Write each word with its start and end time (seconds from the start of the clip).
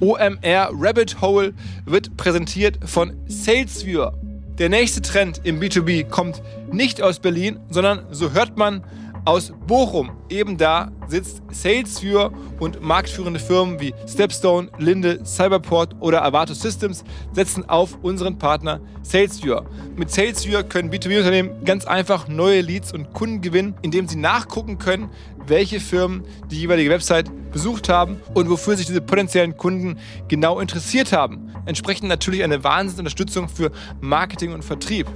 OMR 0.00 0.70
Rabbit 0.72 1.20
Hole 1.20 1.52
wird 1.84 2.16
präsentiert 2.16 2.78
von 2.84 3.12
SalesViewer. 3.26 4.14
Der 4.58 4.68
nächste 4.68 5.02
Trend 5.02 5.42
im 5.44 5.60
B2B 5.60 6.08
kommt 6.08 6.42
nicht 6.72 7.02
aus 7.02 7.18
Berlin, 7.18 7.58
sondern 7.68 8.06
so 8.10 8.32
hört 8.32 8.56
man 8.56 8.82
aus 9.24 9.52
Bochum. 9.66 10.10
Eben 10.28 10.56
da 10.56 10.90
sitzt 11.08 11.42
SalesViewer 11.50 12.32
und 12.58 12.80
marktführende 12.80 13.40
Firmen 13.40 13.80
wie 13.80 13.94
Stepstone, 14.06 14.68
Linde, 14.78 15.24
Cyberport 15.24 15.96
oder 16.00 16.24
Avato 16.24 16.54
Systems 16.54 17.04
setzen 17.32 17.68
auf 17.68 17.98
unseren 18.02 18.38
Partner 18.38 18.80
SalesViewer. 19.02 19.66
Mit 19.96 20.10
SalesViewer 20.10 20.62
können 20.62 20.90
B2B-Unternehmen 20.90 21.64
ganz 21.64 21.84
einfach 21.84 22.28
neue 22.28 22.60
Leads 22.60 22.92
und 22.92 23.12
Kunden 23.12 23.40
gewinnen, 23.40 23.74
indem 23.82 24.08
sie 24.08 24.16
nachgucken 24.16 24.78
können, 24.78 25.10
welche 25.46 25.80
Firmen 25.80 26.22
die 26.50 26.60
jeweilige 26.60 26.90
Website 26.90 27.30
besucht 27.52 27.88
haben 27.88 28.20
und 28.34 28.48
wofür 28.48 28.76
sich 28.76 28.86
diese 28.86 29.00
potenziellen 29.00 29.56
Kunden 29.56 29.98
genau 30.28 30.60
interessiert 30.60 31.12
haben. 31.12 31.52
Entsprechend 31.66 32.08
natürlich 32.08 32.42
eine 32.44 32.62
Wahnsinnsunterstützung 32.62 33.48
für 33.48 33.70
Marketing 34.00 34.52
und 34.52 34.64
Vertrieb. 34.64 35.06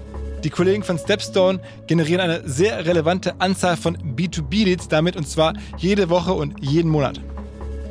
Die 0.44 0.50
Kollegen 0.50 0.82
von 0.82 0.98
Stepstone 0.98 1.58
generieren 1.86 2.20
eine 2.20 2.46
sehr 2.46 2.84
relevante 2.84 3.40
Anzahl 3.40 3.78
von 3.78 3.96
B2B-Leads 3.96 4.88
damit 4.88 5.16
und 5.16 5.26
zwar 5.26 5.54
jede 5.78 6.10
Woche 6.10 6.34
und 6.34 6.62
jeden 6.62 6.90
Monat. 6.90 7.18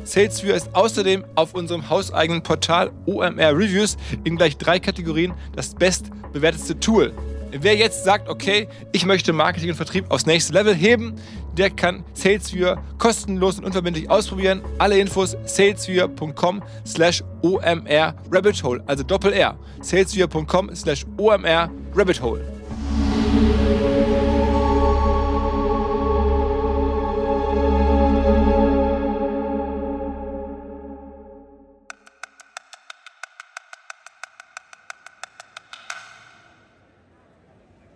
SalesViewer 0.04 0.54
ist 0.54 0.72
außerdem 0.72 1.24
auf 1.34 1.54
unserem 1.54 1.90
hauseigenen 1.90 2.44
Portal 2.44 2.92
OMR 3.06 3.58
Reviews 3.58 3.96
in 4.22 4.36
gleich 4.36 4.56
drei 4.56 4.78
Kategorien 4.78 5.34
das 5.56 5.74
bestbewertetste 5.74 6.78
Tool. 6.78 7.12
Wer 7.50 7.74
jetzt 7.74 8.04
sagt, 8.04 8.28
okay, 8.28 8.68
ich 8.92 9.04
möchte 9.04 9.32
Marketing 9.32 9.70
und 9.70 9.76
Vertrieb 9.76 10.10
aufs 10.10 10.26
nächste 10.26 10.52
Level 10.52 10.74
heben, 10.74 11.14
der 11.56 11.70
kann 11.70 12.04
SalesViewer 12.14 12.82
kostenlos 12.98 13.58
und 13.58 13.64
unverbindlich 13.64 14.10
ausprobieren. 14.10 14.62
Alle 14.78 14.98
Infos 14.98 15.36
salesviewer.com 15.44 16.62
slash 16.86 17.22
omr 17.42 18.14
rabbit 18.30 18.62
hole, 18.62 18.82
also 18.86 19.02
Doppel 19.02 19.32
R. 19.32 19.58
salesviewer.com 19.80 20.74
slash 20.74 21.04
omr 21.18 21.70
rabbit 21.94 22.22
hole. 22.22 22.40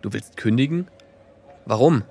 Du 0.00 0.12
willst 0.12 0.36
kündigen? 0.36 0.88
Warum? 1.66 2.02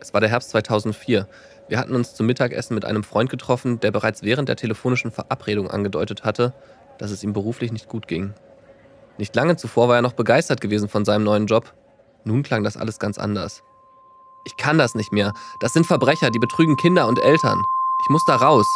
Es 0.00 0.14
war 0.14 0.20
der 0.20 0.30
Herbst 0.30 0.50
2004. 0.50 1.28
Wir 1.68 1.78
hatten 1.78 1.94
uns 1.94 2.14
zum 2.14 2.26
Mittagessen 2.26 2.74
mit 2.74 2.84
einem 2.84 3.04
Freund 3.04 3.30
getroffen, 3.30 3.80
der 3.80 3.90
bereits 3.90 4.22
während 4.22 4.48
der 4.48 4.56
telefonischen 4.56 5.10
Verabredung 5.10 5.70
angedeutet 5.70 6.24
hatte, 6.24 6.54
dass 6.98 7.10
es 7.10 7.22
ihm 7.22 7.32
beruflich 7.32 7.72
nicht 7.72 7.88
gut 7.88 8.08
ging. 8.08 8.32
Nicht 9.18 9.34
lange 9.34 9.56
zuvor 9.56 9.88
war 9.88 9.96
er 9.96 10.02
noch 10.02 10.12
begeistert 10.12 10.60
gewesen 10.60 10.88
von 10.88 11.04
seinem 11.04 11.24
neuen 11.24 11.46
Job. 11.46 11.74
Nun 12.24 12.42
klang 12.42 12.62
das 12.62 12.76
alles 12.76 12.98
ganz 12.98 13.18
anders. 13.18 13.62
Ich 14.44 14.56
kann 14.56 14.78
das 14.78 14.94
nicht 14.94 15.12
mehr. 15.12 15.34
Das 15.60 15.72
sind 15.72 15.86
Verbrecher, 15.86 16.30
die 16.30 16.38
betrügen 16.38 16.76
Kinder 16.76 17.06
und 17.08 17.18
Eltern. 17.18 17.62
Ich 18.02 18.10
muss 18.10 18.24
da 18.24 18.36
raus. 18.36 18.66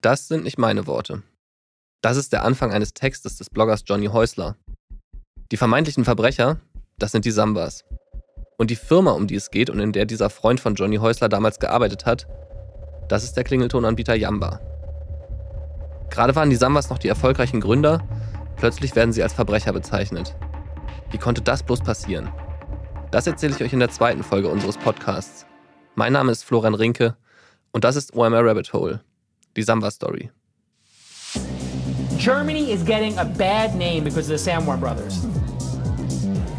Das 0.00 0.28
sind 0.28 0.44
nicht 0.44 0.58
meine 0.58 0.86
Worte. 0.86 1.22
Das 2.02 2.16
ist 2.16 2.32
der 2.32 2.44
Anfang 2.44 2.72
eines 2.72 2.94
Textes 2.94 3.36
des 3.36 3.48
Bloggers 3.48 3.84
Johnny 3.86 4.06
Häusler. 4.06 4.56
Die 5.52 5.56
vermeintlichen 5.56 6.04
Verbrecher, 6.04 6.60
das 6.98 7.12
sind 7.12 7.24
die 7.24 7.30
Sambas. 7.30 7.84
Und 8.56 8.70
die 8.70 8.76
Firma, 8.76 9.12
um 9.12 9.26
die 9.26 9.34
es 9.34 9.50
geht 9.50 9.68
und 9.68 9.80
in 9.80 9.92
der 9.92 10.04
dieser 10.04 10.30
Freund 10.30 10.60
von 10.60 10.74
Johnny 10.74 10.96
Häusler 10.96 11.28
damals 11.28 11.58
gearbeitet 11.58 12.06
hat, 12.06 12.26
das 13.08 13.24
ist 13.24 13.36
der 13.36 13.44
Klingeltonanbieter 13.44 14.14
Yamba. 14.14 14.60
Gerade 16.10 16.36
waren 16.36 16.50
die 16.50 16.56
Sambas 16.56 16.90
noch 16.90 16.98
die 16.98 17.08
erfolgreichen 17.08 17.60
Gründer, 17.60 18.02
plötzlich 18.56 18.94
werden 18.94 19.12
sie 19.12 19.22
als 19.22 19.32
Verbrecher 19.32 19.72
bezeichnet. 19.72 20.36
Wie 21.10 21.18
konnte 21.18 21.42
das 21.42 21.62
bloß 21.62 21.80
passieren? 21.80 22.30
Das 23.10 23.26
erzähle 23.26 23.54
ich 23.54 23.62
euch 23.62 23.72
in 23.72 23.80
der 23.80 23.90
zweiten 23.90 24.22
Folge 24.22 24.48
unseres 24.48 24.76
Podcasts. 24.78 25.46
Mein 25.96 26.12
Name 26.12 26.32
ist 26.32 26.44
Florian 26.44 26.74
Rinke 26.74 27.16
und 27.72 27.84
das 27.84 27.96
ist 27.96 28.14
OMR 28.14 28.44
Rabbit 28.44 28.72
Hole, 28.72 29.00
die 29.56 29.62
Samba 29.62 29.90
Story. 29.90 30.30
Germany 32.18 32.72
is 32.72 32.84
getting 32.84 33.18
a 33.18 33.24
bad 33.24 33.74
name 33.74 34.04
because 34.04 34.32
of 34.32 34.38
the 34.38 34.50
Samwar 34.50 34.78
brothers. 34.78 35.26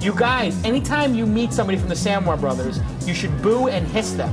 You 0.06 0.14
guys, 0.14 0.64
anytime 0.64 1.16
you 1.16 1.26
meet 1.26 1.52
somebody 1.52 1.80
from 1.80 1.90
the 1.90 1.96
Samwar 1.96 2.40
brothers, 2.40 2.80
you 3.08 3.16
should 3.16 3.42
boo 3.42 3.70
and 3.70 3.88
hiss 3.88 4.12
them. 4.12 4.30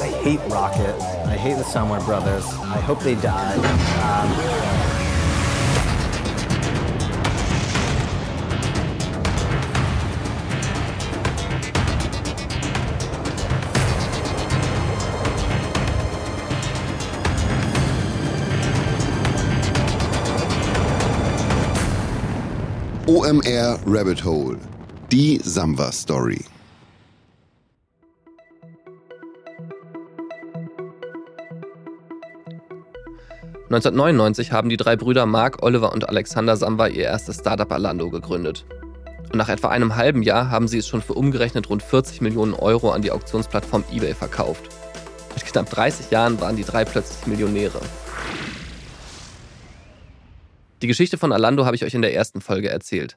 I 0.00 0.06
hate 0.06 0.40
Rocket. 0.50 0.98
I 1.26 1.36
hate 1.36 1.58
the 1.58 1.62
Samwar 1.62 2.02
brothers. 2.06 2.46
I 2.46 2.80
hope 2.80 3.00
they 3.00 3.14
die. 3.16 3.54
Um, 4.00 4.64
OMR 23.06 23.82
Rabbit 23.84 24.18
Hole. 24.18 24.56
Die 25.14 25.38
Samwa 25.40 25.92
Story. 25.92 26.40
...1999 33.70 34.50
haben 34.50 34.68
die 34.68 34.76
drei 34.76 34.96
Brüder 34.96 35.26
Mark, 35.26 35.62
Oliver 35.62 35.92
und 35.92 36.08
Alexander 36.08 36.56
Samwa 36.56 36.88
ihr 36.88 37.04
erstes 37.04 37.36
Startup 37.36 37.70
Alando 37.70 38.10
gegründet. 38.10 38.66
Und 39.30 39.36
nach 39.36 39.48
etwa 39.48 39.68
einem 39.68 39.94
halben 39.94 40.24
Jahr 40.24 40.50
haben 40.50 40.66
sie 40.66 40.78
es 40.78 40.88
schon 40.88 41.00
für 41.00 41.14
umgerechnet 41.14 41.70
rund 41.70 41.84
40 41.84 42.20
Millionen 42.20 42.52
Euro 42.52 42.90
an 42.90 43.02
die 43.02 43.12
Auktionsplattform 43.12 43.84
eBay 43.92 44.14
verkauft. 44.14 44.64
Mit 45.36 45.44
knapp 45.44 45.70
30 45.70 46.10
Jahren 46.10 46.40
waren 46.40 46.56
die 46.56 46.64
drei 46.64 46.84
plötzlich 46.84 47.24
Millionäre. 47.28 47.80
Die 50.82 50.88
Geschichte 50.88 51.18
von 51.18 51.30
Alando 51.30 51.66
habe 51.66 51.76
ich 51.76 51.84
euch 51.84 51.94
in 51.94 52.02
der 52.02 52.16
ersten 52.16 52.40
Folge 52.40 52.68
erzählt. 52.68 53.16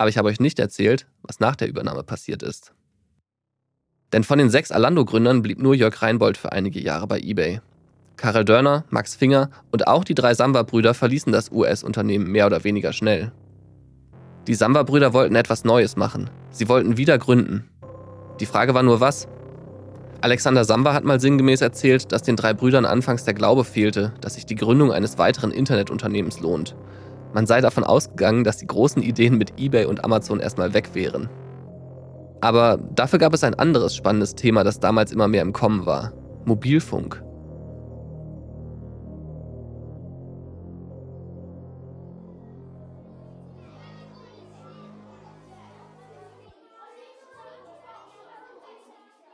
Aber 0.00 0.08
ich 0.08 0.16
habe 0.16 0.28
euch 0.28 0.40
nicht 0.40 0.58
erzählt, 0.58 1.06
was 1.20 1.40
nach 1.40 1.56
der 1.56 1.68
Übernahme 1.68 2.02
passiert 2.02 2.42
ist. 2.42 2.72
Denn 4.14 4.24
von 4.24 4.38
den 4.38 4.48
sechs 4.48 4.72
Alando-Gründern 4.72 5.42
blieb 5.42 5.58
nur 5.60 5.74
Jörg 5.74 6.00
Reinbold 6.00 6.38
für 6.38 6.52
einige 6.52 6.80
Jahre 6.80 7.06
bei 7.06 7.20
eBay. 7.20 7.60
Karel 8.16 8.46
Dörner, 8.46 8.84
Max 8.88 9.14
Finger 9.14 9.50
und 9.70 9.88
auch 9.88 10.04
die 10.04 10.14
drei 10.14 10.32
Samba-Brüder 10.32 10.94
verließen 10.94 11.34
das 11.34 11.52
US-Unternehmen 11.52 12.32
mehr 12.32 12.46
oder 12.46 12.64
weniger 12.64 12.94
schnell. 12.94 13.30
Die 14.46 14.54
Samba-Brüder 14.54 15.12
wollten 15.12 15.34
etwas 15.34 15.64
Neues 15.64 15.96
machen. 15.96 16.30
Sie 16.50 16.70
wollten 16.70 16.96
wieder 16.96 17.18
gründen. 17.18 17.68
Die 18.40 18.46
Frage 18.46 18.72
war 18.72 18.82
nur 18.82 19.00
was. 19.00 19.28
Alexander 20.22 20.64
Samba 20.64 20.94
hat 20.94 21.04
mal 21.04 21.20
sinngemäß 21.20 21.60
erzählt, 21.60 22.10
dass 22.10 22.22
den 22.22 22.36
drei 22.36 22.54
Brüdern 22.54 22.86
anfangs 22.86 23.24
der 23.24 23.34
Glaube 23.34 23.64
fehlte, 23.64 24.14
dass 24.22 24.36
sich 24.36 24.46
die 24.46 24.56
Gründung 24.56 24.92
eines 24.92 25.18
weiteren 25.18 25.50
Internetunternehmens 25.50 26.40
lohnt. 26.40 26.74
Man 27.32 27.46
sei 27.46 27.60
davon 27.60 27.84
ausgegangen, 27.84 28.44
dass 28.44 28.58
die 28.58 28.66
großen 28.66 29.02
Ideen 29.02 29.38
mit 29.38 29.58
eBay 29.58 29.84
und 29.84 30.04
Amazon 30.04 30.40
erstmal 30.40 30.74
weg 30.74 30.90
wären. 30.94 31.28
Aber 32.40 32.78
dafür 32.94 33.18
gab 33.18 33.34
es 33.34 33.44
ein 33.44 33.54
anderes 33.54 33.94
spannendes 33.94 34.34
Thema, 34.34 34.64
das 34.64 34.80
damals 34.80 35.12
immer 35.12 35.28
mehr 35.28 35.42
im 35.42 35.52
Kommen 35.52 35.86
war. 35.86 36.12
Mobilfunk. 36.44 37.22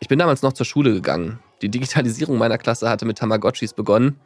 Ich 0.00 0.08
bin 0.08 0.18
damals 0.18 0.42
noch 0.42 0.52
zur 0.52 0.66
Schule 0.66 0.92
gegangen. 0.92 1.40
Die 1.62 1.68
Digitalisierung 1.68 2.38
meiner 2.38 2.58
Klasse 2.58 2.88
hatte 2.88 3.06
mit 3.06 3.18
Tamagotchis 3.18 3.72
begonnen. 3.72 4.20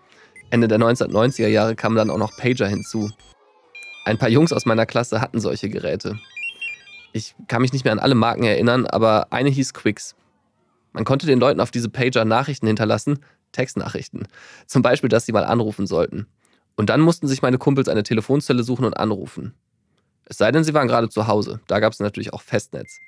Ende 0.50 0.69
der 0.69 0.78
1990er 0.78 1.46
Jahre 1.46 1.76
kamen 1.76 1.96
dann 1.96 2.11
auch 2.11 2.19
noch 2.19 2.37
Pager 2.37 2.66
hinzu. 2.66 3.08
Ein 4.11 4.19
paar 4.19 4.29
Jungs 4.29 4.53
aus 4.53 4.67
meiner 4.67 4.87
Klasse 4.87 5.21
hatten 5.21 5.39
solche 5.39 5.69
Geräte. 5.69 6.19
Ich 7.12 7.37
kann 7.47 7.62
mich 7.62 7.73
nicht 7.73 7.85
mehr 7.85 7.93
an 7.93 8.01
alle 8.01 8.17
Marken 8.17 8.43
erinnern, 8.43 8.85
aber 8.85 9.33
eine 9.33 9.51
hieß 9.51 9.73
Quicks. 9.73 10.17
Man 10.93 11.05
konnte 11.05 11.27
den 11.27 11.39
Leuten 11.39 11.61
auf 11.61 11.71
diese 11.71 11.89
Pager 11.89 12.25
Nachrichten 12.25 12.67
hinterlassen, 12.67 13.21
Textnachrichten. 13.53 14.27
Zum 14.67 14.83
Beispiel, 14.83 15.09
dass 15.09 15.27
sie 15.27 15.33
mal 15.33 15.45
anrufen 15.45 15.87
sollten. 15.87 16.27
Und 16.75 16.91
dann 16.91 17.01
mussten 17.03 17.29
sich 17.29 17.41
meine 17.41 17.57
Kumpels 17.57 17.89
eine 17.89 18.03
Telefonzelle 18.03 18.65
suchen 18.65 18.85
und 18.85 18.97
anrufen. 18.97 19.55
Es 20.25 20.39
sei 20.39 20.51
denn, 20.51 20.65
sie 20.65 20.75
waren 20.75 20.89
gerade 20.89 21.09
zu 21.09 21.29
Hause. 21.29 21.61
Da 21.69 21.79
gab 21.79 21.93
es 21.93 22.01
natürlich 22.01 22.33
auch 22.33 22.43
Festnetz. 22.43 22.99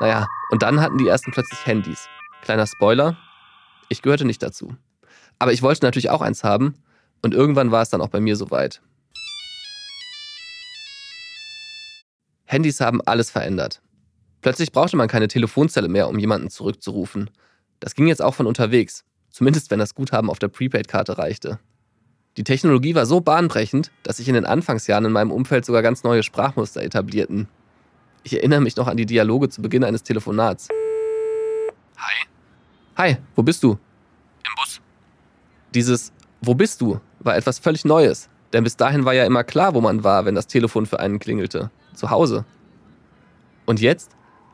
Naja, 0.00 0.26
und 0.50 0.62
dann 0.62 0.80
hatten 0.80 0.98
die 0.98 1.06
ersten 1.06 1.30
plötzlich 1.30 1.64
Handys. 1.66 2.08
Kleiner 2.42 2.66
Spoiler, 2.66 3.16
ich 3.88 4.02
gehörte 4.02 4.24
nicht 4.24 4.42
dazu. 4.42 4.74
Aber 5.38 5.52
ich 5.52 5.62
wollte 5.62 5.86
natürlich 5.86 6.10
auch 6.10 6.20
eins 6.20 6.42
haben 6.42 6.74
und 7.22 7.32
irgendwann 7.32 7.70
war 7.70 7.82
es 7.82 7.90
dann 7.90 8.00
auch 8.00 8.08
bei 8.08 8.18
mir 8.18 8.34
soweit. 8.34 8.82
Handys 12.54 12.80
haben 12.80 13.02
alles 13.02 13.30
verändert. 13.30 13.82
Plötzlich 14.40 14.70
brauchte 14.70 14.96
man 14.96 15.08
keine 15.08 15.26
Telefonzelle 15.26 15.88
mehr, 15.88 16.08
um 16.08 16.18
jemanden 16.18 16.50
zurückzurufen. 16.50 17.28
Das 17.80 17.94
ging 17.94 18.06
jetzt 18.06 18.22
auch 18.22 18.34
von 18.34 18.46
unterwegs, 18.46 19.04
zumindest 19.30 19.70
wenn 19.70 19.80
das 19.80 19.94
Guthaben 19.94 20.30
auf 20.30 20.38
der 20.38 20.48
Prepaid-Karte 20.48 21.18
reichte. 21.18 21.58
Die 22.36 22.44
Technologie 22.44 22.94
war 22.94 23.06
so 23.06 23.20
bahnbrechend, 23.20 23.90
dass 24.04 24.18
sich 24.18 24.28
in 24.28 24.34
den 24.34 24.44
Anfangsjahren 24.44 25.04
in 25.04 25.12
meinem 25.12 25.32
Umfeld 25.32 25.64
sogar 25.64 25.82
ganz 25.82 26.04
neue 26.04 26.22
Sprachmuster 26.22 26.82
etablierten. 26.82 27.48
Ich 28.22 28.34
erinnere 28.34 28.60
mich 28.60 28.76
noch 28.76 28.86
an 28.86 28.96
die 28.96 29.06
Dialoge 29.06 29.48
zu 29.48 29.60
Beginn 29.60 29.82
eines 29.82 30.02
Telefonats. 30.02 30.68
Hi. 31.96 32.26
Hi, 32.96 33.16
wo 33.34 33.42
bist 33.42 33.62
du? 33.62 33.72
Im 33.72 34.52
Bus. 34.56 34.80
Dieses 35.74 36.12
Wo 36.40 36.54
bist 36.54 36.80
du 36.80 37.00
war 37.18 37.36
etwas 37.36 37.58
völlig 37.58 37.84
Neues, 37.84 38.28
denn 38.54 38.64
bis 38.64 38.76
dahin 38.76 39.04
war 39.04 39.12
ja 39.12 39.26
immer 39.26 39.44
klar, 39.44 39.74
wo 39.74 39.80
man 39.80 40.04
war, 40.04 40.24
wenn 40.24 40.34
das 40.34 40.46
Telefon 40.46 40.86
für 40.86 41.00
einen 41.00 41.18
klingelte. 41.18 41.70
Zu 41.94 42.10
Hause. 42.10 42.44
Und 43.66 43.80
jetzt 43.80 44.12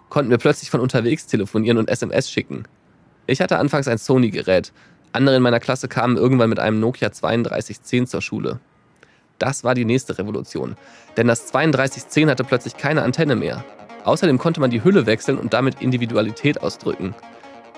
konnten 0.08 0.30
wir 0.30 0.38
plötzlich 0.38 0.70
von 0.70 0.80
unterwegs 0.80 1.26
telefonieren 1.26 1.78
und 1.78 1.88
SMS 1.88 2.30
schicken. 2.30 2.64
Ich 3.26 3.40
hatte 3.40 3.58
anfangs 3.58 3.88
ein 3.88 3.98
Sony-Gerät. 3.98 4.72
Andere 5.12 5.36
in 5.36 5.42
meiner 5.42 5.60
Klasse 5.60 5.86
kamen 5.86 6.16
irgendwann 6.16 6.48
mit 6.48 6.58
einem 6.58 6.80
Nokia 6.80 7.10
3210 7.10 8.06
zur 8.06 8.22
Schule. 8.22 8.58
Das 9.38 9.64
war 9.64 9.74
die 9.74 9.84
nächste 9.84 10.18
Revolution, 10.18 10.76
denn 11.16 11.26
das 11.26 11.46
3210 11.46 12.30
hatte 12.30 12.44
plötzlich 12.44 12.76
keine 12.76 13.02
Antenne 13.02 13.36
mehr. 13.36 13.64
Außerdem 14.04 14.38
konnte 14.38 14.60
man 14.60 14.70
die 14.70 14.82
Hülle 14.82 15.06
wechseln 15.06 15.38
und 15.38 15.52
damit 15.52 15.80
Individualität 15.80 16.62
ausdrücken. 16.62 17.14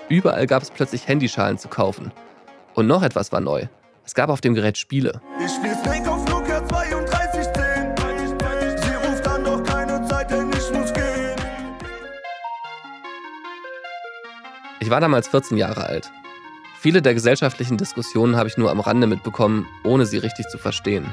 Überall 0.09 0.47
gab 0.47 0.63
es 0.63 0.71
plötzlich 0.71 1.07
Handyschalen 1.07 1.57
zu 1.57 1.67
kaufen. 1.67 2.11
Und 2.75 2.87
noch 2.87 3.03
etwas 3.03 3.31
war 3.31 3.41
neu. 3.41 3.67
Es 4.05 4.13
gab 4.13 4.29
auf 4.29 4.41
dem 4.41 4.53
Gerät 4.53 4.77
Spiele. 4.77 5.21
Ich 5.43 5.51
spiel 5.51 5.75
Ich 14.83 14.89
war 14.89 14.99
damals 14.99 15.29
14 15.29 15.55
Jahre 15.55 15.85
alt. 15.85 16.11
Viele 16.77 17.01
der 17.01 17.13
gesellschaftlichen 17.13 17.77
Diskussionen 17.77 18.35
habe 18.35 18.49
ich 18.49 18.57
nur 18.57 18.69
am 18.69 18.81
Rande 18.81 19.07
mitbekommen, 19.07 19.65
ohne 19.85 20.05
sie 20.05 20.17
richtig 20.17 20.49
zu 20.49 20.57
verstehen. 20.57 21.05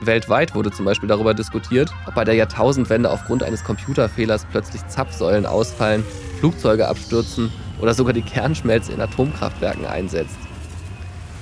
Weltweit 0.00 0.56
wurde 0.56 0.72
zum 0.72 0.86
Beispiel 0.86 1.08
darüber 1.08 1.32
diskutiert, 1.32 1.92
ob 2.06 2.16
bei 2.16 2.24
der 2.24 2.34
Jahrtausendwende 2.34 3.08
aufgrund 3.08 3.44
eines 3.44 3.62
Computerfehlers 3.62 4.44
plötzlich 4.50 4.84
Zapfsäulen 4.88 5.46
ausfallen, 5.46 6.02
Flugzeuge 6.40 6.88
abstürzen 6.88 7.52
oder 7.80 7.94
sogar 7.94 8.12
die 8.12 8.22
Kernschmelze 8.22 8.90
in 8.90 9.00
Atomkraftwerken 9.00 9.86
einsetzt. 9.86 10.38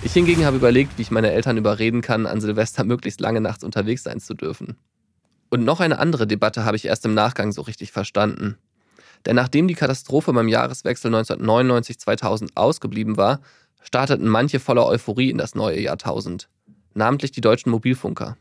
Ich 0.03 0.12
hingegen 0.12 0.44
habe 0.44 0.59
überlegt, 0.59 0.99
wie 0.99 1.03
ich 1.03 1.11
meine 1.11 1.33
Eltern 1.33 1.56
überreden 1.56 2.03
kann, 2.03 2.27
an 2.27 2.43
Silvester 2.43 2.85
möglichst 2.85 3.23
lange 3.23 3.41
nachts 3.41 3.65
unterwegs 3.65 4.03
sein 4.03 4.21
zu 4.21 4.35
dürfen. 4.35 4.77
Und 5.49 5.65
noch 5.65 5.81
eine 5.81 5.99
andere 5.99 6.27
Debatte 6.27 6.67
habe 6.67 6.77
ich 6.77 6.85
erst 6.85 7.06
im 7.06 7.15
Nachgang 7.15 7.53
so 7.53 7.62
richtig 7.62 7.91
verstanden. 7.91 8.59
Denn 9.26 9.37
nachdem 9.37 9.69
die 9.69 9.75
Katastrophe 9.75 10.32
beim 10.32 10.49
Jahreswechsel 10.49 11.15
1999-2000 11.15 12.50
ausgeblieben 12.55 13.17
war, 13.17 13.41
starteten 13.82 14.29
manche 14.29 14.61
voller 14.61 14.87
Euphorie 14.87 15.31
in 15.31 15.38
das 15.38 15.55
neue 15.55 15.81
Jahrtausend 15.81 16.49
namentlich 16.99 17.32
die 17.32 17.41
deutschen 17.41 17.70
Mobilfunker. 17.70 18.37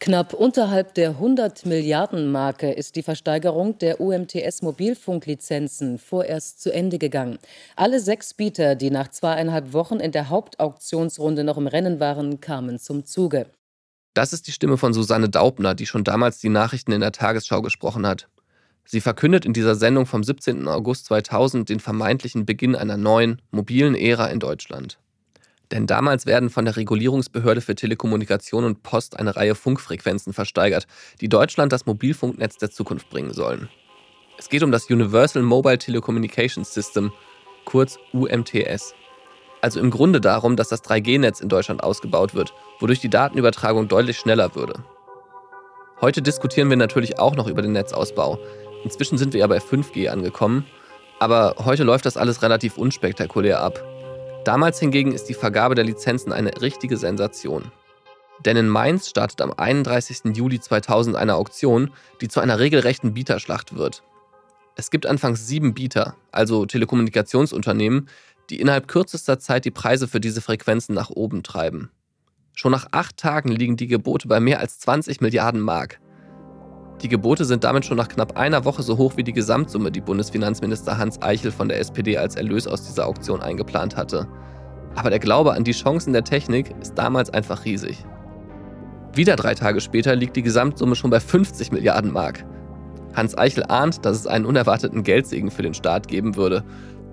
Knapp 0.00 0.32
unterhalb 0.32 0.94
der 0.94 1.10
100 1.10 1.66
Milliarden 1.66 2.32
Marke 2.32 2.72
ist 2.72 2.96
die 2.96 3.02
Versteigerung 3.02 3.78
der 3.78 4.00
UMTS 4.00 4.62
Mobilfunklizenzen 4.62 5.98
vorerst 5.98 6.62
zu 6.62 6.72
Ende 6.72 6.98
gegangen. 6.98 7.38
Alle 7.76 8.00
sechs 8.00 8.32
Bieter, 8.32 8.76
die 8.76 8.90
nach 8.90 9.08
zweieinhalb 9.08 9.74
Wochen 9.74 10.00
in 10.00 10.10
der 10.10 10.30
Hauptauktionsrunde 10.30 11.44
noch 11.44 11.58
im 11.58 11.66
Rennen 11.66 12.00
waren, 12.00 12.40
kamen 12.40 12.78
zum 12.78 13.04
Zuge. 13.04 13.46
Das 14.14 14.32
ist 14.32 14.46
die 14.46 14.52
Stimme 14.52 14.78
von 14.78 14.94
Susanne 14.94 15.28
Daubner, 15.28 15.74
die 15.74 15.86
schon 15.86 16.02
damals 16.02 16.38
die 16.38 16.48
Nachrichten 16.48 16.92
in 16.92 17.02
der 17.02 17.12
Tagesschau 17.12 17.60
gesprochen 17.60 18.06
hat. 18.06 18.28
Sie 18.84 19.00
verkündet 19.00 19.44
in 19.44 19.52
dieser 19.52 19.74
Sendung 19.74 20.06
vom 20.06 20.24
17. 20.24 20.66
August 20.66 21.06
2000 21.06 21.68
den 21.68 21.80
vermeintlichen 21.80 22.44
Beginn 22.44 22.74
einer 22.74 22.96
neuen, 22.96 23.40
mobilen 23.50 23.94
Ära 23.94 24.26
in 24.26 24.40
Deutschland. 24.40 24.98
Denn 25.70 25.86
damals 25.86 26.26
werden 26.26 26.50
von 26.50 26.64
der 26.64 26.76
Regulierungsbehörde 26.76 27.60
für 27.60 27.76
Telekommunikation 27.76 28.64
und 28.64 28.82
Post 28.82 29.18
eine 29.18 29.36
Reihe 29.36 29.54
Funkfrequenzen 29.54 30.32
versteigert, 30.32 30.86
die 31.20 31.28
Deutschland 31.28 31.72
das 31.72 31.86
Mobilfunknetz 31.86 32.56
der 32.56 32.70
Zukunft 32.70 33.08
bringen 33.10 33.32
sollen. 33.32 33.68
Es 34.36 34.48
geht 34.48 34.62
um 34.62 34.72
das 34.72 34.90
Universal 34.90 35.42
Mobile 35.42 35.78
Telecommunications 35.78 36.74
System, 36.74 37.12
kurz 37.64 37.98
UMTS. 38.12 38.94
Also 39.60 39.78
im 39.78 39.90
Grunde 39.90 40.20
darum, 40.20 40.56
dass 40.56 40.68
das 40.68 40.82
3G-Netz 40.82 41.40
in 41.40 41.48
Deutschland 41.48 41.84
ausgebaut 41.84 42.34
wird, 42.34 42.54
wodurch 42.80 43.00
die 43.00 43.10
Datenübertragung 43.10 43.86
deutlich 43.86 44.18
schneller 44.18 44.54
würde. 44.54 44.82
Heute 46.00 46.22
diskutieren 46.22 46.70
wir 46.70 46.78
natürlich 46.78 47.18
auch 47.18 47.36
noch 47.36 47.46
über 47.46 47.60
den 47.60 47.72
Netzausbau. 47.72 48.38
Inzwischen 48.84 49.18
sind 49.18 49.32
wir 49.32 49.40
ja 49.40 49.46
bei 49.46 49.58
5G 49.58 50.08
angekommen, 50.08 50.64
aber 51.18 51.56
heute 51.64 51.84
läuft 51.84 52.06
das 52.06 52.16
alles 52.16 52.42
relativ 52.42 52.78
unspektakulär 52.78 53.60
ab. 53.60 53.84
Damals 54.44 54.80
hingegen 54.80 55.12
ist 55.12 55.24
die 55.24 55.34
Vergabe 55.34 55.74
der 55.74 55.84
Lizenzen 55.84 56.32
eine 56.32 56.62
richtige 56.62 56.96
Sensation. 56.96 57.70
Denn 58.44 58.56
in 58.56 58.68
Mainz 58.68 59.08
startet 59.08 59.42
am 59.42 59.52
31. 59.52 60.34
Juli 60.34 60.60
2000 60.60 61.14
eine 61.14 61.34
Auktion, 61.34 61.90
die 62.22 62.28
zu 62.28 62.40
einer 62.40 62.58
regelrechten 62.58 63.12
Bieterschlacht 63.12 63.76
wird. 63.76 64.02
Es 64.76 64.90
gibt 64.90 65.04
anfangs 65.04 65.46
sieben 65.46 65.74
Bieter, 65.74 66.16
also 66.32 66.64
Telekommunikationsunternehmen, 66.64 68.08
die 68.48 68.60
innerhalb 68.60 68.88
kürzester 68.88 69.38
Zeit 69.38 69.66
die 69.66 69.70
Preise 69.70 70.08
für 70.08 70.20
diese 70.20 70.40
Frequenzen 70.40 70.94
nach 70.94 71.10
oben 71.10 71.42
treiben. 71.42 71.90
Schon 72.54 72.72
nach 72.72 72.88
acht 72.92 73.18
Tagen 73.18 73.50
liegen 73.50 73.76
die 73.76 73.86
Gebote 73.86 74.26
bei 74.26 74.40
mehr 74.40 74.60
als 74.60 74.78
20 74.80 75.20
Milliarden 75.20 75.60
Mark. 75.60 76.00
Die 77.02 77.08
Gebote 77.08 77.46
sind 77.46 77.64
damit 77.64 77.86
schon 77.86 77.96
nach 77.96 78.08
knapp 78.08 78.36
einer 78.36 78.66
Woche 78.66 78.82
so 78.82 78.98
hoch 78.98 79.16
wie 79.16 79.24
die 79.24 79.32
Gesamtsumme, 79.32 79.90
die 79.90 80.02
Bundesfinanzminister 80.02 80.98
Hans 80.98 81.20
Eichel 81.22 81.50
von 81.50 81.68
der 81.68 81.80
SPD 81.80 82.18
als 82.18 82.36
Erlös 82.36 82.66
aus 82.66 82.82
dieser 82.82 83.06
Auktion 83.06 83.40
eingeplant 83.40 83.96
hatte. 83.96 84.28
Aber 84.96 85.08
der 85.08 85.18
Glaube 85.18 85.54
an 85.54 85.64
die 85.64 85.72
Chancen 85.72 86.12
der 86.12 86.24
Technik 86.24 86.74
ist 86.82 86.94
damals 86.96 87.30
einfach 87.30 87.64
riesig. 87.64 88.04
Wieder 89.14 89.36
drei 89.36 89.54
Tage 89.54 89.80
später 89.80 90.14
liegt 90.14 90.36
die 90.36 90.42
Gesamtsumme 90.42 90.94
schon 90.94 91.10
bei 91.10 91.20
50 91.20 91.72
Milliarden 91.72 92.12
Mark. 92.12 92.44
Hans 93.14 93.36
Eichel 93.36 93.64
ahnt, 93.64 94.04
dass 94.04 94.18
es 94.18 94.26
einen 94.26 94.44
unerwarteten 94.44 95.02
Geldsegen 95.02 95.50
für 95.50 95.62
den 95.62 95.74
Staat 95.74 96.06
geben 96.06 96.36
würde. 96.36 96.64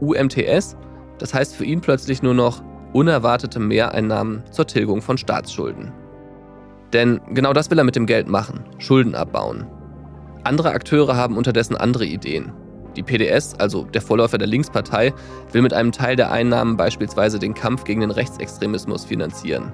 UMTS, 0.01 0.75
das 1.17 1.33
heißt 1.33 1.55
für 1.55 1.65
ihn 1.65 1.81
plötzlich 1.81 2.21
nur 2.21 2.33
noch 2.33 2.61
unerwartete 2.93 3.59
Mehreinnahmen 3.59 4.43
zur 4.51 4.67
Tilgung 4.67 5.01
von 5.01 5.17
Staatsschulden. 5.17 5.91
Denn 6.93 7.19
genau 7.33 7.53
das 7.53 7.69
will 7.71 7.77
er 7.77 7.83
mit 7.83 7.95
dem 7.95 8.05
Geld 8.05 8.27
machen, 8.27 8.63
Schulden 8.77 9.15
abbauen. 9.15 9.65
Andere 10.47 10.71
Akteure 10.71 11.17
haben 11.17 11.35
unterdessen 11.35 11.75
andere 11.75 12.05
Ideen. 12.05 12.53
Die 12.95 13.03
PDS, 13.03 13.55
also 13.55 13.83
der 13.83 14.01
Vorläufer 14.01 14.37
der 14.37 14.47
Linkspartei, 14.47 15.13
will 15.51 15.61
mit 15.61 15.73
einem 15.73 15.91
Teil 15.91 16.15
der 16.15 16.31
Einnahmen 16.31 16.77
beispielsweise 16.77 17.37
den 17.37 17.53
Kampf 17.53 17.83
gegen 17.83 17.99
den 17.99 18.11
Rechtsextremismus 18.11 19.03
finanzieren. 19.03 19.73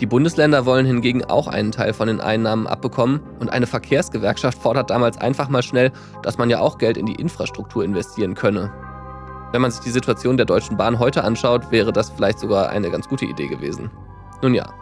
Die 0.00 0.06
Bundesländer 0.06 0.66
wollen 0.66 0.84
hingegen 0.84 1.24
auch 1.24 1.46
einen 1.46 1.72
Teil 1.72 1.94
von 1.94 2.08
den 2.08 2.20
Einnahmen 2.20 2.66
abbekommen 2.66 3.20
und 3.40 3.54
eine 3.54 3.66
Verkehrsgewerkschaft 3.66 4.58
fordert 4.58 4.90
damals 4.90 5.16
einfach 5.16 5.48
mal 5.48 5.62
schnell, 5.62 5.90
dass 6.22 6.36
man 6.36 6.50
ja 6.50 6.60
auch 6.60 6.76
Geld 6.76 6.98
in 6.98 7.06
die 7.06 7.14
Infrastruktur 7.14 7.82
investieren 7.82 8.34
könne. 8.34 8.70
Wenn 9.52 9.62
man 9.62 9.70
sich 9.70 9.80
die 9.80 9.90
Situation 9.90 10.36
der 10.36 10.44
Deutschen 10.44 10.76
Bahn 10.76 10.98
heute 10.98 11.24
anschaut, 11.24 11.70
wäre 11.70 11.90
das 11.90 12.10
vielleicht 12.10 12.38
sogar 12.38 12.68
eine 12.68 12.90
ganz 12.90 13.08
gute 13.08 13.24
Idee 13.24 13.48
gewesen. 13.48 13.90
Nun 14.42 14.52
ja, 14.52 14.74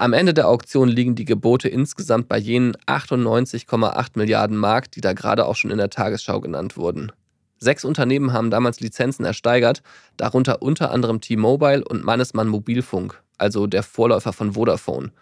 am 0.00 0.14
Ende 0.14 0.32
der 0.32 0.48
Auktion 0.48 0.88
liegen 0.88 1.14
die 1.14 1.26
Gebote 1.26 1.68
insgesamt 1.68 2.26
bei 2.26 2.38
jenen 2.38 2.74
98,8 2.86 4.12
Milliarden 4.14 4.56
Mark, 4.56 4.90
die 4.92 5.02
da 5.02 5.12
gerade 5.12 5.44
auch 5.44 5.56
schon 5.56 5.70
in 5.70 5.76
der 5.76 5.90
Tagesschau 5.90 6.40
genannt 6.40 6.78
wurden. 6.78 7.12
Sechs 7.58 7.84
Unternehmen 7.84 8.32
haben 8.32 8.50
damals 8.50 8.80
Lizenzen 8.80 9.26
ersteigert, 9.26 9.82
darunter 10.16 10.62
unter 10.62 10.90
anderem 10.90 11.20
T-Mobile 11.20 11.84
und 11.84 12.02
Mannesmann 12.02 12.48
Mobilfunk, 12.48 13.22
also 13.36 13.66
der 13.66 13.82
Vorläufer 13.82 14.32
von 14.32 14.54
Vodafone, 14.54 15.12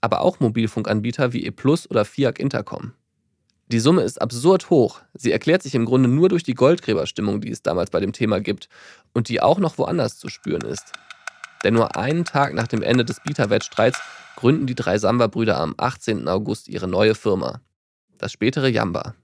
aber 0.00 0.22
auch 0.22 0.40
Mobilfunkanbieter 0.40 1.34
wie 1.34 1.44
E 1.44 1.50
Plus 1.50 1.90
oder 1.90 2.06
Fiat 2.06 2.38
Intercom. 2.38 2.92
Die 3.68 3.80
Summe 3.80 4.00
ist 4.00 4.22
absurd 4.22 4.70
hoch. 4.70 5.02
Sie 5.12 5.30
erklärt 5.30 5.62
sich 5.62 5.74
im 5.74 5.84
Grunde 5.84 6.08
nur 6.08 6.30
durch 6.30 6.42
die 6.42 6.54
Goldgräberstimmung, 6.54 7.42
die 7.42 7.50
es 7.50 7.62
damals 7.62 7.90
bei 7.90 8.00
dem 8.00 8.14
Thema 8.14 8.40
gibt 8.40 8.70
und 9.12 9.28
die 9.28 9.42
auch 9.42 9.58
noch 9.58 9.76
woanders 9.76 10.18
zu 10.18 10.30
spüren 10.30 10.62
ist. 10.62 10.92
Denn 11.64 11.74
nur 11.74 11.96
einen 11.96 12.24
Tag 12.24 12.54
nach 12.54 12.66
dem 12.66 12.82
Ende 12.82 13.04
des 13.04 13.20
Bieterwettstreits 13.20 14.00
gründen 14.42 14.66
die 14.66 14.74
drei 14.74 14.98
Samba-Brüder 14.98 15.56
am 15.56 15.72
18. 15.76 16.26
August 16.26 16.66
ihre 16.66 16.88
neue 16.88 17.14
Firma, 17.14 17.60
das 18.18 18.32
spätere 18.32 18.66
Jamba. 18.66 19.14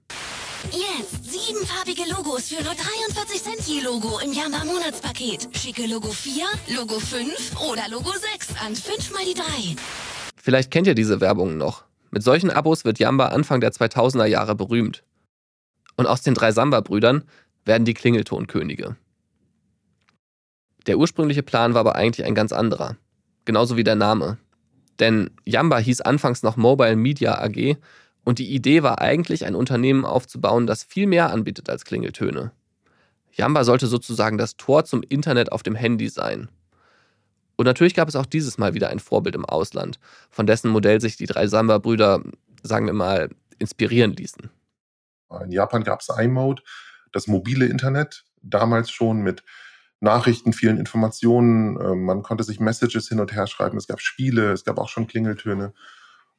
Jetzt 0.71 1.29
siebenfarbige 1.29 2.03
Logos 2.09 2.47
für 2.47 2.63
nur 2.63 2.73
43 2.73 3.43
Cent 3.43 3.59
je 3.67 3.81
Logo 3.81 4.17
im 4.23 4.31
Jamba 4.31 4.63
Monatspaket. 4.63 5.49
Schicke 5.51 5.87
Logo 5.87 6.07
4, 6.07 6.45
Logo 6.73 7.01
5 7.01 7.59
oder 7.69 7.89
Logo 7.89 8.11
6 8.11 8.61
an 8.65 8.73
5 8.73 9.11
mal 9.11 9.25
die 9.25 9.33
3. 9.33 9.43
Vielleicht 10.41 10.71
kennt 10.71 10.87
ihr 10.87 10.95
diese 10.95 11.19
Werbungen 11.19 11.57
noch. 11.57 11.83
Mit 12.11 12.23
solchen 12.23 12.49
Abos 12.49 12.85
wird 12.85 12.97
Jamba 12.97 13.27
Anfang 13.27 13.59
der 13.59 13.73
2000er 13.73 14.25
Jahre 14.25 14.55
berühmt. 14.55 15.03
Und 15.97 16.07
aus 16.07 16.21
den 16.21 16.33
drei 16.33 16.53
Samba-Brüdern 16.53 17.25
werden 17.65 17.83
die 17.83 17.93
Klingeltonkönige. 17.93 18.95
Der 20.87 20.97
ursprüngliche 20.97 21.43
Plan 21.43 21.73
war 21.73 21.81
aber 21.81 21.95
eigentlich 21.95 22.25
ein 22.25 22.35
ganz 22.35 22.53
anderer. 22.53 22.95
Genauso 23.43 23.75
wie 23.75 23.83
der 23.83 23.95
Name. 23.95 24.37
Denn 24.99 25.31
Yamba 25.45 25.77
hieß 25.77 26.01
anfangs 26.01 26.43
noch 26.43 26.57
Mobile 26.57 26.95
Media 26.95 27.39
AG 27.41 27.77
und 28.23 28.39
die 28.39 28.53
Idee 28.53 28.83
war 28.83 28.99
eigentlich, 28.99 29.45
ein 29.45 29.55
Unternehmen 29.55 30.05
aufzubauen, 30.05 30.67
das 30.67 30.83
viel 30.83 31.07
mehr 31.07 31.31
anbietet 31.31 31.69
als 31.69 31.85
Klingeltöne. 31.85 32.51
Yamba 33.31 33.63
sollte 33.63 33.87
sozusagen 33.87 34.37
das 34.37 34.57
Tor 34.57 34.85
zum 34.85 35.03
Internet 35.03 35.51
auf 35.51 35.63
dem 35.63 35.75
Handy 35.75 36.09
sein. 36.09 36.49
Und 37.55 37.65
natürlich 37.65 37.93
gab 37.93 38.07
es 38.07 38.15
auch 38.15 38.25
dieses 38.25 38.57
Mal 38.57 38.73
wieder 38.73 38.89
ein 38.89 38.99
Vorbild 38.99 39.35
im 39.35 39.45
Ausland, 39.45 39.99
von 40.29 40.47
dessen 40.47 40.71
Modell 40.71 41.01
sich 41.01 41.17
die 41.17 41.25
drei 41.25 41.47
Samba-Brüder, 41.47 42.21
sagen 42.63 42.85
wir 42.85 42.93
mal, 42.93 43.29
inspirieren 43.57 44.13
ließen. 44.13 44.49
In 45.43 45.51
Japan 45.51 45.83
gab 45.83 46.01
es 46.01 46.09
iMode, 46.09 46.63
das 47.11 47.27
mobile 47.27 47.65
Internet, 47.65 48.25
damals 48.41 48.91
schon 48.91 49.21
mit 49.21 49.43
Nachrichten, 49.99 50.53
vielen 50.53 50.77
Informationen. 50.77 51.77
Ähm, 51.81 52.05
man 52.05 52.21
konnte 52.23 52.43
sich 52.43 52.59
Messages 52.59 53.09
hin 53.09 53.19
und 53.19 53.33
her 53.33 53.47
schreiben. 53.47 53.77
Es 53.77 53.87
gab 53.87 54.01
Spiele, 54.01 54.51
es 54.51 54.63
gab 54.63 54.77
auch 54.77 54.89
schon 54.89 55.07
Klingeltöne. 55.07 55.73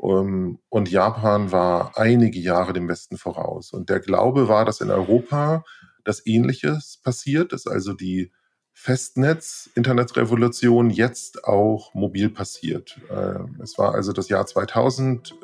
Ähm, 0.02 0.58
und 0.68 0.90
Japan 0.90 1.50
war 1.52 1.98
einige 1.98 2.38
Jahre 2.38 2.72
dem 2.72 2.88
Westen 2.88 3.18
voraus. 3.18 3.72
Und 3.72 3.90
der 3.90 4.00
Glaube 4.00 4.48
war, 4.48 4.64
dass 4.64 4.80
in 4.80 4.90
Europa 4.90 5.62
das 6.04 6.26
Ähnliches 6.26 6.98
passiert, 7.02 7.52
dass 7.52 7.66
also 7.66 7.92
die 7.92 8.32
Festnetz-Internetrevolution 8.72 10.88
jetzt 10.88 11.44
auch 11.44 11.92
mobil 11.92 12.30
passiert. 12.30 12.98
Ähm, 13.10 13.60
es 13.62 13.76
war 13.76 13.94
also 13.94 14.12
das 14.12 14.30
Jahr 14.30 14.46
2000. 14.46 15.34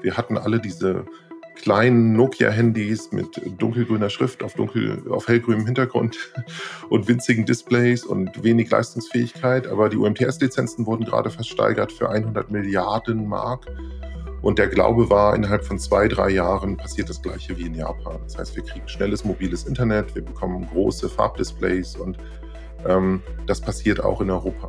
Wir 0.00 0.16
hatten 0.16 0.38
alle 0.38 0.60
diese 0.60 1.04
kleinen 1.54 2.14
Nokia-Handys 2.14 3.12
mit 3.12 3.40
dunkelgrüner 3.58 4.10
Schrift 4.10 4.42
auf, 4.42 4.54
dunkel, 4.54 5.02
auf 5.10 5.28
hellgrünem 5.28 5.66
Hintergrund 5.66 6.16
und 6.88 7.08
winzigen 7.08 7.46
Displays 7.46 8.04
und 8.04 8.42
wenig 8.42 8.70
Leistungsfähigkeit. 8.70 9.66
Aber 9.66 9.88
die 9.88 9.96
UMTS-Lizenzen 9.96 10.86
wurden 10.86 11.04
gerade 11.04 11.30
versteigert 11.30 11.92
für 11.92 12.10
100 12.10 12.50
Milliarden 12.50 13.28
Mark. 13.28 13.66
Und 14.42 14.58
der 14.58 14.68
Glaube 14.68 15.08
war, 15.08 15.34
innerhalb 15.34 15.64
von 15.64 15.78
zwei, 15.78 16.06
drei 16.06 16.28
Jahren 16.28 16.76
passiert 16.76 17.08
das 17.08 17.22
Gleiche 17.22 17.56
wie 17.56 17.66
in 17.66 17.74
Japan. 17.74 18.18
Das 18.24 18.36
heißt, 18.36 18.56
wir 18.56 18.62
kriegen 18.62 18.86
schnelles 18.86 19.24
mobiles 19.24 19.64
Internet, 19.64 20.14
wir 20.14 20.22
bekommen 20.22 20.68
große 20.70 21.08
Farbdisplays 21.08 21.96
und 21.96 22.18
ähm, 22.86 23.22
das 23.46 23.62
passiert 23.62 24.04
auch 24.04 24.20
in 24.20 24.30
Europa. 24.30 24.68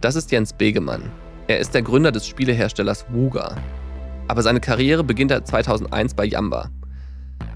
Das 0.00 0.16
ist 0.16 0.32
Jens 0.32 0.52
Begemann. 0.52 1.12
Er 1.46 1.60
ist 1.60 1.74
der 1.74 1.82
Gründer 1.82 2.10
des 2.10 2.26
Spieleherstellers 2.26 3.06
Wuga, 3.10 3.56
aber 4.28 4.42
seine 4.42 4.60
Karriere 4.60 5.02
beginnt 5.02 5.30
er 5.30 5.44
2001 5.44 6.14
bei 6.14 6.24
Yamba. 6.24 6.70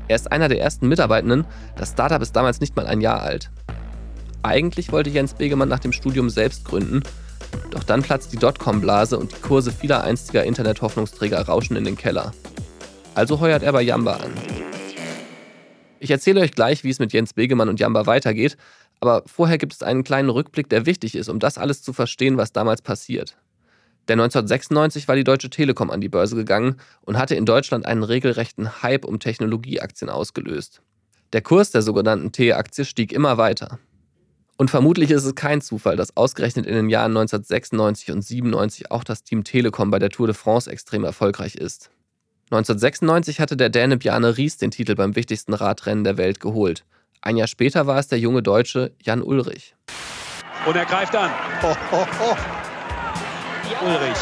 Er 0.09 0.17
ist 0.17 0.33
einer 0.33 0.49
der 0.49 0.61
ersten 0.61 0.89
Mitarbeitenden, 0.89 1.47
das 1.77 1.93
Startup 1.93 2.21
ist 2.21 2.35
damals 2.35 2.61
nicht 2.61 2.75
mal 2.75 2.87
ein 2.87 3.01
Jahr 3.01 3.23
alt. 3.23 3.51
Eigentlich 4.43 4.91
wollte 4.91 5.11
Jens 5.11 5.35
Begemann 5.35 5.69
nach 5.69 5.79
dem 5.79 5.93
Studium 5.93 6.29
selbst 6.29 6.65
gründen, 6.65 7.03
doch 7.71 7.85
dann 7.85 8.03
platzt 8.03 8.33
die 8.33 8.39
Dotcom-Blase 8.39 9.19
und 9.19 9.33
die 9.33 9.41
Kurse 9.41 9.71
vieler 9.71 10.03
einstiger 10.03 10.45
Internet-Hoffnungsträger 10.45 11.41
rauschen 11.43 11.77
in 11.77 11.85
den 11.85 11.97
Keller. 11.97 12.33
Also 13.15 13.41
heuert 13.41 13.63
er 13.63 13.73
bei 13.73 13.83
Yamba 13.83 14.15
an. 14.15 14.33
Ich 16.01 16.11
erzähle 16.11 16.41
euch 16.41 16.53
gleich, 16.53 16.83
wie 16.83 16.91
es 16.91 16.99
mit 16.99 17.13
Jens 17.13 17.35
Begemann 17.35 17.69
und 17.69 17.79
Yamba 17.79 18.07
weitergeht, 18.07 18.57
aber 19.01 19.23
vorher 19.27 19.59
gibt 19.59 19.73
es 19.73 19.83
einen 19.83 20.03
kleinen 20.03 20.31
Rückblick, 20.31 20.69
der 20.69 20.87
wichtig 20.87 21.15
ist, 21.15 21.29
um 21.29 21.39
das 21.39 21.59
alles 21.59 21.83
zu 21.83 21.93
verstehen, 21.93 22.37
was 22.37 22.53
damals 22.53 22.83
passiert. 22.83 23.37
Denn 24.09 24.21
1996 24.21 25.07
war 25.09 25.17
die 25.17 25.25
Deutsche 25.25 25.51
Telekom 25.51 25.91
an 25.91 26.01
die 26.01 26.09
Börse 26.09 26.35
gegangen 26.35 26.77
und 27.03 27.19
hatte 27.19 27.35
in 27.35 27.47
Deutschland 27.47 27.87
einen 27.87 28.03
regelrechten 28.03 28.83
Hype 28.83 29.05
um 29.05 29.21
Technologieaktien 29.21 30.11
ausgelöst. 30.11 30.83
Der 31.33 31.41
Kurs 31.41 31.71
der 31.71 31.83
sogenannten 31.83 32.33
T-Aktie 32.33 32.85
stieg 32.85 33.13
immer 33.13 33.39
weiter. 33.39 33.79
Und 34.59 34.71
vermutlich 34.71 35.11
ist 35.11 35.25
es 35.25 35.35
kein 35.35 35.61
Zufall, 35.61 35.97
dass 35.97 36.17
ausgerechnet 36.17 36.67
in 36.67 36.75
den 36.75 36.91
Jahren 36.91 37.17
1996 37.17 38.11
und 38.11 38.23
97 38.23 38.91
auch 38.91 39.03
das 39.03 39.25
Team 39.25 39.45
Telekom 39.45 39.91
bei 39.91 39.99
der 39.99 40.11
Tour 40.11 40.27
de 40.27 40.37
France 40.37 40.71
extrem 40.71 41.05
erfolgreich 41.05 41.55
ist. 41.55 41.91
1996 42.51 43.41
hatte 43.41 43.57
der 43.57 43.71
Däne 43.71 43.97
Bjarne 43.97 44.37
Ries 44.37 44.59
den 44.59 44.71
Titel 44.71 44.95
beim 44.95 45.17
wichtigsten 45.17 45.55
Radrennen 45.55 46.05
der 46.05 46.19
Welt 46.19 46.39
geholt. 46.39 46.85
Ein 47.23 47.37
Jahr 47.37 47.49
später 47.49 47.87
war 47.87 47.99
es 47.99 48.09
der 48.09 48.19
junge 48.19 48.43
Deutsche 48.43 48.93
Jan 49.01 49.23
Ulrich. 49.23 49.75
Und 50.67 50.77
er 50.77 50.85
greift 50.85 51.17
an. 51.17 51.31
Oh, 51.63 51.75
oh, 51.93 52.07
oh. 52.21 52.62
Ulrich. 53.83 54.19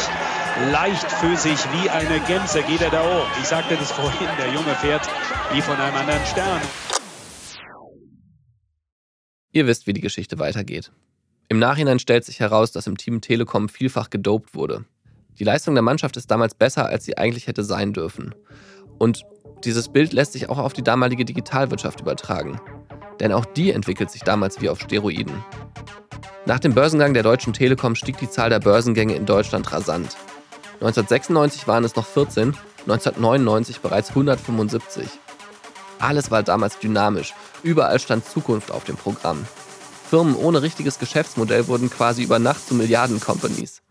Leichtfüßig 0.71 1.57
wie 1.73 1.89
eine 1.89 2.19
Gänse 2.21 2.61
geht 2.63 2.81
er 2.81 2.89
da 2.89 3.01
hoch. 3.03 3.27
Ich 3.39 3.47
sagte 3.47 3.75
das 3.75 3.91
vorhin, 3.91 4.27
der 4.37 4.47
Junge 4.53 4.75
fährt 4.75 5.07
wie 5.53 5.61
von 5.61 5.75
einem 5.75 5.95
anderen 5.95 6.25
Stern. 6.25 6.61
Ihr 9.51 9.67
wisst, 9.67 9.87
wie 9.87 9.93
die 9.93 10.01
Geschichte 10.01 10.39
weitergeht. 10.39 10.91
Im 11.49 11.59
Nachhinein 11.59 11.99
stellt 11.99 12.23
sich 12.23 12.39
heraus, 12.39 12.71
dass 12.71 12.87
im 12.87 12.97
Team 12.97 13.21
Telekom 13.21 13.69
vielfach 13.69 14.09
gedopt 14.09 14.55
wurde. 14.55 14.85
Die 15.39 15.43
Leistung 15.43 15.75
der 15.75 15.81
Mannschaft 15.81 16.17
ist 16.17 16.31
damals 16.31 16.55
besser, 16.55 16.85
als 16.85 17.05
sie 17.05 17.17
eigentlich 17.17 17.47
hätte 17.47 17.63
sein 17.63 17.93
dürfen. 17.93 18.33
Und 18.97 19.23
dieses 19.63 19.89
Bild 19.89 20.13
lässt 20.13 20.33
sich 20.33 20.49
auch 20.49 20.59
auf 20.59 20.73
die 20.73 20.83
damalige 20.83 21.25
Digitalwirtschaft 21.25 22.01
übertragen. 22.01 22.59
Denn 23.19 23.31
auch 23.31 23.45
die 23.45 23.71
entwickelt 23.71 24.09
sich 24.11 24.21
damals 24.21 24.61
wie 24.61 24.69
auf 24.69 24.79
Steroiden. 24.79 25.43
Nach 26.45 26.59
dem 26.59 26.73
Börsengang 26.73 27.13
der 27.13 27.21
Deutschen 27.21 27.53
Telekom 27.53 27.95
stieg 27.95 28.17
die 28.17 28.29
Zahl 28.29 28.49
der 28.49 28.59
Börsengänge 28.59 29.15
in 29.15 29.27
Deutschland 29.27 29.71
rasant. 29.71 30.17
1996 30.75 31.67
waren 31.67 31.83
es 31.83 31.95
noch 31.95 32.07
14, 32.07 32.55
1999 32.81 33.79
bereits 33.81 34.09
175. 34.09 35.07
Alles 35.99 36.31
war 36.31 36.41
damals 36.41 36.79
dynamisch, 36.79 37.35
überall 37.61 37.99
stand 37.99 38.25
Zukunft 38.25 38.71
auf 38.71 38.85
dem 38.85 38.95
Programm. 38.95 39.45
Firmen 40.09 40.35
ohne 40.35 40.63
richtiges 40.63 40.97
Geschäftsmodell 40.97 41.67
wurden 41.67 41.91
quasi 41.91 42.23
über 42.23 42.39
Nacht 42.39 42.67
zu 42.67 42.73
Milliarden-Companies. 42.73 43.83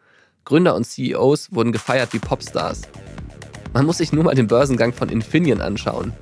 Gründer 0.44 0.74
und 0.74 0.84
CEOs 0.84 1.54
wurden 1.54 1.70
gefeiert 1.70 2.12
wie 2.12 2.18
Popstars. 2.18 2.82
Man 3.72 3.86
muss 3.86 3.98
sich 3.98 4.12
nur 4.12 4.24
mal 4.24 4.34
den 4.34 4.48
Börsengang 4.48 4.92
von 4.92 5.08
Infineon 5.08 5.60
anschauen. 5.60 6.12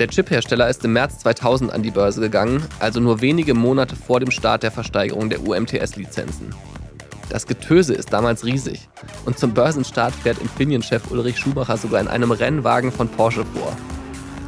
Der 0.00 0.08
Chiphersteller 0.08 0.66
ist 0.70 0.82
im 0.86 0.94
März 0.94 1.18
2000 1.18 1.74
an 1.74 1.82
die 1.82 1.90
Börse 1.90 2.22
gegangen, 2.22 2.64
also 2.78 3.00
nur 3.00 3.20
wenige 3.20 3.52
Monate 3.52 3.94
vor 3.96 4.18
dem 4.18 4.30
Start 4.30 4.62
der 4.62 4.70
Versteigerung 4.70 5.28
der 5.28 5.46
UMTS-Lizenzen. 5.46 6.54
Das 7.28 7.46
Getöse 7.46 7.92
ist 7.92 8.10
damals 8.10 8.46
riesig 8.46 8.88
und 9.26 9.38
zum 9.38 9.52
Börsenstart 9.52 10.14
fährt 10.14 10.38
Infineon-Chef 10.38 11.10
Ulrich 11.10 11.38
Schumacher 11.38 11.76
sogar 11.76 12.00
in 12.00 12.08
einem 12.08 12.30
Rennwagen 12.30 12.90
von 12.90 13.10
Porsche 13.10 13.44
vor. 13.44 13.76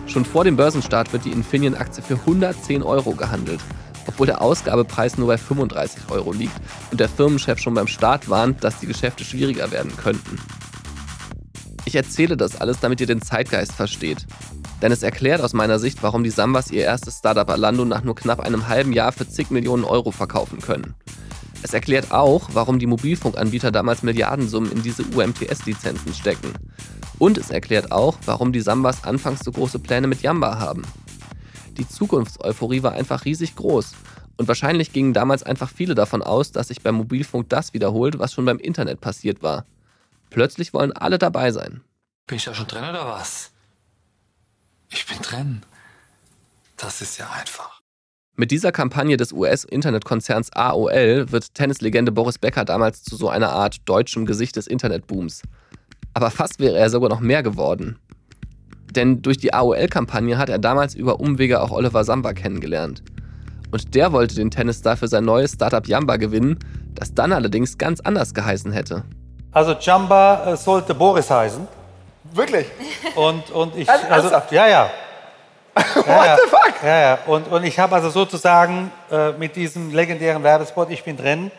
Schon 0.07 0.25
vor 0.25 0.45
dem 0.45 0.57
Börsenstart 0.57 1.13
wird 1.13 1.27
die 1.27 1.33
Infineon-Aktie 1.33 2.03
für 2.03 2.15
110 2.15 2.83
Euro 2.83 3.11
gehandelt, 3.11 3.61
obwohl 4.07 4.29
der 4.29 4.41
Ausgabepreis 4.41 5.19
nur 5.19 5.27
bei 5.27 5.37
35 5.37 6.05
Euro 6.09 6.33
liegt 6.33 6.57
und 6.91 6.99
der 6.99 7.11
Firmenchef 7.11 7.59
schon 7.59 7.75
beim 7.75 7.89
Start 7.89 8.31
warnt, 8.31 8.65
dass 8.65 8.81
die 8.81 8.87
Geschäfte 8.87 9.23
schwieriger 9.23 9.71
werden 9.71 9.95
könnten. 9.99 10.39
Ich 11.85 11.95
erzähle 11.95 12.39
das 12.39 12.59
alles, 12.59 12.81
damit 12.81 13.03
ihr 13.03 13.07
den 13.07 13.21
Zeitgeist 13.21 13.73
versteht 13.73 14.27
denn 14.83 14.93
es 14.93 15.03
erklärt 15.03 15.41
aus 15.41 15.55
meiner 15.55 15.79
Sicht, 15.79 16.03
warum 16.03 16.25
die 16.25 16.31
Sambas 16.31 16.71
ihr 16.71 16.83
erstes 16.83 17.19
Startup 17.19 17.49
Alando 17.49 17.85
nach 17.85 18.03
nur 18.03 18.17
knapp 18.17 18.41
einem 18.41 18.69
halben 18.69 18.93
Jahr 18.93 19.13
für 19.13 19.29
zig 19.29 19.51
Millionen 19.51 19.85
Euro 19.85 20.11
verkaufen 20.11 20.61
können. 20.61 20.95
Es 21.63 21.73
erklärt 21.73 22.11
auch, 22.11 22.51
warum 22.53 22.81
die 22.81 22.87
Mobilfunkanbieter 22.87 23.71
damals 23.71 24.03
Milliardensummen 24.03 24.73
in 24.73 24.83
diese 24.83 25.05
UMTS-Lizenzen 25.05 26.13
stecken. 26.13 26.53
Und 27.21 27.39
es 27.39 27.51
erklärt 27.51 27.93
auch, 27.93 28.19
warum 28.27 28.53
die 28.53 28.61
Sambas 28.61 29.05
anfangs 29.05 29.45
so 29.45 29.53
große 29.53 29.79
Pläne 29.79 30.09
mit 30.09 30.23
Yamba 30.23 30.59
haben. 30.59 30.83
Die 31.79 31.89
Zukunftseuphorie 31.89 32.83
war 32.83 32.93
einfach 32.93 33.25
riesig 33.25 33.55
groß. 33.55 33.93
Und 34.37 34.49
wahrscheinlich 34.49 34.93
gingen 34.93 35.13
damals 35.13 35.45
einfach 35.45 35.71
viele 35.71 35.95
davon 35.95 36.23
aus, 36.23 36.51
dass 36.51 36.69
sich 36.69 36.83
beim 36.83 36.97
Mobilfunk 36.97 37.49
das 37.49 37.75
wiederholt, 37.75 38.19
was 38.19 38.33
schon 38.33 38.45
beim 38.45 38.59
Internet 38.59 39.01
passiert 39.01 39.45
war. 39.45 39.65
Plötzlich 40.31 40.75
wollen 40.75 40.91
alle 40.91 41.19
dabei 41.19 41.53
sein. 41.53 41.83
Bin 42.27 42.39
ich 42.39 42.45
da 42.45 42.55
schon 42.55 42.67
drin 42.67 42.83
oder 42.83 43.07
was? 43.07 43.52
Ich 44.93 45.07
bin 45.07 45.19
drin. 45.23 45.63
Das 46.77 47.01
ist 47.01 47.19
ja 47.19 47.31
einfach. 47.31 47.81
Mit 48.35 48.51
dieser 48.51 48.73
Kampagne 48.73 49.17
des 49.17 49.33
US-Internetkonzerns 49.33 50.53
AOL 50.53 51.31
wird 51.31 51.55
Tennislegende 51.55 52.13
Boris 52.13 52.39
Becker 52.39 52.65
damals 52.65 53.03
zu 53.03 53.17
so 53.17 53.29
einer 53.29 53.51
Art 53.51 53.77
deutschem 53.87 54.27
Gesicht 54.27 54.57
des 54.57 54.67
Internetbooms. 54.67 55.43
Aber 56.15 56.31
fast 56.31 56.59
wäre 56.59 56.77
er 56.77 56.91
sogar 56.91 57.09
noch 57.09 57.21
mehr 57.21 57.43
geworden. 57.43 57.99
Denn 58.91 59.23
durch 59.23 59.39
die 59.39 59.55
AOL-Kampagne 59.55 60.37
hat 60.37 60.51
er 60.51 60.59
damals 60.59 60.95
über 60.95 61.21
Umwege 61.21 61.63
auch 61.63 61.71
Oliver 61.71 62.05
Samba 62.05 62.35
kennengelernt. 62.35 63.03
Und 63.71 63.95
der 63.95 64.13
wollte 64.13 64.35
den 64.35 64.51
Tennisstar 64.51 64.99
für 64.99 65.09
sein 65.09 65.25
neues 65.25 65.53
Startup 65.53 65.87
Jamba 65.87 66.17
gewinnen, 66.17 66.59
das 66.95 67.15
dann 67.15 67.33
allerdings 67.33 67.79
ganz 67.79 68.01
anders 68.01 68.35
geheißen 68.35 68.73
hätte. 68.73 69.05
Also 69.53 69.73
Jamba 69.73 70.53
äh, 70.53 70.57
sollte 70.57 70.95
Boris 70.95 71.31
heißen. 71.31 71.67
Wirklich? 72.25 72.67
Und, 73.15 73.51
und 73.51 73.77
ich. 73.77 73.89
Also, 73.89 74.29
Also, 74.29 74.55
ja, 74.55 74.67
ja. 74.67 74.91
What 75.75 76.07
ja. 76.07 76.37
the 76.37 76.49
fuck? 76.49 76.83
Ja, 76.83 77.01
ja. 77.01 77.19
Und, 77.27 77.51
und 77.51 77.65
ich 77.65 77.79
habe 77.79 77.95
also 77.95 78.11
sozusagen 78.11 78.91
äh, 79.11 79.33
mit 79.33 79.57
diesem 79.57 79.93
legendären 79.93 80.43
Werbespot 80.43 80.91
Ich 80.91 81.03
bin 81.03 81.17
drin 81.17 81.51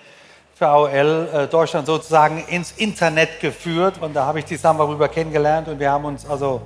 für 0.56 0.68
AOL 0.68 1.30
äh, 1.34 1.48
Deutschland 1.48 1.88
sozusagen 1.88 2.44
ins 2.48 2.74
Internet 2.74 3.40
geführt. 3.40 3.96
Und 4.02 4.16
da 4.16 4.26
habe 4.26 4.40
ich 4.40 4.46
die 4.46 4.56
Samba 4.56 4.86
rüber 4.86 5.08
kennengelernt 5.08 5.68
und 5.68 5.80
wir 5.80 5.92
haben 5.92 6.06
uns 6.06 6.30
also 6.30 6.62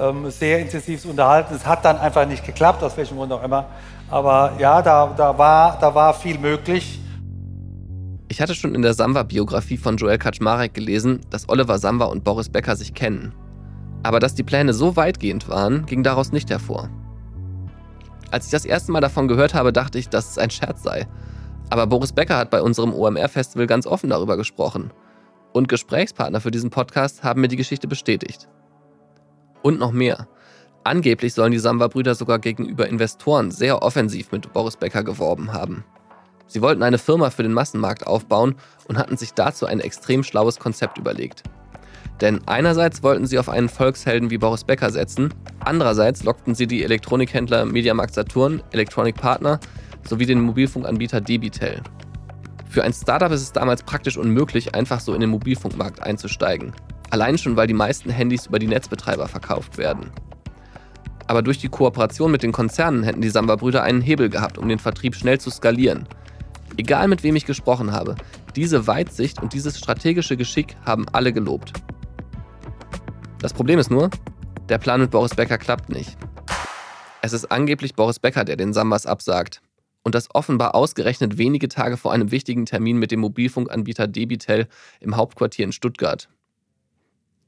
ähm, 0.00 0.30
sehr 0.30 0.60
intensiv 0.60 1.04
unterhalten. 1.04 1.54
Es 1.54 1.66
hat 1.66 1.84
dann 1.84 1.98
einfach 1.98 2.26
nicht 2.26 2.44
geklappt, 2.44 2.82
aus 2.82 2.96
welchem 2.96 3.18
Grund 3.18 3.32
auch 3.32 3.42
immer. 3.42 3.66
Aber 4.10 4.52
ja, 4.58 4.80
da, 4.80 5.12
da, 5.14 5.36
war, 5.36 5.78
da 5.78 5.94
war 5.94 6.14
viel 6.14 6.38
möglich. 6.38 7.00
Ich 8.30 8.42
hatte 8.42 8.54
schon 8.54 8.74
in 8.74 8.82
der 8.82 8.92
Samba-Biografie 8.92 9.78
von 9.78 9.96
Joel 9.96 10.18
Kaczmarek 10.18 10.74
gelesen, 10.74 11.20
dass 11.30 11.48
Oliver 11.48 11.78
Samba 11.78 12.04
und 12.04 12.24
Boris 12.24 12.50
Becker 12.50 12.76
sich 12.76 12.92
kennen. 12.92 13.32
Aber 14.02 14.20
dass 14.20 14.34
die 14.34 14.42
Pläne 14.42 14.74
so 14.74 14.96
weitgehend 14.96 15.48
waren, 15.48 15.86
ging 15.86 16.02
daraus 16.02 16.30
nicht 16.30 16.50
hervor. 16.50 16.90
Als 18.30 18.44
ich 18.44 18.50
das 18.50 18.66
erste 18.66 18.92
Mal 18.92 19.00
davon 19.00 19.28
gehört 19.28 19.54
habe, 19.54 19.72
dachte 19.72 19.98
ich, 19.98 20.10
dass 20.10 20.30
es 20.30 20.38
ein 20.38 20.50
Scherz 20.50 20.82
sei. 20.82 21.08
Aber 21.70 21.86
Boris 21.86 22.12
Becker 22.12 22.36
hat 22.36 22.50
bei 22.50 22.60
unserem 22.60 22.92
OMR-Festival 22.92 23.66
ganz 23.66 23.86
offen 23.86 24.10
darüber 24.10 24.36
gesprochen. 24.36 24.90
Und 25.54 25.68
Gesprächspartner 25.68 26.42
für 26.42 26.50
diesen 26.50 26.68
Podcast 26.68 27.24
haben 27.24 27.40
mir 27.40 27.48
die 27.48 27.56
Geschichte 27.56 27.88
bestätigt. 27.88 28.46
Und 29.62 29.78
noch 29.78 29.92
mehr. 29.92 30.28
Angeblich 30.84 31.32
sollen 31.32 31.52
die 31.52 31.58
Samba-Brüder 31.58 32.14
sogar 32.14 32.38
gegenüber 32.38 32.86
Investoren 32.88 33.50
sehr 33.50 33.82
offensiv 33.82 34.30
mit 34.32 34.52
Boris 34.52 34.76
Becker 34.76 35.02
geworben 35.02 35.54
haben. 35.54 35.84
Sie 36.48 36.62
wollten 36.62 36.82
eine 36.82 36.98
Firma 36.98 37.30
für 37.30 37.42
den 37.42 37.52
Massenmarkt 37.52 38.06
aufbauen 38.06 38.56
und 38.88 38.98
hatten 38.98 39.16
sich 39.16 39.34
dazu 39.34 39.66
ein 39.66 39.80
extrem 39.80 40.24
schlaues 40.24 40.58
Konzept 40.58 40.98
überlegt. 40.98 41.42
Denn 42.20 42.40
einerseits 42.46 43.02
wollten 43.02 43.26
sie 43.26 43.38
auf 43.38 43.48
einen 43.48 43.68
Volkshelden 43.68 44.30
wie 44.30 44.38
Boris 44.38 44.64
Becker 44.64 44.90
setzen, 44.90 45.32
andererseits 45.60 46.24
lockten 46.24 46.54
sie 46.54 46.66
die 46.66 46.82
Elektronikhändler 46.82 47.64
Mediamarkt 47.64 48.14
Saturn, 48.14 48.62
Electronic 48.72 49.14
Partner 49.14 49.60
sowie 50.08 50.26
den 50.26 50.40
Mobilfunkanbieter 50.40 51.20
Debitel. 51.20 51.82
Für 52.68 52.82
ein 52.82 52.92
Startup 52.92 53.30
ist 53.30 53.42
es 53.42 53.52
damals 53.52 53.82
praktisch 53.82 54.16
unmöglich, 54.16 54.74
einfach 54.74 55.00
so 55.00 55.14
in 55.14 55.20
den 55.20 55.30
Mobilfunkmarkt 55.30 56.02
einzusteigen. 56.02 56.72
Allein 57.10 57.38
schon, 57.38 57.56
weil 57.56 57.66
die 57.66 57.74
meisten 57.74 58.10
Handys 58.10 58.46
über 58.46 58.58
die 58.58 58.66
Netzbetreiber 58.66 59.28
verkauft 59.28 59.78
werden. 59.78 60.10
Aber 61.26 61.42
durch 61.42 61.58
die 61.58 61.68
Kooperation 61.68 62.30
mit 62.30 62.42
den 62.42 62.52
Konzernen 62.52 63.02
hätten 63.02 63.20
die 63.20 63.28
Samba-Brüder 63.28 63.82
einen 63.82 64.00
Hebel 64.00 64.28
gehabt, 64.28 64.58
um 64.58 64.68
den 64.68 64.78
Vertrieb 64.78 65.14
schnell 65.14 65.38
zu 65.38 65.50
skalieren. 65.50 66.06
Egal 66.78 67.08
mit 67.08 67.24
wem 67.24 67.34
ich 67.34 67.44
gesprochen 67.44 67.90
habe, 67.90 68.14
diese 68.54 68.86
Weitsicht 68.86 69.42
und 69.42 69.52
dieses 69.52 69.78
strategische 69.78 70.36
Geschick 70.36 70.76
haben 70.86 71.06
alle 71.12 71.32
gelobt. 71.32 71.72
Das 73.40 73.52
Problem 73.52 73.80
ist 73.80 73.90
nur, 73.90 74.10
der 74.68 74.78
Plan 74.78 75.00
mit 75.00 75.10
Boris 75.10 75.34
Becker 75.34 75.58
klappt 75.58 75.88
nicht. 75.88 76.16
Es 77.20 77.32
ist 77.32 77.50
angeblich 77.50 77.94
Boris 77.94 78.20
Becker, 78.20 78.44
der 78.44 78.56
den 78.56 78.72
Sambas 78.72 79.06
absagt. 79.06 79.60
Und 80.04 80.14
das 80.14 80.32
offenbar 80.32 80.76
ausgerechnet 80.76 81.36
wenige 81.36 81.68
Tage 81.68 81.96
vor 81.96 82.12
einem 82.12 82.30
wichtigen 82.30 82.64
Termin 82.64 82.96
mit 82.96 83.10
dem 83.10 83.20
Mobilfunkanbieter 83.20 84.06
Debitel 84.06 84.68
im 85.00 85.16
Hauptquartier 85.16 85.64
in 85.64 85.72
Stuttgart. 85.72 86.28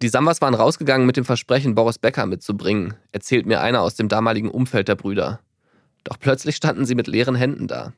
Die 0.02 0.08
Sambas 0.08 0.40
waren 0.40 0.54
rausgegangen 0.54 1.06
mit 1.06 1.16
dem 1.16 1.24
Versprechen, 1.24 1.76
Boris 1.76 1.98
Becker 1.98 2.26
mitzubringen, 2.26 2.94
erzählt 3.12 3.46
mir 3.46 3.60
einer 3.60 3.82
aus 3.82 3.94
dem 3.94 4.08
damaligen 4.08 4.50
Umfeld 4.50 4.88
der 4.88 4.96
Brüder. 4.96 5.38
Doch 6.02 6.18
plötzlich 6.18 6.56
standen 6.56 6.84
sie 6.84 6.96
mit 6.96 7.06
leeren 7.06 7.36
Händen 7.36 7.68
da. 7.68 7.92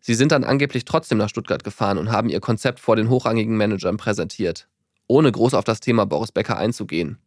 Sie 0.00 0.14
sind 0.14 0.32
dann 0.32 0.44
angeblich 0.44 0.84
trotzdem 0.84 1.18
nach 1.18 1.28
Stuttgart 1.28 1.64
gefahren 1.64 1.98
und 1.98 2.10
haben 2.10 2.28
ihr 2.28 2.40
Konzept 2.40 2.80
vor 2.80 2.96
den 2.96 3.08
hochrangigen 3.08 3.56
Managern 3.56 3.96
präsentiert 3.96 4.68
ohne 5.08 5.32
groß 5.32 5.54
auf 5.54 5.64
das 5.64 5.80
Thema 5.80 6.06
Boris 6.06 6.30
Becker 6.30 6.56
einzugehen. 6.56 7.18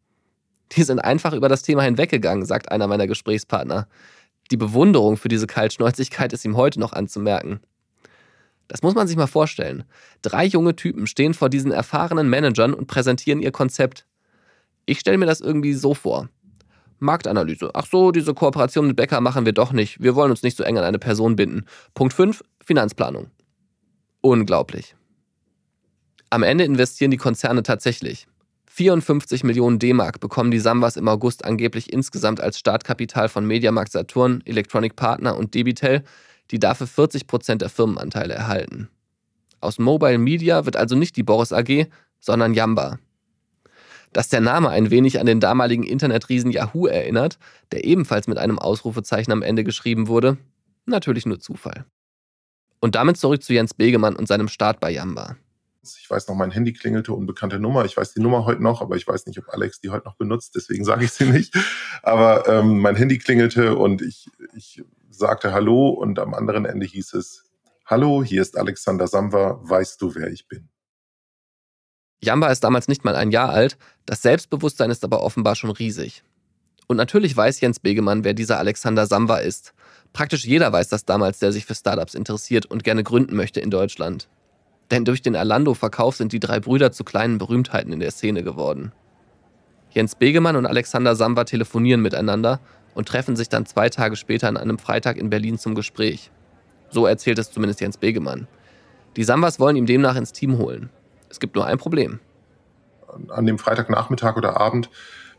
Die 0.72 0.84
sind 0.84 1.00
einfach 1.00 1.34
über 1.34 1.50
das 1.50 1.63
Thema 1.63 1.82
hinweggegangen, 1.82 2.46
sagt 2.46 2.72
einer 2.72 2.88
meiner 2.88 3.08
Gesprächspartner. 3.08 3.88
Die 4.51 4.58
Bewunderung 4.58 5.18
für 5.18 5.28
diese 5.28 5.48
Kaltschnäuzigkeit 5.48 6.32
ist 6.32 6.46
ihm 6.46 6.56
heute 6.56 6.80
noch 6.80 6.94
anzumerken. 6.94 7.60
Das 8.68 8.84
muss 8.84 8.96
man 8.96 9.08
sich 9.08 9.18
mal 9.18 9.28
vorstellen. 9.28 9.84
Drei 10.22 10.46
junge 10.46 10.75
Typen 10.78 11.08
stehen 11.08 11.34
vor 11.34 11.50
diesen 11.50 11.74
erfahrenen 11.74 12.30
Managern 12.30 12.74
und 12.74 12.88
präsentieren 12.88 13.42
ihr 13.42 13.51
Konzept. 13.51 14.06
Ich 14.86 15.00
stelle 15.00 15.18
mir 15.18 15.25
das 15.25 15.42
irgendwie 15.42 15.74
so 15.74 15.94
vor. 15.94 16.30
Marktanalyse. 17.00 17.72
Ach 17.74 17.86
so, 17.86 18.12
diese 18.12 18.34
Kooperation 18.34 18.88
mit 18.88 18.96
Becker 18.96 19.20
machen 19.20 19.46
wir 19.46 19.54
doch 19.54 19.74
nicht. 19.74 20.01
Wir 20.01 20.16
wollen 20.16 20.32
uns 20.32 20.44
nicht 20.44 20.56
so 20.56 20.63
eng 20.63 20.78
an 20.78 20.84
eine 20.84 21.00
Person 21.00 21.36
binden. 21.36 21.66
Punkt 21.96 22.13
5. 22.13 22.44
Finanzplanung. 22.72 23.30
Unglaublich. 24.22 24.96
Am 26.30 26.42
Ende 26.42 26.63
investieren 26.63 27.12
die 27.12 27.18
Konzerne 27.18 27.63
tatsächlich. 27.63 28.28
54 28.68 29.44
Millionen 29.44 29.78
D-Mark 29.78 30.22
bekommen 30.22 30.51
die 30.51 30.60
Sambas 30.60 30.96
im 30.96 31.10
August 31.10 31.44
angeblich 31.44 31.92
insgesamt 31.92 32.40
als 32.40 32.58
Startkapital 32.58 33.28
von 33.28 33.46
Mediamarkt 33.46 33.92
Saturn, 33.92 34.42
Electronic 34.46 34.96
Partner 34.96 35.36
und 35.36 35.54
Debitel, 35.54 36.04
die 36.50 36.60
dafür 36.60 36.88
40 36.88 37.28
Prozent 37.28 37.62
der 37.62 37.68
Firmenanteile 37.68 38.36
erhalten. 38.36 38.88
Aus 39.60 39.78
Mobile 39.78 40.17
Media 40.17 40.63
wird 40.63 40.78
also 40.78 40.95
nicht 40.95 41.17
die 41.17 41.24
Boris 41.24 41.52
AG, 41.52 41.88
sondern 42.22 42.54
Yamba. 42.54 43.00
Dass 44.13 44.30
der 44.30 44.39
Name 44.39 44.69
ein 44.69 44.91
wenig 44.91 45.19
an 45.19 45.26
den 45.26 45.41
damaligen 45.41 45.84
Internetriesen 45.84 46.52
Yahoo 46.52 46.86
erinnert, 46.86 47.38
der 47.74 47.84
ebenfalls 47.84 48.28
mit 48.28 48.38
einem 48.38 48.60
Ausrufezeichen 48.60 49.34
am 49.34 49.41
Ende 49.41 49.65
geschrieben 49.65 50.08
wurde, 50.08 50.38
natürlich 50.86 51.26
nur 51.26 51.41
Zufall. 51.41 51.84
Und 52.82 52.96
damit 52.96 53.15
zurück 53.17 53.44
zu 53.44 53.54
Jens 53.54 53.76
Begemann 53.76 54.15
und 54.15 54.28
seinem 54.28 54.48
Start 54.48 54.80
bei 54.80 54.91
Yamba. 54.91 55.38
Ich 55.84 56.10
weiß 56.10 56.28
noch, 56.28 56.36
mein 56.36 56.52
Handy 56.52 56.74
klingelte, 56.74 57.13
unbekannte 57.13 57.60
Nummer. 57.60 57.86
Ich 57.86 57.96
weiß 57.96 58.13
die 58.13 58.20
Nummer 58.20 58.46
heute 58.46 58.62
noch, 58.62 58.82
aber 58.82 58.98
ich 58.98 59.08
weiß 59.08 59.28
nicht, 59.28 59.39
ob 59.39 59.50
Alex 59.50 59.80
die 59.80 59.89
heute 59.89 60.06
noch 60.06 60.15
benutzt, 60.15 60.56
deswegen 60.56 60.84
sage 60.84 61.06
ich 61.06 61.12
sie 61.12 61.26
nicht. 61.26 61.56
Aber 62.04 62.48
ähm, 62.48 62.80
mein 62.80 62.96
Handy 62.96 63.17
klingelte 63.17 63.76
und 63.76 64.02
ich, 64.02 64.30
ich 64.56 64.84
sagte 65.10 65.54
Hallo 65.54 65.89
und 65.89 66.20
am 66.20 66.34
anderen 66.34 66.65
Ende 66.65 66.86
hieß 66.86 67.13
es, 67.13 67.52
Hallo, 67.86 68.24
hier 68.24 68.41
ist 68.41 68.58
Alexander 68.58 69.08
Samwer, 69.08 69.60
weißt 69.62 70.02
du, 70.02 70.15
wer 70.15 70.28
ich 70.32 70.48
bin? 70.48 70.70
Jamba 72.24 72.50
ist 72.50 72.63
damals 72.63 72.88
nicht 72.88 73.04
mal 73.04 73.15
ein 73.15 73.32
Jahr 73.32 73.50
alt, 73.50 73.78
das 74.06 74.22
Selbstbewusstsein 74.22 74.91
ist 74.91 75.04
aber 75.04 75.22
offenbar 75.24 75.56
schon 75.56 75.72
riesig. 75.72 76.24
Und 76.88 76.98
natürlich 76.98 77.36
weiß 77.36 77.62
Jens 77.62 77.80
Begemann, 77.80 78.24
wer 78.24 78.34
dieser 78.34 78.60
Alexander 78.60 79.08
Samwa 79.08 79.38
ist. 79.38 79.74
Praktisch 80.13 80.45
jeder 80.45 80.71
weiß 80.71 80.89
das 80.89 81.06
damals, 81.06 81.39
der 81.39 81.52
sich 81.52 81.65
für 81.65 81.76
Startups 81.76 82.15
interessiert 82.15 82.65
und 82.65 82.84
gerne 82.84 83.04
gründen 83.04 83.36
möchte 83.36 83.60
in 83.60 83.69
Deutschland. 83.69 84.28
Denn 84.91 85.06
durch 85.06 85.21
den 85.21 85.38
Alando-Verkauf 85.38 86.17
sind 86.17 86.34
die 86.34 86.39
drei 86.39 86.60
Brüder 86.60 86.91
zu 86.91 87.04
kleinen 87.04 87.38
Berühmtheiten 87.38 87.93
in 87.93 88.02
der 88.02 88.12
Szene 88.12 88.43
geworden. 88.43 88.91
Jens 89.91 90.15
Begemann 90.15 90.58
und 90.58 90.65
Alexander 90.65 91.15
Samba 91.15 91.45
telefonieren 91.45 92.02
miteinander 92.02 92.60
und 92.93 93.08
treffen 93.08 93.38
sich 93.38 93.47
dann 93.47 93.65
zwei 93.65 93.89
Tage 93.89 94.17
später 94.17 94.50
an 94.50 94.58
einem 94.58 94.80
Freitag 94.80 95.17
in 95.17 95.30
Berlin 95.30 95.58
zum 95.58 95.76
Gespräch. 95.76 96.30
So 96.89 97.06
erzählt 97.06 97.39
es 97.39 97.52
zumindest 97.52 97.80
Jens 97.80 97.97
Begemann. 97.97 98.47
Die 99.15 99.24
Sambas 99.24 99.60
wollen 99.60 99.78
ihm 99.78 99.86
demnach 99.86 100.15
ins 100.15 100.34
Team 100.34 100.58
holen. 100.58 100.89
Es 101.30 101.39
gibt 101.39 101.56
nur 101.56 101.65
ein 101.65 101.78
Problem. 101.78 102.19
An 103.30 103.45
dem 103.45 103.60
Freitagnachmittag 103.60 104.36
oder 104.36 104.60
Abend 104.60 104.89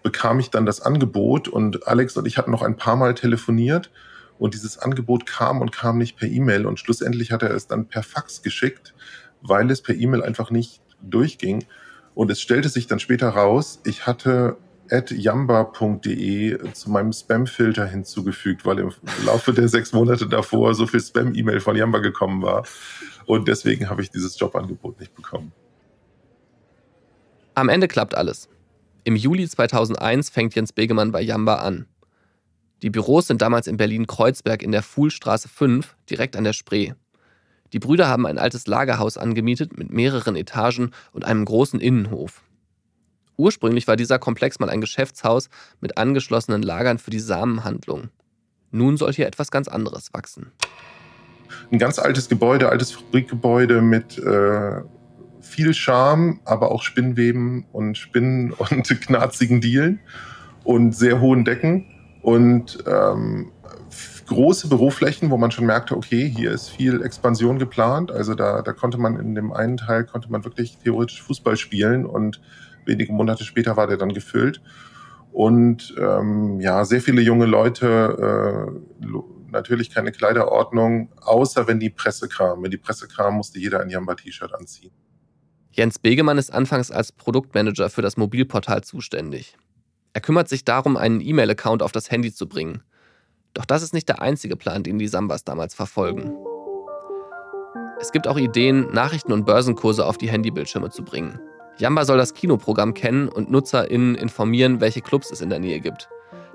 bekam 0.02 0.40
ich 0.40 0.50
dann 0.50 0.66
das 0.66 0.80
Angebot 0.80 1.48
und 1.48 1.86
Alex 1.86 2.16
und 2.16 2.26
ich 2.26 2.38
hatten 2.38 2.50
noch 2.50 2.62
ein 2.62 2.76
paar 2.76 2.96
Mal 2.96 3.14
telefoniert 3.14 3.90
und 4.42 4.54
dieses 4.54 4.78
Angebot 4.78 5.26
kam 5.26 5.60
und 5.60 5.72
kam 5.72 5.98
nicht 5.98 6.16
per 6.16 6.28
E-Mail 6.28 6.66
und 6.66 6.78
schlussendlich 6.78 7.32
hat 7.32 7.42
er 7.42 7.52
es 7.52 7.66
dann 7.66 7.86
per 7.86 8.02
Fax 8.02 8.42
geschickt 8.42 8.92
weil 9.42 9.70
es 9.70 9.82
per 9.82 9.94
E-Mail 9.94 10.22
einfach 10.22 10.50
nicht 10.50 10.80
durchging. 11.02 11.64
Und 12.14 12.30
es 12.30 12.40
stellte 12.40 12.68
sich 12.68 12.86
dann 12.86 13.00
später 13.00 13.30
raus, 13.30 13.80
ich 13.84 14.06
hatte 14.06 14.56
yamba.de 14.90 16.72
zu 16.72 16.90
meinem 16.90 17.12
Spam-Filter 17.12 17.86
hinzugefügt, 17.86 18.66
weil 18.66 18.78
im 18.78 18.92
Laufe 19.24 19.54
der 19.54 19.68
sechs 19.68 19.92
Monate 19.92 20.28
davor 20.28 20.74
so 20.74 20.86
viel 20.86 21.00
Spam-E-Mail 21.00 21.60
von 21.60 21.76
Yamba 21.76 21.98
gekommen 21.98 22.42
war. 22.42 22.64
Und 23.24 23.48
deswegen 23.48 23.88
habe 23.88 24.02
ich 24.02 24.10
dieses 24.10 24.38
Jobangebot 24.38 25.00
nicht 25.00 25.14
bekommen. 25.14 25.52
Am 27.54 27.68
Ende 27.68 27.88
klappt 27.88 28.14
alles. 28.14 28.48
Im 29.04 29.16
Juli 29.16 29.48
2001 29.48 30.28
fängt 30.30 30.54
Jens 30.54 30.72
Begemann 30.72 31.10
bei 31.10 31.22
Yamba 31.22 31.56
an. 31.56 31.86
Die 32.82 32.90
Büros 32.90 33.28
sind 33.28 33.40
damals 33.40 33.68
in 33.68 33.76
Berlin-Kreuzberg 33.76 34.60
in 34.62 34.72
der 34.72 34.82
Fuhlstraße 34.82 35.48
5, 35.48 35.96
direkt 36.10 36.34
an 36.34 36.42
der 36.42 36.52
Spree. 36.52 36.92
Die 37.72 37.78
Brüder 37.78 38.08
haben 38.08 38.26
ein 38.26 38.38
altes 38.38 38.66
Lagerhaus 38.66 39.16
angemietet 39.16 39.78
mit 39.78 39.90
mehreren 39.90 40.34
Etagen 40.34 40.90
und 41.12 41.24
einem 41.24 41.44
großen 41.44 41.80
Innenhof. 41.80 42.42
Ursprünglich 43.36 43.86
war 43.86 43.96
dieser 43.96 44.18
Komplex 44.18 44.58
mal 44.58 44.68
ein 44.68 44.80
Geschäftshaus 44.80 45.48
mit 45.80 45.96
angeschlossenen 45.96 46.62
Lagern 46.62 46.98
für 46.98 47.10
die 47.10 47.20
Samenhandlung. 47.20 48.08
Nun 48.72 48.96
soll 48.96 49.12
hier 49.12 49.26
etwas 49.26 49.50
ganz 49.50 49.68
anderes 49.68 50.12
wachsen. 50.12 50.50
Ein 51.70 51.78
ganz 51.78 51.98
altes 51.98 52.28
Gebäude, 52.28 52.68
altes 52.68 52.92
Fabrikgebäude 52.92 53.80
mit 53.80 54.18
äh, 54.18 54.82
viel 55.40 55.72
Charme, 55.72 56.40
aber 56.44 56.72
auch 56.72 56.82
Spinnweben 56.82 57.64
und 57.72 57.96
Spinnen 57.96 58.52
und 58.52 58.88
knarzigen 59.00 59.60
Dielen 59.60 60.00
und 60.64 60.94
sehr 60.94 61.20
hohen 61.20 61.44
Decken 61.44 61.86
und 62.22 62.78
ähm, 62.86 63.52
große 64.26 64.68
Büroflächen, 64.68 65.30
wo 65.30 65.36
man 65.36 65.50
schon 65.50 65.66
merkte, 65.66 65.96
okay, 65.96 66.32
hier 66.34 66.52
ist 66.52 66.68
viel 66.68 67.02
Expansion 67.02 67.58
geplant. 67.58 68.10
Also 68.10 68.34
da, 68.34 68.62
da 68.62 68.72
konnte 68.72 68.98
man 68.98 69.18
in 69.18 69.34
dem 69.34 69.52
einen 69.52 69.76
Teil 69.76 70.04
konnte 70.04 70.30
man 70.30 70.44
wirklich 70.44 70.78
theoretisch 70.78 71.22
Fußball 71.22 71.56
spielen 71.56 72.06
und 72.06 72.40
wenige 72.86 73.12
Monate 73.12 73.44
später 73.44 73.76
war 73.76 73.86
der 73.86 73.96
dann 73.96 74.12
gefüllt. 74.12 74.62
Und 75.32 75.94
ähm, 75.98 76.60
ja, 76.60 76.84
sehr 76.84 77.00
viele 77.00 77.22
junge 77.22 77.46
Leute, 77.46 78.70
äh, 79.00 79.06
natürlich 79.50 79.90
keine 79.90 80.12
Kleiderordnung, 80.12 81.10
außer 81.20 81.66
wenn 81.66 81.80
die 81.80 81.90
Presse 81.90 82.28
kam. 82.28 82.62
Wenn 82.62 82.70
die 82.70 82.78
Presse 82.78 83.08
kam, 83.08 83.34
musste 83.34 83.58
jeder 83.58 83.80
ein 83.80 83.90
Jamba-T-Shirt 83.90 84.54
anziehen. 84.54 84.92
Jens 85.70 85.98
Begemann 85.98 86.36
ist 86.38 86.52
anfangs 86.52 86.90
als 86.90 87.12
Produktmanager 87.12 87.88
für 87.88 88.02
das 88.02 88.18
Mobilportal 88.18 88.82
zuständig. 88.84 89.56
Er 90.14 90.20
kümmert 90.20 90.48
sich 90.48 90.64
darum, 90.64 90.96
einen 90.96 91.20
E-Mail-Account 91.20 91.82
auf 91.82 91.92
das 91.92 92.10
Handy 92.10 92.32
zu 92.32 92.46
bringen. 92.46 92.82
Doch 93.54 93.64
das 93.64 93.82
ist 93.82 93.94
nicht 93.94 94.08
der 94.08 94.20
einzige 94.20 94.56
Plan, 94.56 94.82
den 94.82 94.98
die 94.98 95.08
Sambas 95.08 95.44
damals 95.44 95.74
verfolgen. 95.74 96.34
Es 98.00 98.12
gibt 98.12 98.26
auch 98.26 98.36
Ideen, 98.36 98.92
Nachrichten 98.92 99.32
und 99.32 99.46
Börsenkurse 99.46 100.04
auf 100.04 100.18
die 100.18 100.28
Handybildschirme 100.28 100.90
zu 100.90 101.04
bringen. 101.04 101.38
Jamba 101.78 102.04
soll 102.04 102.18
das 102.18 102.34
Kinoprogramm 102.34 102.94
kennen 102.94 103.28
und 103.28 103.50
NutzerInnen 103.50 104.14
informieren, 104.14 104.80
welche 104.80 105.00
Clubs 105.00 105.30
es 105.30 105.40
in 105.40 105.50
der 105.50 105.60
Nähe 105.60 105.80
gibt. 105.80 106.08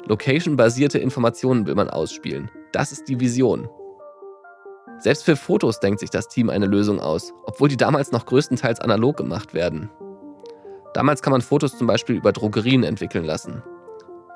Location-basierte 0.05 0.99
Informationen 0.99 1.65
will 1.65 1.75
man 1.75 1.89
ausspielen. 1.89 2.51
Das 2.71 2.91
ist 2.91 3.07
die 3.07 3.19
Vision. 3.19 3.67
Selbst 4.99 5.23
für 5.23 5.35
Fotos 5.35 5.79
denkt 5.79 5.99
sich 5.99 6.09
das 6.09 6.27
Team 6.27 6.49
eine 6.49 6.65
Lösung 6.65 6.99
aus, 6.99 7.33
obwohl 7.45 7.69
die 7.69 7.77
damals 7.77 8.11
noch 8.11 8.25
größtenteils 8.25 8.79
analog 8.79 9.17
gemacht 9.17 9.53
werden. 9.53 9.89
Damals 10.93 11.21
kann 11.21 11.31
man 11.31 11.41
Fotos 11.41 11.77
zum 11.77 11.87
Beispiel 11.87 12.15
über 12.15 12.31
Drogerien 12.31 12.83
entwickeln 12.83 13.25
lassen. 13.25 13.63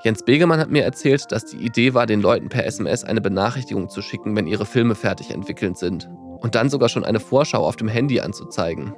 Jens 0.04 0.24
Begemann 0.24 0.60
hat 0.60 0.72
mir 0.72 0.84
erzählt, 0.84 1.32
dass 1.32 1.46
die 1.46 1.58
Idee 1.58 1.94
war, 1.94 2.08
den 2.08 2.22
Leuten 2.22 2.50
per 2.50 2.66
SMS 2.66 3.04
eine 3.04 3.22
Benachrichtigung 3.22 3.88
zu 3.88 4.02
schicken, 4.02 4.36
wenn 4.36 4.48
ihre 4.48 4.66
Filme 4.66 4.96
fertig 4.96 5.30
entwickelt 5.30 5.78
sind. 5.78 6.10
Und 6.40 6.56
dann 6.56 6.72
sogar 6.72 6.90
schon 6.90 7.04
eine 7.04 7.20
Vorschau 7.20 7.64
auf 7.64 7.76
dem 7.76 7.88
Handy 7.88 8.20
anzuzeigen. 8.20 8.96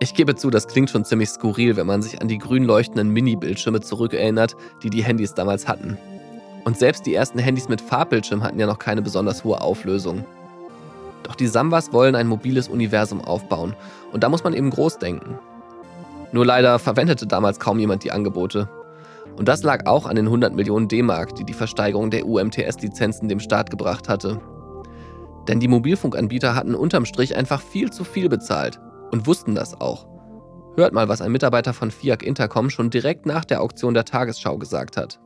Ich 0.00 0.12
gebe 0.12 0.34
zu, 0.34 0.50
das 0.50 0.66
klingt 0.66 0.90
schon 0.90 1.04
ziemlich 1.04 1.30
skurril, 1.30 1.76
wenn 1.76 1.86
man 1.86 2.02
sich 2.02 2.20
an 2.20 2.28
die 2.28 2.36
grün 2.36 2.64
leuchtenden 2.64 3.08
Mini-Bildschirme 3.10 3.80
zurückerinnert, 3.80 4.54
die 4.82 4.90
die 4.90 5.02
Handys 5.02 5.32
damals 5.32 5.66
hatten. 5.66 5.96
Und 6.64 6.78
selbst 6.78 7.06
die 7.06 7.14
ersten 7.14 7.38
Handys 7.38 7.68
mit 7.68 7.80
Farbbildschirm 7.80 8.42
hatten 8.42 8.58
ja 8.58 8.66
noch 8.66 8.78
keine 8.78 9.00
besonders 9.00 9.44
hohe 9.44 9.60
Auflösung. 9.60 10.24
Doch 11.22 11.36
die 11.36 11.46
Sambas 11.46 11.92
wollen 11.92 12.16
ein 12.16 12.26
mobiles 12.26 12.68
Universum 12.68 13.20
aufbauen 13.20 13.74
und 14.12 14.22
da 14.22 14.28
muss 14.28 14.44
man 14.44 14.54
eben 14.54 14.70
groß 14.70 14.98
denken. 14.98 15.38
Nur 16.32 16.46
leider 16.46 16.78
verwendete 16.78 17.26
damals 17.26 17.60
kaum 17.60 17.78
jemand 17.78 18.04
die 18.04 18.12
Angebote. 18.12 18.68
Und 19.36 19.48
das 19.48 19.62
lag 19.62 19.86
auch 19.86 20.06
an 20.06 20.16
den 20.16 20.26
100 20.26 20.54
Millionen 20.54 20.88
D-Mark, 20.88 21.34
die 21.36 21.44
die 21.44 21.54
Versteigerung 21.54 22.10
der 22.10 22.26
UMTS-Lizenzen 22.26 23.28
dem 23.28 23.40
Staat 23.40 23.70
gebracht 23.70 24.08
hatte. 24.08 24.40
Denn 25.48 25.60
die 25.60 25.68
Mobilfunkanbieter 25.68 26.54
hatten 26.54 26.74
unterm 26.74 27.04
Strich 27.04 27.36
einfach 27.36 27.60
viel 27.60 27.90
zu 27.90 28.04
viel 28.04 28.28
bezahlt 28.28 28.80
und 29.10 29.26
wussten 29.26 29.54
das 29.54 29.80
auch. 29.80 30.06
Hört 30.76 30.94
mal, 30.94 31.08
was 31.08 31.20
ein 31.20 31.32
Mitarbeiter 31.32 31.74
von 31.74 31.90
FIAC 31.90 32.22
Intercom 32.22 32.70
schon 32.70 32.88
direkt 32.88 33.26
nach 33.26 33.44
der 33.44 33.60
Auktion 33.60 33.92
der 33.92 34.04
Tagesschau 34.04 34.56
gesagt 34.56 34.96
hat. 34.96 35.20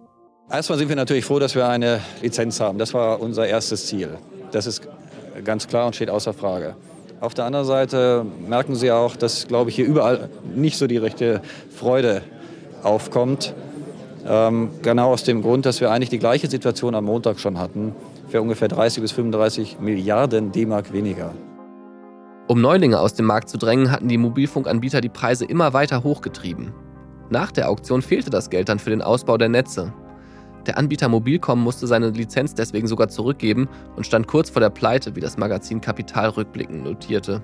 Erstmal 0.51 0.79
sind 0.79 0.89
wir 0.89 0.97
natürlich 0.97 1.25
froh, 1.25 1.39
dass 1.39 1.55
wir 1.55 1.69
eine 1.69 2.01
Lizenz 2.23 2.61
haben. 2.61 2.79
Das 2.79 2.95
war 2.95 3.21
unser 3.21 3.47
erstes 3.47 3.87
Ziel. 3.87 4.17
Das 4.53 4.67
ist 4.67 4.89
ganz 5.45 5.67
klar 5.67 5.87
und 5.87 5.95
steht 5.95 6.11
außer 6.11 6.33
Frage. 6.33 6.77
Auf 7.27 7.35
der 7.35 7.45
anderen 7.45 7.67
Seite 7.67 8.25
merken 8.47 8.77
Sie 8.77 8.93
auch, 8.93 9.17
dass, 9.17 9.49
glaube 9.49 9.71
ich, 9.71 9.75
hier 9.75 9.85
überall 9.85 10.29
nicht 10.55 10.79
so 10.79 10.87
die 10.87 10.97
rechte 10.97 11.43
Freude 11.75 12.23
aufkommt. 12.85 13.53
Ähm, 14.25 14.71
genau 14.81 15.13
aus 15.13 15.25
dem 15.25 15.43
Grund, 15.43 15.67
dass 15.67 15.81
wir 15.81 15.91
eigentlich 15.91 16.09
die 16.09 16.21
gleiche 16.21 16.49
Situation 16.49 16.95
am 16.95 17.07
Montag 17.07 17.41
schon 17.41 17.59
hatten, 17.59 17.97
für 18.29 18.41
ungefähr 18.41 18.69
30 18.69 19.03
bis 19.03 19.11
35 19.11 19.81
Milliarden 19.81 20.53
D-Mark 20.53 20.93
weniger. 20.93 21.35
Um 22.47 22.61
Neulinge 22.61 23.01
aus 23.01 23.15
dem 23.15 23.27
Markt 23.27 23.49
zu 23.49 23.59
drängen, 23.59 23.91
hatten 23.91 24.07
die 24.07 24.19
Mobilfunkanbieter 24.19 25.01
die 25.01 25.09
Preise 25.09 25.47
immer 25.47 25.73
weiter 25.73 26.05
hochgetrieben. 26.05 26.75
Nach 27.29 27.51
der 27.51 27.71
Auktion 27.71 28.03
fehlte 28.03 28.31
das 28.31 28.51
Geld 28.51 28.69
dann 28.69 28.79
für 28.79 28.91
den 28.91 29.03
Ausbau 29.03 29.37
der 29.37 29.49
Netze. 29.49 29.93
Der 30.67 30.79
Anbieter 30.79 31.09
Mobilcom 31.09 31.63
musste 31.63 31.87
seine 31.87 32.11
Lizenz 32.11 32.55
deswegen 32.55 32.89
sogar 32.89 33.09
zurückgeben 33.09 33.69
und 33.95 34.05
stand 34.05 34.27
kurz 34.27 34.51
vor 34.51 34.61
der 34.61 34.71
Pleite, 34.71 35.15
wie 35.15 35.21
das 35.21 35.39
Magazin 35.39 35.81
Kapital 35.81 36.31
rückblickend 36.31 36.83
notierte. 36.83 37.41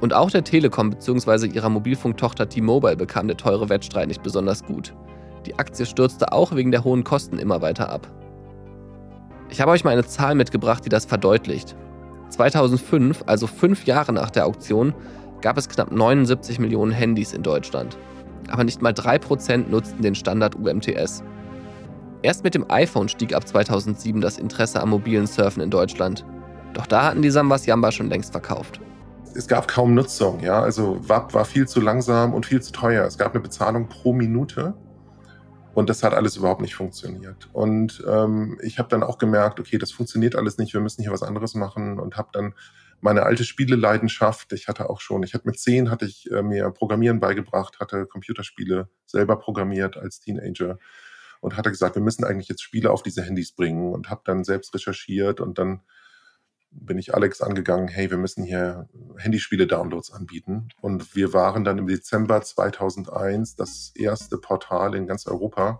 Und 0.00 0.14
auch 0.14 0.30
der 0.30 0.44
Telekom 0.44 0.90
bzw. 0.90 1.46
ihrer 1.46 1.68
Mobilfunktochter 1.68 2.48
T-Mobile 2.48 2.96
bekam 2.96 3.26
der 3.26 3.36
teure 3.36 3.68
Wettstreit 3.68 4.08
nicht 4.08 4.22
besonders 4.22 4.64
gut. 4.64 4.94
Die 5.46 5.58
Aktie 5.58 5.84
stürzte 5.84 6.32
auch 6.32 6.54
wegen 6.54 6.70
der 6.70 6.84
hohen 6.84 7.02
Kosten 7.02 7.38
immer 7.38 7.60
weiter 7.60 7.90
ab. 7.90 8.08
Ich 9.50 9.60
habe 9.60 9.72
euch 9.72 9.84
mal 9.84 9.90
eine 9.90 10.04
Zahl 10.04 10.36
mitgebracht, 10.36 10.84
die 10.84 10.88
das 10.88 11.04
verdeutlicht. 11.04 11.76
2005, 12.30 13.24
also 13.26 13.46
fünf 13.46 13.84
Jahre 13.84 14.12
nach 14.12 14.30
der 14.30 14.46
Auktion, 14.46 14.94
gab 15.40 15.58
es 15.58 15.68
knapp 15.68 15.90
79 15.90 16.60
Millionen 16.60 16.92
Handys 16.92 17.32
in 17.32 17.42
Deutschland. 17.42 17.98
Aber 18.48 18.64
nicht 18.64 18.80
mal 18.80 18.92
3% 18.92 19.68
nutzten 19.68 20.02
den 20.02 20.14
Standard 20.14 20.54
UMTS. 20.54 21.22
Erst 22.22 22.44
mit 22.44 22.54
dem 22.54 22.70
iPhone 22.70 23.08
stieg 23.08 23.34
ab 23.34 23.48
2007 23.48 24.20
das 24.20 24.38
Interesse 24.38 24.80
am 24.80 24.90
mobilen 24.90 25.26
Surfen 25.26 25.60
in 25.60 25.70
Deutschland. 25.70 26.24
Doch 26.72 26.86
da 26.86 27.04
hatten 27.04 27.20
die 27.20 27.30
Sambas 27.30 27.66
Yamba 27.66 27.90
schon 27.90 28.08
längst 28.08 28.30
verkauft. 28.30 28.80
Es 29.34 29.48
gab 29.48 29.66
kaum 29.66 29.94
Nutzung, 29.94 30.40
ja. 30.40 30.60
Also 30.62 31.00
WAP 31.08 31.34
war 31.34 31.44
viel 31.44 31.66
zu 31.66 31.80
langsam 31.80 32.32
und 32.32 32.46
viel 32.46 32.62
zu 32.62 32.70
teuer. 32.70 33.04
Es 33.04 33.18
gab 33.18 33.32
eine 33.32 33.42
Bezahlung 33.42 33.88
pro 33.88 34.12
Minute 34.12 34.74
und 35.74 35.90
das 35.90 36.04
hat 36.04 36.14
alles 36.14 36.36
überhaupt 36.36 36.60
nicht 36.60 36.76
funktioniert. 36.76 37.48
Und 37.52 38.04
ähm, 38.08 38.58
ich 38.62 38.78
habe 38.78 38.88
dann 38.88 39.02
auch 39.02 39.18
gemerkt, 39.18 39.58
okay, 39.58 39.78
das 39.78 39.90
funktioniert 39.90 40.36
alles 40.36 40.58
nicht, 40.58 40.74
wir 40.74 40.80
müssen 40.80 41.02
hier 41.02 41.12
was 41.12 41.22
anderes 41.22 41.54
machen 41.54 41.98
und 41.98 42.16
habe 42.16 42.28
dann 42.32 42.54
meine 43.00 43.24
alte 43.24 43.42
Spieleleidenschaft, 43.42 44.52
ich 44.52 44.68
hatte 44.68 44.88
auch 44.88 45.00
schon, 45.00 45.24
ich 45.24 45.34
hatte 45.34 45.48
mit 45.48 45.58
zehn 45.58 45.90
hatte 45.90 46.04
ich 46.04 46.30
äh, 46.30 46.42
mir 46.42 46.70
Programmieren 46.70 47.18
beigebracht, 47.18 47.80
hatte 47.80 48.06
Computerspiele 48.06 48.88
selber 49.06 49.36
programmiert 49.36 49.96
als 49.96 50.20
Teenager 50.20 50.78
und 51.42 51.56
hatte 51.56 51.70
gesagt, 51.70 51.96
wir 51.96 52.02
müssen 52.02 52.24
eigentlich 52.24 52.48
jetzt 52.48 52.62
Spiele 52.62 52.90
auf 52.90 53.02
diese 53.02 53.22
Handys 53.22 53.52
bringen 53.52 53.92
und 53.92 54.08
habe 54.08 54.22
dann 54.24 54.44
selbst 54.44 54.72
recherchiert 54.74 55.40
und 55.40 55.58
dann 55.58 55.82
bin 56.70 56.96
ich 56.98 57.14
Alex 57.14 57.42
angegangen, 57.42 57.88
hey, 57.88 58.10
wir 58.10 58.16
müssen 58.16 58.44
hier 58.44 58.88
Handyspiele-Downloads 59.18 60.10
anbieten. 60.10 60.70
Und 60.80 61.14
wir 61.14 61.34
waren 61.34 61.64
dann 61.64 61.76
im 61.76 61.86
Dezember 61.86 62.40
2001 62.40 63.56
das 63.56 63.92
erste 63.94 64.38
Portal 64.38 64.94
in 64.94 65.06
ganz 65.06 65.26
Europa, 65.26 65.78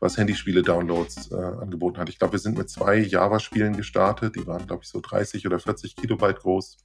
was 0.00 0.18
Handyspiele-Downloads 0.18 1.32
äh, 1.32 1.34
angeboten 1.34 1.98
hat. 1.98 2.08
Ich 2.08 2.18
glaube, 2.18 2.32
wir 2.32 2.38
sind 2.38 2.58
mit 2.58 2.68
zwei 2.68 2.98
Java-Spielen 2.98 3.76
gestartet. 3.76 4.36
Die 4.36 4.46
waren, 4.46 4.66
glaube 4.66 4.82
ich, 4.84 4.90
so 4.90 5.00
30 5.00 5.46
oder 5.46 5.58
40 5.58 5.96
Kilobyte 5.96 6.40
groß. 6.40 6.76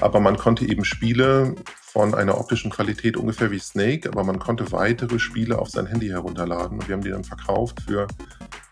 Aber 0.00 0.20
man 0.20 0.36
konnte 0.36 0.64
eben 0.66 0.84
Spiele 0.84 1.56
von 1.82 2.14
einer 2.14 2.38
optischen 2.38 2.70
Qualität 2.70 3.16
ungefähr 3.16 3.50
wie 3.50 3.58
Snake, 3.58 4.08
aber 4.08 4.22
man 4.22 4.38
konnte 4.38 4.70
weitere 4.70 5.18
Spiele 5.18 5.58
auf 5.58 5.68
sein 5.68 5.86
Handy 5.86 6.08
herunterladen. 6.08 6.78
Und 6.78 6.88
wir 6.88 6.94
haben 6.94 7.02
die 7.02 7.10
dann 7.10 7.24
verkauft 7.24 7.82
für, 7.82 8.06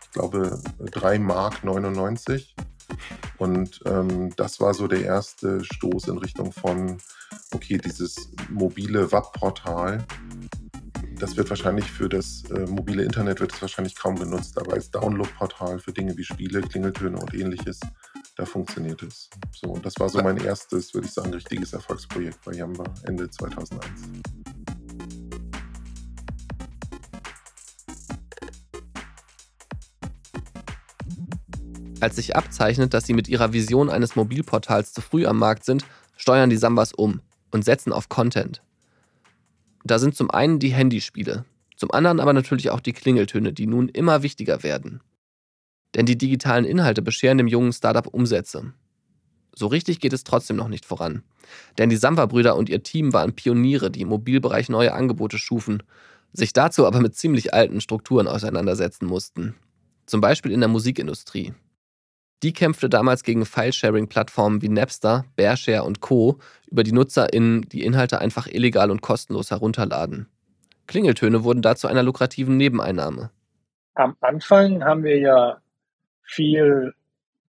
ich 0.02 0.10
glaube, 0.12 0.60
3 0.78 1.18
Mark 1.18 1.64
99. 1.64 2.54
Und 3.36 3.80
ähm, 3.84 4.34
das 4.36 4.60
war 4.60 4.74
so 4.74 4.86
der 4.86 5.02
erste 5.02 5.62
Stoß 5.64 6.08
in 6.08 6.18
Richtung 6.18 6.52
von, 6.52 6.98
okay, 7.52 7.78
dieses 7.78 8.30
mobile 8.48 9.10
WAP-Portal, 9.10 10.04
das 11.18 11.36
wird 11.36 11.50
wahrscheinlich 11.50 11.90
für 11.90 12.08
das 12.08 12.44
äh, 12.50 12.66
mobile 12.66 13.02
Internet 13.02 13.40
wird 13.40 13.52
es 13.52 13.60
wahrscheinlich 13.60 13.96
kaum 13.96 14.16
genutzt, 14.16 14.56
aber 14.58 14.74
als 14.74 14.90
Download-Portal 14.90 15.80
für 15.80 15.92
Dinge 15.92 16.16
wie 16.16 16.24
Spiele, 16.24 16.60
Klingeltöne 16.60 17.18
und 17.18 17.34
ähnliches, 17.34 17.80
da 18.36 18.44
funktioniert 18.44 19.02
es. 19.02 19.28
So, 19.52 19.70
und 19.70 19.84
das 19.84 19.94
war 19.98 20.08
so 20.08 20.22
mein 20.22 20.36
erstes, 20.36 20.94
würde 20.94 21.08
ich 21.08 21.12
sagen, 21.12 21.32
richtiges 21.32 21.72
Erfolgsprojekt 21.72 22.44
bei 22.44 22.52
Yamba 22.52 22.84
Ende 23.04 23.28
2001. 23.28 23.82
Als 32.00 32.14
sich 32.14 32.36
abzeichnet, 32.36 32.94
dass 32.94 33.06
sie 33.06 33.14
mit 33.14 33.26
ihrer 33.26 33.52
Vision 33.52 33.90
eines 33.90 34.14
Mobilportals 34.14 34.92
zu 34.92 35.00
früh 35.00 35.26
am 35.26 35.38
Markt 35.38 35.64
sind, 35.64 35.84
steuern 36.16 36.48
die 36.48 36.56
Sambas 36.56 36.92
um 36.92 37.20
und 37.50 37.64
setzen 37.64 37.92
auf 37.92 38.08
Content. 38.08 38.62
Da 39.88 39.98
sind 39.98 40.14
zum 40.14 40.30
einen 40.30 40.58
die 40.58 40.68
Handyspiele, 40.68 41.46
zum 41.74 41.90
anderen 41.92 42.20
aber 42.20 42.34
natürlich 42.34 42.68
auch 42.68 42.80
die 42.80 42.92
Klingeltöne, 42.92 43.54
die 43.54 43.66
nun 43.66 43.88
immer 43.88 44.22
wichtiger 44.22 44.62
werden. 44.62 45.00
Denn 45.94 46.04
die 46.04 46.18
digitalen 46.18 46.66
Inhalte 46.66 47.00
bescheren 47.00 47.38
dem 47.38 47.46
jungen 47.46 47.72
Startup 47.72 48.06
Umsätze. 48.06 48.74
So 49.54 49.66
richtig 49.66 49.98
geht 49.98 50.12
es 50.12 50.24
trotzdem 50.24 50.56
noch 50.56 50.68
nicht 50.68 50.84
voran. 50.84 51.22
Denn 51.78 51.88
die 51.88 51.96
Samba-Brüder 51.96 52.54
und 52.54 52.68
ihr 52.68 52.82
Team 52.82 53.14
waren 53.14 53.32
Pioniere, 53.32 53.90
die 53.90 54.02
im 54.02 54.08
Mobilbereich 54.08 54.68
neue 54.68 54.92
Angebote 54.92 55.38
schufen, 55.38 55.82
sich 56.34 56.52
dazu 56.52 56.86
aber 56.86 57.00
mit 57.00 57.16
ziemlich 57.16 57.54
alten 57.54 57.80
Strukturen 57.80 58.28
auseinandersetzen 58.28 59.06
mussten. 59.06 59.54
Zum 60.04 60.20
Beispiel 60.20 60.52
in 60.52 60.60
der 60.60 60.68
Musikindustrie. 60.68 61.54
Die 62.42 62.52
kämpfte 62.52 62.88
damals 62.88 63.24
gegen 63.24 63.44
File-Sharing-Plattformen 63.44 64.62
wie 64.62 64.68
Napster, 64.68 65.24
Bearshare 65.34 65.82
und 65.82 66.00
Co., 66.00 66.38
über 66.68 66.84
die 66.84 66.92
NutzerInnen 66.92 67.62
die 67.62 67.84
Inhalte 67.84 68.20
einfach 68.20 68.46
illegal 68.46 68.90
und 68.90 69.00
kostenlos 69.00 69.50
herunterladen. 69.50 70.28
Klingeltöne 70.86 71.42
wurden 71.42 71.62
dazu 71.62 71.88
einer 71.88 72.02
lukrativen 72.02 72.56
Nebeneinnahme. 72.56 73.30
Am 73.94 74.16
Anfang 74.20 74.84
haben 74.84 75.02
wir 75.02 75.18
ja 75.18 75.58
viel 76.22 76.94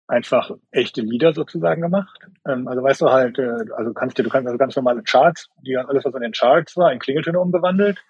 einfach 0.08 0.52
echte 0.72 1.02
Lieder 1.02 1.34
sozusagen 1.34 1.82
gemacht. 1.82 2.20
Ähm, 2.46 2.68
also 2.68 2.84
weißt 2.84 3.02
du 3.02 3.10
halt, 3.10 3.40
äh, 3.40 3.66
also 3.76 3.94
kannst 3.94 4.20
du, 4.20 4.24
du 4.24 4.30
kannst 4.30 4.48
also 4.48 4.58
ganz 4.58 4.76
normale 4.76 5.02
Charts, 5.04 5.50
die 5.62 5.78
alles, 5.78 6.04
was 6.04 6.14
in 6.14 6.22
den 6.22 6.34
Charts 6.34 6.76
war, 6.76 6.92
in 6.92 7.00
Klingeltöne 7.00 7.40
umgewandelt. 7.40 8.04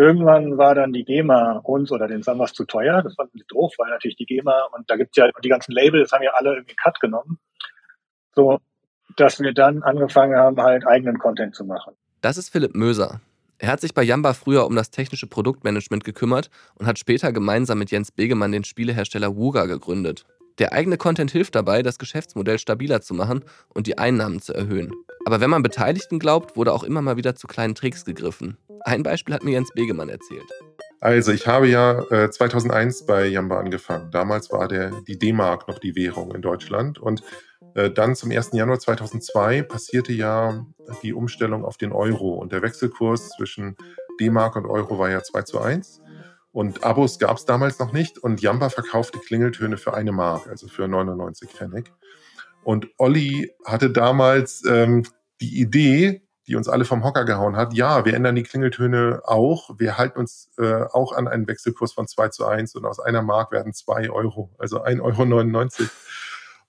Irgendwann 0.00 0.56
war 0.56 0.74
dann 0.74 0.94
die 0.94 1.04
GEMA 1.04 1.60
uns 1.62 1.92
oder 1.92 2.08
den 2.08 2.22
Sambas 2.22 2.54
zu 2.54 2.64
teuer. 2.64 3.02
Das 3.02 3.16
fanden 3.16 3.36
sie 3.36 3.44
doof, 3.46 3.74
weil 3.76 3.90
natürlich 3.90 4.16
die 4.16 4.24
GEMA 4.24 4.68
und 4.74 4.90
da 4.90 4.96
gibt's 4.96 5.14
ja 5.18 5.28
die 5.44 5.48
ganzen 5.50 5.72
Labels 5.72 6.10
haben 6.10 6.22
ja 6.22 6.30
alle 6.36 6.54
irgendwie 6.54 6.74
Cut 6.74 6.98
genommen. 7.00 7.38
So, 8.34 8.60
dass 9.18 9.40
wir 9.40 9.52
dann 9.52 9.82
angefangen 9.82 10.36
haben, 10.36 10.58
halt 10.58 10.86
eigenen 10.86 11.18
Content 11.18 11.54
zu 11.54 11.66
machen. 11.66 11.92
Das 12.22 12.38
ist 12.38 12.48
Philipp 12.48 12.74
Möser. 12.74 13.20
Er 13.58 13.70
hat 13.70 13.82
sich 13.82 13.92
bei 13.92 14.02
Jamba 14.02 14.32
früher 14.32 14.66
um 14.66 14.74
das 14.74 14.90
technische 14.90 15.26
Produktmanagement 15.26 16.02
gekümmert 16.02 16.48
und 16.76 16.86
hat 16.86 16.98
später 16.98 17.30
gemeinsam 17.30 17.78
mit 17.78 17.90
Jens 17.90 18.10
Begemann 18.10 18.52
den 18.52 18.64
Spielehersteller 18.64 19.36
Wuga 19.36 19.66
gegründet. 19.66 20.24
Der 20.58 20.72
eigene 20.72 20.96
Content 20.96 21.30
hilft 21.30 21.54
dabei, 21.54 21.82
das 21.82 21.98
Geschäftsmodell 21.98 22.58
stabiler 22.58 23.02
zu 23.02 23.12
machen 23.12 23.44
und 23.68 23.86
die 23.86 23.98
Einnahmen 23.98 24.40
zu 24.40 24.54
erhöhen. 24.54 24.94
Aber 25.24 25.40
wenn 25.40 25.50
man 25.50 25.62
Beteiligten 25.62 26.18
glaubt, 26.18 26.56
wurde 26.56 26.72
auch 26.72 26.82
immer 26.82 27.02
mal 27.02 27.16
wieder 27.16 27.34
zu 27.34 27.46
kleinen 27.46 27.74
Tricks 27.74 28.04
gegriffen. 28.04 28.56
Ein 28.84 29.02
Beispiel 29.02 29.34
hat 29.34 29.44
mir 29.44 29.52
Jens 29.52 29.70
Begemann 29.74 30.08
erzählt. 30.08 30.50
Also 31.00 31.32
ich 31.32 31.46
habe 31.46 31.68
ja 31.68 32.00
äh, 32.10 32.30
2001 32.30 33.06
bei 33.06 33.26
Jamba 33.26 33.58
angefangen. 33.58 34.10
Damals 34.10 34.50
war 34.50 34.68
der, 34.68 34.90
die 35.06 35.18
D-Mark 35.18 35.68
noch 35.68 35.78
die 35.78 35.94
Währung 35.94 36.34
in 36.34 36.42
Deutschland. 36.42 36.98
Und 36.98 37.22
äh, 37.74 37.90
dann 37.90 38.14
zum 38.14 38.30
1. 38.30 38.50
Januar 38.52 38.78
2002 38.78 39.62
passierte 39.62 40.12
ja 40.12 40.66
die 41.02 41.14
Umstellung 41.14 41.64
auf 41.64 41.76
den 41.76 41.92
Euro. 41.92 42.34
Und 42.34 42.52
der 42.52 42.62
Wechselkurs 42.62 43.30
zwischen 43.30 43.76
D-Mark 44.20 44.56
und 44.56 44.66
Euro 44.66 44.98
war 44.98 45.10
ja 45.10 45.22
2 45.22 45.42
zu 45.42 45.60
1. 45.60 46.00
Und 46.52 46.82
Abos 46.84 47.18
gab 47.18 47.36
es 47.36 47.44
damals 47.44 47.78
noch 47.78 47.92
nicht. 47.92 48.18
Und 48.18 48.42
Jamba 48.42 48.68
verkaufte 48.70 49.18
Klingeltöne 49.18 49.76
für 49.76 49.94
eine 49.94 50.12
Mark, 50.12 50.48
also 50.48 50.68
für 50.68 50.88
99 50.88 51.50
Pfennig. 51.50 51.92
Und 52.64 52.88
Olli 52.98 53.52
hatte 53.64 53.90
damals 53.90 54.64
ähm, 54.66 55.04
die 55.40 55.60
Idee, 55.60 56.22
die 56.46 56.56
uns 56.56 56.68
alle 56.68 56.84
vom 56.84 57.04
Hocker 57.04 57.24
gehauen 57.24 57.56
hat. 57.56 57.74
Ja, 57.74 58.04
wir 58.04 58.14
ändern 58.14 58.34
die 58.34 58.42
Klingeltöne 58.42 59.22
auch. 59.24 59.78
Wir 59.78 59.98
halten 59.98 60.18
uns 60.18 60.50
äh, 60.58 60.82
auch 60.92 61.12
an 61.12 61.28
einen 61.28 61.46
Wechselkurs 61.46 61.92
von 61.92 62.08
2 62.08 62.28
zu 62.28 62.46
1 62.46 62.74
und 62.74 62.84
aus 62.84 63.00
einer 63.00 63.22
Mark 63.22 63.52
werden 63.52 63.72
2 63.72 64.10
Euro, 64.10 64.50
also 64.58 64.82
1,99 64.82 65.80
Euro. 65.80 65.90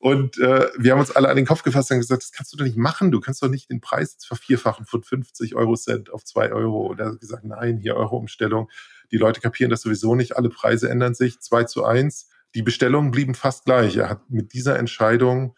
Und 0.02 0.40
äh, 0.40 0.68
wir 0.78 0.94
haben 0.94 1.00
uns 1.00 1.12
alle 1.12 1.30
an 1.30 1.36
den 1.36 1.46
Kopf 1.46 1.62
gefasst 1.62 1.92
und 1.92 1.98
gesagt, 1.98 2.24
das 2.24 2.32
kannst 2.32 2.52
du 2.52 2.58
doch 2.58 2.66
nicht 2.66 2.78
machen. 2.78 3.12
Du 3.12 3.20
kannst 3.20 3.44
doch 3.44 3.50
nicht 3.50 3.70
den 3.70 3.82
Preis 3.82 4.18
vervierfachen 4.26 4.88
von 4.88 5.04
50 5.04 5.56
Euro 5.56 5.76
Cent 5.76 6.12
auf 6.12 6.24
2 6.26 6.52
Euro. 6.54 6.96
Er 6.98 7.08
hat 7.08 7.20
gesagt, 7.20 7.44
nein, 7.44 7.78
hier 7.78 7.96
Euro-Umstellung. 7.96 8.70
Die 9.12 9.18
Leute 9.18 9.42
kapieren 9.42 9.70
das 9.70 9.82
sowieso 9.82 10.16
nicht. 10.16 10.38
Alle 10.38 10.50
Preise 10.50 10.90
ändern 10.90 11.14
sich 11.14 11.40
2 11.40 11.66
zu 11.66 11.86
1. 11.86 12.30
Die 12.56 12.64
Bestellungen 12.64 13.12
blieben 13.12 13.36
fast 13.36 13.66
gleich. 13.66 13.96
Er 13.96 14.10
hat 14.10 14.28
mit 14.30 14.54
dieser 14.54 14.80
Entscheidung 14.80 15.56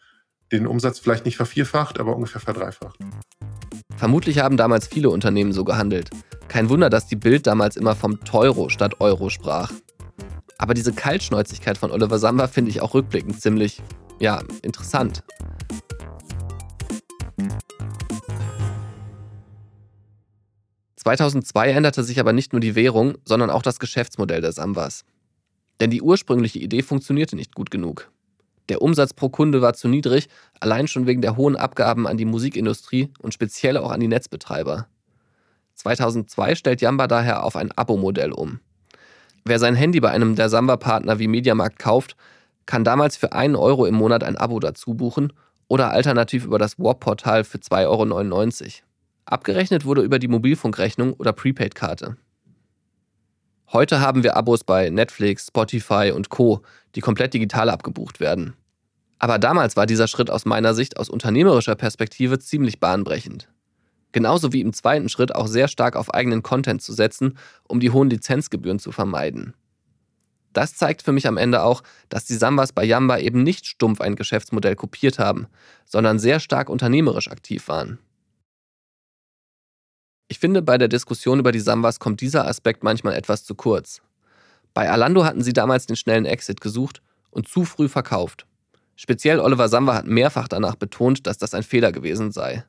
den 0.54 0.66
Umsatz 0.66 0.98
vielleicht 0.98 1.24
nicht 1.24 1.36
vervierfacht, 1.36 2.00
aber 2.00 2.16
ungefähr 2.16 2.40
verdreifacht. 2.40 2.98
Vermutlich 3.96 4.38
haben 4.38 4.56
damals 4.56 4.86
viele 4.86 5.10
Unternehmen 5.10 5.52
so 5.52 5.64
gehandelt. 5.64 6.10
Kein 6.48 6.68
Wunder, 6.68 6.90
dass 6.90 7.06
die 7.06 7.16
Bild 7.16 7.46
damals 7.46 7.76
immer 7.76 7.94
vom 7.94 8.22
Teuro 8.24 8.68
statt 8.68 9.00
Euro 9.00 9.30
sprach. 9.30 9.72
Aber 10.58 10.74
diese 10.74 10.92
Kaltschnäuzigkeit 10.92 11.78
von 11.78 11.90
Oliver 11.90 12.18
Samba 12.18 12.48
finde 12.48 12.70
ich 12.70 12.80
auch 12.80 12.94
rückblickend 12.94 13.40
ziemlich, 13.40 13.82
ja, 14.20 14.42
interessant. 14.62 15.22
...2002 21.04 21.66
änderte 21.66 22.02
sich 22.02 22.18
aber 22.18 22.32
nicht 22.32 22.54
nur 22.54 22.60
die 22.60 22.74
Währung, 22.74 23.18
sondern 23.26 23.50
auch 23.50 23.60
das 23.60 23.78
Geschäftsmodell 23.78 24.40
der 24.40 24.52
Sambas. 24.52 25.04
Denn 25.78 25.90
die 25.90 26.00
ursprüngliche 26.00 26.58
Idee 26.60 26.80
funktionierte 26.80 27.36
nicht 27.36 27.54
gut 27.54 27.70
genug. 27.70 28.10
Der 28.68 28.80
Umsatz 28.80 29.12
pro 29.12 29.28
Kunde 29.28 29.60
war 29.60 29.74
zu 29.74 29.88
niedrig, 29.88 30.28
allein 30.60 30.88
schon 30.88 31.06
wegen 31.06 31.20
der 31.20 31.36
hohen 31.36 31.56
Abgaben 31.56 32.06
an 32.06 32.16
die 32.16 32.24
Musikindustrie 32.24 33.10
und 33.20 33.34
speziell 33.34 33.76
auch 33.76 33.90
an 33.90 34.00
die 34.00 34.08
Netzbetreiber. 34.08 34.86
2002 35.74 36.54
stellt 36.54 36.80
Jamba 36.80 37.06
daher 37.06 37.44
auf 37.44 37.56
ein 37.56 37.72
Abo-Modell 37.72 38.32
um. 38.32 38.60
Wer 39.44 39.58
sein 39.58 39.74
Handy 39.74 40.00
bei 40.00 40.10
einem 40.10 40.36
der 40.36 40.48
Samba-Partner 40.48 41.18
wie 41.18 41.28
Mediamarkt 41.28 41.78
kauft, 41.78 42.16
kann 42.64 42.84
damals 42.84 43.16
für 43.16 43.32
einen 43.32 43.56
Euro 43.56 43.84
im 43.84 43.94
Monat 43.94 44.24
ein 44.24 44.38
Abo 44.38 44.58
dazu 44.60 44.94
buchen 44.94 45.32
oder 45.68 45.90
alternativ 45.90 46.46
über 46.46 46.58
das 46.58 46.78
Warp-Portal 46.78 47.44
für 47.44 47.58
2,99 47.58 48.62
Euro. 48.62 48.72
Abgerechnet 49.26 49.84
wurde 49.84 50.02
über 50.02 50.18
die 50.18 50.28
Mobilfunkrechnung 50.28 51.14
oder 51.14 51.32
Prepaid-Karte. 51.32 52.16
Heute 53.72 54.00
haben 54.00 54.22
wir 54.22 54.36
Abos 54.36 54.62
bei 54.62 54.90
Netflix, 54.90 55.48
Spotify 55.48 56.12
und 56.14 56.28
Co., 56.28 56.62
die 56.94 57.00
komplett 57.00 57.34
digital 57.34 57.70
abgebucht 57.70 58.20
werden. 58.20 58.54
Aber 59.18 59.38
damals 59.38 59.76
war 59.76 59.86
dieser 59.86 60.06
Schritt 60.06 60.30
aus 60.30 60.44
meiner 60.44 60.74
Sicht 60.74 60.98
aus 60.98 61.08
unternehmerischer 61.08 61.74
Perspektive 61.74 62.38
ziemlich 62.38 62.78
bahnbrechend. 62.78 63.48
Genauso 64.12 64.52
wie 64.52 64.60
im 64.60 64.72
zweiten 64.72 65.08
Schritt 65.08 65.34
auch 65.34 65.48
sehr 65.48 65.66
stark 65.66 65.96
auf 65.96 66.12
eigenen 66.14 66.42
Content 66.42 66.82
zu 66.82 66.92
setzen, 66.92 67.36
um 67.66 67.80
die 67.80 67.90
hohen 67.90 68.10
Lizenzgebühren 68.10 68.78
zu 68.78 68.92
vermeiden. 68.92 69.54
Das 70.52 70.76
zeigt 70.76 71.02
für 71.02 71.10
mich 71.10 71.26
am 71.26 71.36
Ende 71.36 71.62
auch, 71.62 71.82
dass 72.08 72.24
die 72.24 72.34
Sambas 72.34 72.72
bei 72.72 72.84
Yamba 72.84 73.18
eben 73.18 73.42
nicht 73.42 73.66
stumpf 73.66 74.00
ein 74.00 74.14
Geschäftsmodell 74.14 74.76
kopiert 74.76 75.18
haben, 75.18 75.48
sondern 75.84 76.20
sehr 76.20 76.38
stark 76.38 76.68
unternehmerisch 76.68 77.28
aktiv 77.28 77.66
waren. 77.66 77.98
Ich 80.28 80.38
finde, 80.38 80.62
bei 80.62 80.78
der 80.78 80.88
Diskussion 80.88 81.38
über 81.38 81.52
die 81.52 81.60
Sambas 81.60 81.98
kommt 81.98 82.20
dieser 82.20 82.46
Aspekt 82.46 82.82
manchmal 82.82 83.14
etwas 83.14 83.44
zu 83.44 83.54
kurz. 83.54 84.00
Bei 84.72 84.90
Alando 84.90 85.24
hatten 85.24 85.42
sie 85.42 85.52
damals 85.52 85.86
den 85.86 85.96
schnellen 85.96 86.24
Exit 86.24 86.60
gesucht 86.60 87.02
und 87.30 87.48
zu 87.48 87.64
früh 87.64 87.88
verkauft. 87.88 88.46
Speziell 88.96 89.40
Oliver 89.40 89.68
Samba 89.68 89.94
hat 89.94 90.06
mehrfach 90.06 90.48
danach 90.48 90.76
betont, 90.76 91.26
dass 91.26 91.38
das 91.38 91.52
ein 91.54 91.62
Fehler 91.62 91.92
gewesen 91.92 92.32
sei. 92.32 92.64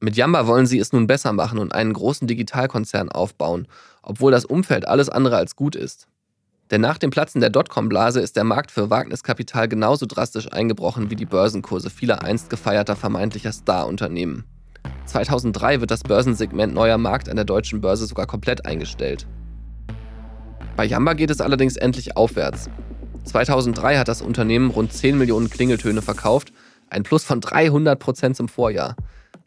Mit 0.00 0.16
Yamba 0.16 0.46
wollen 0.46 0.66
sie 0.66 0.78
es 0.78 0.92
nun 0.92 1.06
besser 1.06 1.32
machen 1.32 1.58
und 1.58 1.74
einen 1.74 1.92
großen 1.92 2.28
Digitalkonzern 2.28 3.08
aufbauen, 3.08 3.66
obwohl 4.02 4.30
das 4.30 4.44
Umfeld 4.44 4.86
alles 4.86 5.08
andere 5.08 5.36
als 5.36 5.56
gut 5.56 5.74
ist. 5.74 6.06
Denn 6.70 6.80
nach 6.80 6.98
dem 6.98 7.10
Platzen 7.10 7.40
der 7.40 7.50
Dotcom-Blase 7.50 8.20
ist 8.20 8.36
der 8.36 8.44
Markt 8.44 8.70
für 8.70 8.90
Wagniskapital 8.90 9.68
genauso 9.68 10.06
drastisch 10.06 10.52
eingebrochen 10.52 11.10
wie 11.10 11.16
die 11.16 11.24
Börsenkurse 11.24 11.88
vieler 11.88 12.22
einst 12.22 12.50
gefeierter 12.50 12.94
vermeintlicher 12.94 13.52
Star-Unternehmen. 13.52 14.44
2003 15.08 15.80
wird 15.80 15.90
das 15.90 16.02
Börsensegment 16.02 16.74
Neuer 16.74 16.98
Markt 16.98 17.28
an 17.28 17.36
der 17.36 17.44
deutschen 17.44 17.80
Börse 17.80 18.06
sogar 18.06 18.26
komplett 18.26 18.66
eingestellt. 18.66 19.26
Bei 20.76 20.84
Yamba 20.84 21.14
geht 21.14 21.30
es 21.30 21.40
allerdings 21.40 21.76
endlich 21.76 22.16
aufwärts. 22.16 22.70
2003 23.24 23.98
hat 23.98 24.08
das 24.08 24.22
Unternehmen 24.22 24.70
rund 24.70 24.92
10 24.92 25.18
Millionen 25.18 25.50
Klingeltöne 25.50 26.02
verkauft, 26.02 26.52
ein 26.88 27.02
Plus 27.02 27.24
von 27.24 27.40
300 27.40 27.98
Prozent 27.98 28.36
zum 28.36 28.48
Vorjahr. 28.48 28.96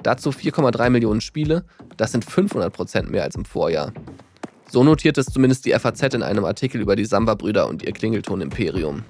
Dazu 0.04 0.32
4,3 0.32 0.90
Millionen 0.90 1.22
Spiele, 1.22 1.64
das 1.96 2.12
sind 2.12 2.26
500 2.26 2.74
Prozent 2.74 3.10
mehr 3.10 3.24
als 3.24 3.36
im 3.36 3.46
Vorjahr. 3.46 3.94
So 4.70 4.84
notiert 4.84 5.18
es 5.18 5.28
zumindest 5.28 5.66
die 5.66 5.74
FAZ 5.74 6.02
in 6.14 6.24
einem 6.24 6.46
Artikel 6.46 6.82
über 6.82 6.96
die 6.96 7.06
Samba-Brüder 7.06 7.68
und 7.68 7.84
ihr 7.84 7.92
Klingelton-Imperium. 7.92 9.04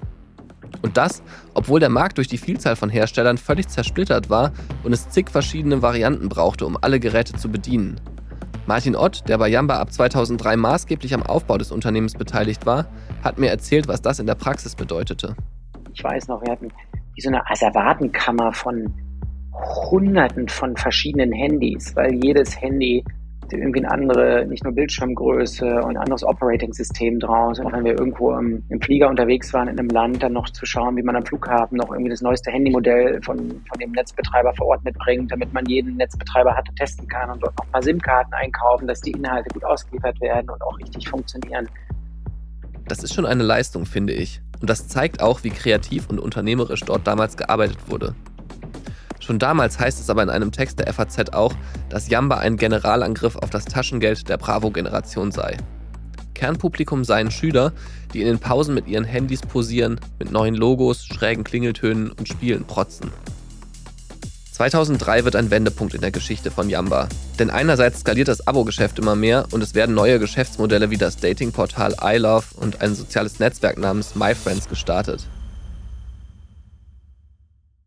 Und 0.80 0.96
das, 0.96 1.22
obwohl 1.54 1.80
der 1.80 1.90
Markt 1.90 2.18
durch 2.18 2.28
die 2.28 2.38
Vielzahl 2.38 2.76
von 2.76 2.88
Herstellern 2.88 3.38
völlig 3.38 3.68
zersplittert 3.68 4.30
war 4.30 4.52
und 4.82 4.92
es 4.92 5.08
zig 5.10 5.30
verschiedene 5.30 5.82
Varianten 5.82 6.28
brauchte, 6.28 6.66
um 6.66 6.78
alle 6.80 7.00
Geräte 7.00 7.34
zu 7.34 7.50
bedienen. 7.50 8.00
Martin 8.66 8.94
Ott, 8.94 9.28
der 9.28 9.38
bei 9.38 9.48
Jamba 9.48 9.78
ab 9.78 9.92
2003 9.92 10.56
maßgeblich 10.56 11.14
am 11.14 11.22
Aufbau 11.22 11.58
des 11.58 11.72
Unternehmens 11.72 12.14
beteiligt 12.14 12.64
war, 12.64 12.86
hat 13.22 13.38
mir 13.38 13.50
erzählt, 13.50 13.88
was 13.88 14.00
das 14.00 14.20
in 14.20 14.26
der 14.26 14.36
Praxis 14.36 14.76
bedeutete. 14.76 15.34
Ich 15.92 16.02
weiß 16.02 16.28
noch, 16.28 16.40
wir 16.42 16.52
hatten 16.52 16.68
wie 17.14 17.20
so 17.20 17.28
eine 17.28 17.48
Asservatenkammer 17.50 18.52
von 18.52 18.94
Hunderten 19.90 20.48
von 20.48 20.76
verschiedenen 20.76 21.32
Handys, 21.32 21.94
weil 21.94 22.14
jedes 22.24 22.58
Handy 22.60 23.04
irgendwie 23.60 23.80
eine 23.80 23.90
andere, 23.90 24.46
nicht 24.46 24.64
nur 24.64 24.72
Bildschirmgröße 24.72 25.66
und 25.66 25.90
ein 25.90 25.96
anderes 25.96 26.24
Operating-System 26.24 27.18
draus. 27.20 27.58
Und 27.58 27.72
wenn 27.72 27.84
wir 27.84 27.98
irgendwo 27.98 28.32
im, 28.32 28.62
im, 28.68 28.80
Flieger 28.80 29.08
unterwegs 29.08 29.52
waren 29.52 29.68
in 29.68 29.78
einem 29.78 29.88
Land, 29.88 30.22
dann 30.22 30.32
noch 30.32 30.48
zu 30.50 30.66
schauen, 30.66 30.96
wie 30.96 31.02
man 31.02 31.16
am 31.16 31.24
Flughafen 31.24 31.78
noch 31.78 31.90
irgendwie 31.90 32.10
das 32.10 32.22
neueste 32.22 32.50
Handymodell 32.50 33.20
von, 33.22 33.38
von 33.38 33.78
dem 33.80 33.92
Netzbetreiber 33.92 34.52
vor 34.54 34.68
Ort 34.68 34.84
mitbringt, 34.84 35.30
damit 35.30 35.52
man 35.52 35.64
jeden 35.66 35.96
Netzbetreiber 35.96 36.54
hat 36.54 36.68
und 36.68 36.76
testen 36.76 37.06
kann 37.08 37.30
und 37.30 37.42
dort 37.42 37.56
noch 37.58 37.72
mal 37.72 37.82
SIM-Karten 37.82 38.32
einkaufen, 38.32 38.86
dass 38.86 39.00
die 39.00 39.12
Inhalte 39.12 39.48
gut 39.52 39.64
ausgeliefert 39.64 40.20
werden 40.20 40.48
und 40.50 40.62
auch 40.62 40.78
richtig 40.78 41.08
funktionieren. 41.08 41.68
Das 42.86 43.02
ist 43.02 43.14
schon 43.14 43.26
eine 43.26 43.42
Leistung, 43.42 43.86
finde 43.86 44.12
ich. 44.12 44.40
Und 44.60 44.70
das 44.70 44.88
zeigt 44.88 45.22
auch, 45.22 45.44
wie 45.44 45.50
kreativ 45.50 46.08
und 46.08 46.18
unternehmerisch 46.18 46.80
dort 46.80 47.06
damals 47.06 47.36
gearbeitet 47.36 47.78
wurde. 47.88 48.14
Schon 49.22 49.38
damals 49.38 49.78
heißt 49.78 50.00
es 50.00 50.10
aber 50.10 50.22
in 50.24 50.30
einem 50.30 50.50
Text 50.50 50.80
der 50.80 50.92
FAZ 50.92 51.32
auch, 51.32 51.54
dass 51.88 52.08
Jamba 52.08 52.38
ein 52.38 52.56
Generalangriff 52.56 53.36
auf 53.36 53.50
das 53.50 53.64
Taschengeld 53.64 54.28
der 54.28 54.36
Bravo-Generation 54.36 55.30
sei. 55.30 55.56
Kernpublikum 56.34 57.04
seien 57.04 57.30
Schüler, 57.30 57.72
die 58.12 58.20
in 58.20 58.26
den 58.26 58.40
Pausen 58.40 58.74
mit 58.74 58.88
ihren 58.88 59.04
Handys 59.04 59.42
posieren, 59.42 60.00
mit 60.18 60.32
neuen 60.32 60.56
Logos, 60.56 61.04
schrägen 61.04 61.44
Klingeltönen 61.44 62.10
und 62.10 62.26
Spielen 62.26 62.64
protzen. 62.64 63.12
2003 64.50 65.24
wird 65.24 65.36
ein 65.36 65.52
Wendepunkt 65.52 65.94
in 65.94 66.00
der 66.00 66.10
Geschichte 66.10 66.50
von 66.50 66.68
Yamba. 66.68 67.08
Denn 67.38 67.50
einerseits 67.50 68.00
skaliert 68.00 68.28
das 68.28 68.46
Abo-Geschäft 68.48 68.98
immer 68.98 69.14
mehr 69.14 69.46
und 69.52 69.62
es 69.62 69.74
werden 69.74 69.94
neue 69.94 70.18
Geschäftsmodelle 70.18 70.90
wie 70.90 70.98
das 70.98 71.16
Datingportal 71.16 71.94
iLove 72.02 72.56
und 72.56 72.80
ein 72.80 72.96
soziales 72.96 73.38
Netzwerk 73.38 73.78
namens 73.78 74.16
MyFriends 74.16 74.68
gestartet. 74.68 75.28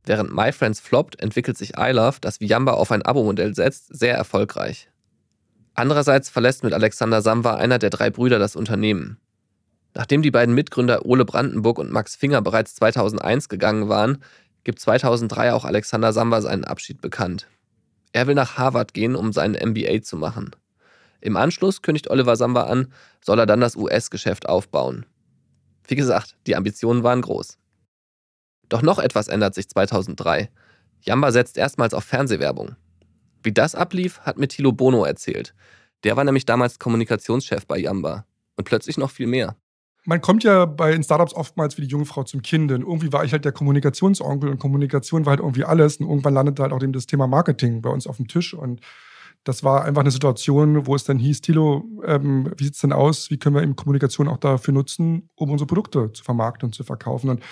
Während 0.05 0.33
MyFriends 0.33 0.79
floppt, 0.79 1.19
entwickelt 1.19 1.57
sich 1.57 1.77
iLove, 1.77 2.19
das 2.21 2.39
wie 2.39 2.47
Yamba 2.47 2.73
auf 2.73 2.91
ein 2.91 3.01
Abo-Modell 3.01 3.55
setzt, 3.55 3.97
sehr 3.97 4.15
erfolgreich. 4.15 4.89
Andererseits 5.73 6.29
verlässt 6.29 6.63
mit 6.63 6.73
Alexander 6.73 7.21
Samba 7.21 7.55
einer 7.55 7.79
der 7.79 7.89
drei 7.89 8.09
Brüder 8.09 8.39
das 8.39 8.55
Unternehmen. 8.55 9.17
Nachdem 9.93 10.21
die 10.21 10.31
beiden 10.31 10.53
Mitgründer 10.53 11.05
Ole 11.05 11.25
Brandenburg 11.25 11.79
und 11.79 11.91
Max 11.91 12.15
Finger 12.15 12.41
bereits 12.41 12.75
2001 12.75 13.49
gegangen 13.49 13.89
waren, 13.89 14.23
gibt 14.63 14.79
2003 14.79 15.53
auch 15.53 15.65
Alexander 15.65 16.13
Samba 16.13 16.41
seinen 16.41 16.65
Abschied 16.65 17.01
bekannt. 17.01 17.47
Er 18.11 18.27
will 18.27 18.35
nach 18.35 18.57
Harvard 18.57 18.93
gehen, 18.93 19.15
um 19.15 19.33
seinen 19.33 19.55
MBA 19.55 20.01
zu 20.01 20.17
machen. 20.17 20.51
Im 21.19 21.37
Anschluss 21.37 21.81
kündigt 21.81 22.09
Oliver 22.09 22.35
Samba 22.35 22.63
an, 22.63 22.91
soll 23.21 23.39
er 23.39 23.45
dann 23.45 23.61
das 23.61 23.75
US-Geschäft 23.75 24.47
aufbauen. 24.47 25.05
Wie 25.87 25.95
gesagt, 25.95 26.35
die 26.47 26.55
Ambitionen 26.55 27.03
waren 27.03 27.21
groß. 27.21 27.57
Doch 28.69 28.81
noch 28.81 28.99
etwas 28.99 29.27
ändert 29.27 29.55
sich 29.55 29.69
2003. 29.69 30.49
Jamba 31.01 31.31
setzt 31.31 31.57
erstmals 31.57 31.93
auf 31.93 32.03
Fernsehwerbung. 32.03 32.75
Wie 33.43 33.51
das 33.51 33.75
ablief, 33.75 34.19
hat 34.21 34.37
mir 34.37 34.47
Thilo 34.47 34.71
Bono 34.71 35.05
erzählt. 35.05 35.53
Der 36.03 36.17
war 36.17 36.23
nämlich 36.23 36.45
damals 36.45 36.79
Kommunikationschef 36.79 37.67
bei 37.67 37.77
Jamba. 37.77 38.25
Und 38.57 38.63
plötzlich 38.63 38.97
noch 38.97 39.11
viel 39.11 39.27
mehr. 39.27 39.55
Man 40.05 40.21
kommt 40.21 40.43
ja 40.43 40.65
bei 40.65 40.93
in 40.93 41.03
Startups 41.03 41.33
oftmals 41.33 41.77
wie 41.77 41.81
die 41.81 41.87
junge 41.87 42.05
Frau 42.05 42.23
zum 42.23 42.41
Kind. 42.41 42.71
Und 42.71 42.81
irgendwie 42.81 43.11
war 43.11 43.23
ich 43.23 43.31
halt 43.31 43.43
der 43.43 43.51
Kommunikationsonkel 43.51 44.49
und 44.49 44.59
Kommunikation 44.59 45.25
war 45.25 45.31
halt 45.31 45.39
irgendwie 45.39 45.63
alles. 45.63 45.97
Und 45.97 46.07
irgendwann 46.07 46.33
landete 46.33 46.63
halt 46.63 46.73
auch 46.73 46.81
eben 46.81 46.93
das 46.93 47.07
Thema 47.07 47.27
Marketing 47.27 47.81
bei 47.81 47.89
uns 47.89 48.07
auf 48.07 48.17
dem 48.17 48.27
Tisch. 48.27 48.53
Und 48.53 48.81
das 49.43 49.63
war 49.63 49.83
einfach 49.83 50.01
eine 50.01 50.11
Situation, 50.11 50.87
wo 50.87 50.95
es 50.95 51.03
dann 51.03 51.19
hieß, 51.19 51.41
Tilo, 51.41 51.85
ähm, 52.03 52.51
wie 52.57 52.65
sieht 52.65 52.75
es 52.75 52.81
denn 52.81 52.93
aus? 52.93 53.29
Wie 53.29 53.37
können 53.37 53.55
wir 53.55 53.63
eben 53.63 53.75
Kommunikation 53.75 54.27
auch 54.27 54.37
dafür 54.37 54.73
nutzen, 54.73 55.29
um 55.35 55.51
unsere 55.51 55.67
Produkte 55.67 56.11
zu 56.13 56.23
vermarkten 56.23 56.67
und 56.67 56.73
zu 56.73 56.83
verkaufen? 56.83 57.29
Und 57.29 57.43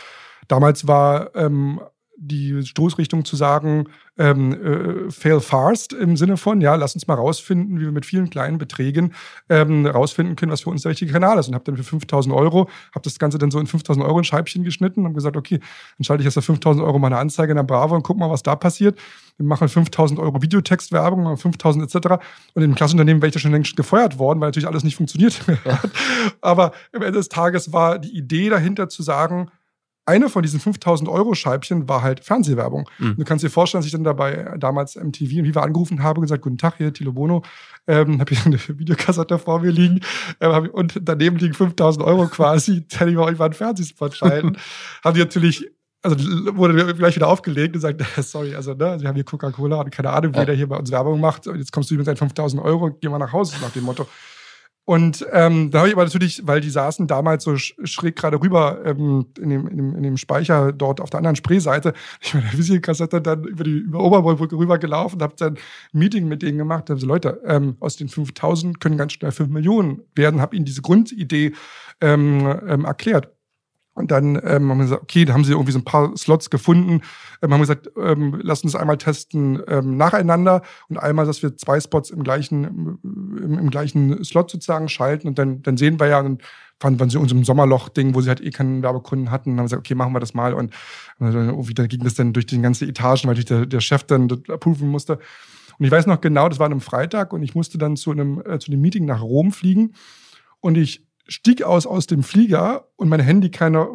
damals 0.54 0.88
war 0.88 1.36
ähm, 1.36 1.82
die 2.16 2.64
Stoßrichtung 2.64 3.26
zu 3.26 3.36
sagen, 3.36 3.86
ähm, 4.20 4.54
äh, 4.54 5.12
fail 5.12 5.40
fast 5.40 5.94
im 5.94 6.16
Sinne 6.16 6.38
von, 6.38 6.62
ja, 6.62 6.76
lass 6.76 6.94
uns 6.94 7.08
mal 7.08 7.16
rausfinden, 7.16 7.80
wie 7.80 7.86
wir 7.86 7.92
mit 7.92 8.06
vielen 8.06 8.30
kleinen 8.30 8.60
Beträgen 8.60 9.14
ähm, 9.50 9.88
rausfinden 9.88 10.36
können, 10.36 10.52
was 10.52 10.62
für 10.62 10.70
uns 10.70 10.84
der 10.84 10.92
richtige 10.92 11.12
Kanal 11.12 11.40
ist. 11.40 11.48
Und 11.48 11.56
habe 11.56 11.64
dann 11.64 11.76
für 11.76 11.84
5000 11.84 12.34
Euro, 12.36 12.70
habe 12.94 13.04
das 13.04 13.18
Ganze 13.18 13.40
dann 13.40 13.50
so 13.50 13.60
in 13.60 13.66
5000 13.66 14.06
Euro 14.06 14.20
in 14.20 14.24
Scheibchen 14.24 14.64
geschnitten 14.64 15.00
und 15.00 15.06
habe 15.08 15.16
gesagt, 15.16 15.36
okay, 15.36 15.60
dann 15.98 16.06
schalte 16.06 16.22
ich 16.22 16.26
jetzt 16.26 16.36
für 16.36 16.44
5000 16.44 16.86
Euro 16.86 17.00
meine 17.00 17.18
Anzeige 17.18 17.52
in 17.52 17.58
der 17.58 17.64
Bravo 17.64 17.96
und 17.96 18.04
guck 18.04 18.18
mal, 18.18 18.30
was 18.30 18.44
da 18.44 18.56
passiert. 18.56 19.00
Wir 19.38 19.48
machen 19.48 19.68
5000 19.68 20.20
Euro 20.20 20.40
Videotextwerbung, 20.40 21.36
5000 21.36 21.96
etc. 21.96 22.24
Und 22.54 22.62
im 22.62 22.76
Klassenunternehmen 22.76 23.24
wäre 23.24 23.30
ich 23.30 23.34
da 23.34 23.40
schon 23.40 23.52
längst 23.52 23.76
gefeuert 23.76 24.20
worden, 24.20 24.40
weil 24.40 24.50
natürlich 24.50 24.68
alles 24.68 24.84
nicht 24.84 24.96
funktioniert 24.96 25.42
hat. 25.66 25.90
Aber 26.42 26.74
am 26.94 27.02
Ende 27.02 27.18
des 27.18 27.30
Tages 27.30 27.74
war 27.74 27.98
die 27.98 28.16
Idee 28.16 28.50
dahinter 28.50 28.88
zu 28.88 29.02
sagen, 29.02 29.50
eine 30.06 30.30
von 30.30 30.42
diesen 30.42 30.60
5000 30.60 31.10
Euro 31.10 31.34
Scheibchen 31.34 31.88
war 31.88 32.02
halt 32.02 32.24
Fernsehwerbung. 32.24 32.90
Mhm. 33.00 33.16
Du 33.18 33.24
kannst 33.24 33.44
dir 33.44 33.50
vorstellen, 33.50 33.80
dass 33.80 33.86
ich 33.86 33.94
dann 33.94 34.04
dabei 34.04 34.56
damals 34.58 34.96
MTV 34.96 35.40
und 35.40 35.46
Viva 35.46 35.62
angerufen 35.62 36.04
habe 36.04 36.20
und 36.20 36.24
gesagt, 36.24 36.44
guten 36.44 36.58
Tag, 36.58 36.76
hier 36.78 36.94
Tilo 36.94 37.14
Bono, 37.14 37.44
ähm, 37.88 38.20
habe 38.20 38.36
hier 38.36 38.46
eine 38.46 38.60
Videokassette 38.80 39.40
vor 39.40 39.62
mir 39.62 39.72
liegen 39.72 40.02
ähm, 40.42 40.70
und 40.72 41.00
daneben 41.02 41.38
liegen 41.38 41.54
5000 41.54 42.06
Euro 42.06 42.28
quasi, 42.28 42.86
hätte 42.92 43.10
ich 43.10 43.16
mal 43.16 43.24
euch 43.24 43.38
mal 43.38 43.46
einen 43.46 43.54
Fernsehspot 43.54 44.16
schalten. 44.16 44.58
haben 45.04 45.14
die 45.14 45.22
natürlich 45.22 45.70
also 46.04 46.18
wurde 46.58 46.94
gleich 46.96 47.16
wieder 47.16 47.30
aufgelegt 47.30 47.68
und 47.68 47.82
gesagt, 47.82 48.04
sorry, 48.18 48.56
also 48.56 48.74
ne, 48.74 49.00
sie 49.00 49.08
haben 49.08 49.16
hier 49.16 49.24
Coca-Cola 49.24 49.80
und 49.80 49.90
keine 49.90 50.10
Ahnung, 50.10 50.34
wer 50.36 50.46
ja. 50.46 50.54
hier 50.54 50.68
bei 50.68 50.76
uns 50.76 50.92
Werbung 50.92 51.22
macht. 51.22 51.48
Und 51.48 51.58
jetzt 51.58 51.72
kommst 51.72 51.90
du 51.90 51.96
mit 51.96 52.06
deinen 52.06 52.18
5000 52.18 52.62
Euro 52.62 52.86
und 52.86 53.00
geh 53.00 53.08
mal 53.08 53.20
nach 53.20 53.32
Hause 53.32 53.56
nach 53.62 53.72
dem 53.72 53.84
Motto. 53.84 54.06
Und 54.86 55.26
ähm, 55.32 55.72
da 55.72 55.80
habe 55.80 55.88
ich 55.88 55.96
aber 55.96 56.04
natürlich, 56.04 56.46
weil 56.46 56.60
die 56.60 56.70
saßen 56.70 57.08
damals 57.08 57.46
so 57.46 57.56
schräg 57.56 58.18
gerade 58.18 58.42
rüber 58.42 58.82
ähm, 58.86 59.28
in, 59.40 59.50
dem, 59.50 59.68
in, 59.68 59.78
dem, 59.78 59.96
in 59.96 60.04
dem 60.04 60.18
Speicher 60.18 60.74
dort 60.74 61.00
auf 61.00 61.10
der 61.10 61.20
anderen 61.20 61.38
Spreeseite, 61.38 61.94
ich 62.22 62.34
meine 62.34 62.52
Visitenkassette 62.52 63.22
dann 63.22 63.46
über 63.46 63.64
die 63.64 63.78
über 63.78 64.02
Oberbrücke 64.04 64.58
rüber 64.58 64.78
gelaufen, 64.78 65.22
habe 65.22 65.36
dann 65.38 65.54
ein 65.54 65.60
Meeting 65.94 66.28
mit 66.28 66.42
denen 66.42 66.58
gemacht, 66.58 66.90
habe 66.90 67.00
so 67.00 67.08
Leute, 67.08 67.42
ähm, 67.46 67.78
aus 67.80 67.96
den 67.96 68.10
5000 68.10 68.82
können 68.82 68.98
ganz 68.98 69.14
schnell 69.14 69.32
5 69.32 69.50
Millionen 69.50 70.02
werden, 70.16 70.42
habe 70.42 70.56
ihnen 70.56 70.66
diese 70.66 70.82
Grundidee 70.82 71.54
ähm, 72.02 72.60
ähm, 72.68 72.84
erklärt. 72.84 73.33
Und 73.96 74.10
dann 74.10 74.36
ähm, 74.44 74.70
haben 74.70 74.78
wir 74.78 74.84
gesagt, 74.86 75.04
okay, 75.04 75.24
da 75.26 75.34
haben 75.34 75.44
sie 75.44 75.52
irgendwie 75.52 75.72
so 75.72 75.80
ein 75.80 75.84
paar 75.84 76.18
Slots 76.18 76.50
gefunden. 76.50 77.02
Ähm, 77.42 77.54
haben 77.54 77.62
gesagt, 77.62 77.92
ähm, 77.96 78.40
lass 78.42 78.64
uns 78.64 78.76
einmal 78.76 78.98
testen 78.98 79.62
ähm, 79.68 79.98
nacheinander 79.98 80.64
und 80.90 80.98
einmal, 80.98 81.26
dass 81.26 81.44
wir 81.44 81.56
zwei 81.58 81.80
Spots 81.80 82.10
im 82.10 82.24
gleichen, 82.24 83.00
im, 83.04 83.60
im 83.60 83.70
gleichen 83.70 84.24
Slot 84.24 84.50
sozusagen 84.50 84.90
schalten. 84.90 85.28
Und 85.28 85.38
dann, 85.38 85.62
dann 85.62 85.78
sehen 85.78 86.00
wir 86.00 86.08
ja, 86.08 86.24
dann 86.24 86.40
waren, 86.80 87.00
waren 87.00 87.10
sie 87.10 87.18
in 87.18 87.22
unserem 87.22 87.44
Sommerloch-Ding, 87.44 88.16
wo 88.16 88.22
sie 88.22 88.30
halt 88.30 88.42
eh 88.42 88.50
keinen 88.50 88.82
Werbekunden 88.82 89.30
hatten. 89.30 89.52
Und 89.52 89.58
haben 89.60 89.66
gesagt, 89.66 89.82
okay, 89.82 89.96
machen 89.96 90.14
wir 90.14 90.20
das 90.20 90.34
mal. 90.34 90.56
Und 90.56 90.74
irgendwie 91.20 91.76
dann 91.76 91.88
ging 91.88 92.04
das 92.04 92.16
dann 92.16 92.34
durch 92.34 92.48
die 92.48 92.62
ganze 92.62 92.86
Etagen, 92.86 93.28
weil 93.28 93.36
der, 93.36 93.68
der 93.68 93.80
Chef 93.80 94.04
dann 94.04 94.28
das 94.28 94.40
approven 94.50 94.90
musste. 94.90 95.20
Und 95.78 95.86
ich 95.86 95.92
weiß 95.92 96.08
noch 96.08 96.22
genau, 96.22 96.50
das 96.50 96.60
war 96.60 96.66
an 96.66 96.72
einem 96.72 96.82
Freitag 96.82 97.34
und 97.34 97.44
ich 97.44 97.56
musste 97.56 97.78
dann 97.78 97.96
zu 97.96 98.12
einem, 98.12 98.42
äh, 98.46 98.60
zu 98.60 98.72
einem 98.72 98.82
Meeting 98.82 99.06
nach 99.06 99.22
Rom 99.22 99.52
fliegen. 99.52 99.94
Und 100.60 100.78
ich 100.78 101.06
stieg 101.34 101.64
aus 101.64 101.86
aus 101.86 102.08
dem 102.08 102.24
Flieger 102.24 102.88
und 102.96 103.10
mein 103.10 103.20
Handy 103.20 103.50
keine, 103.50 103.88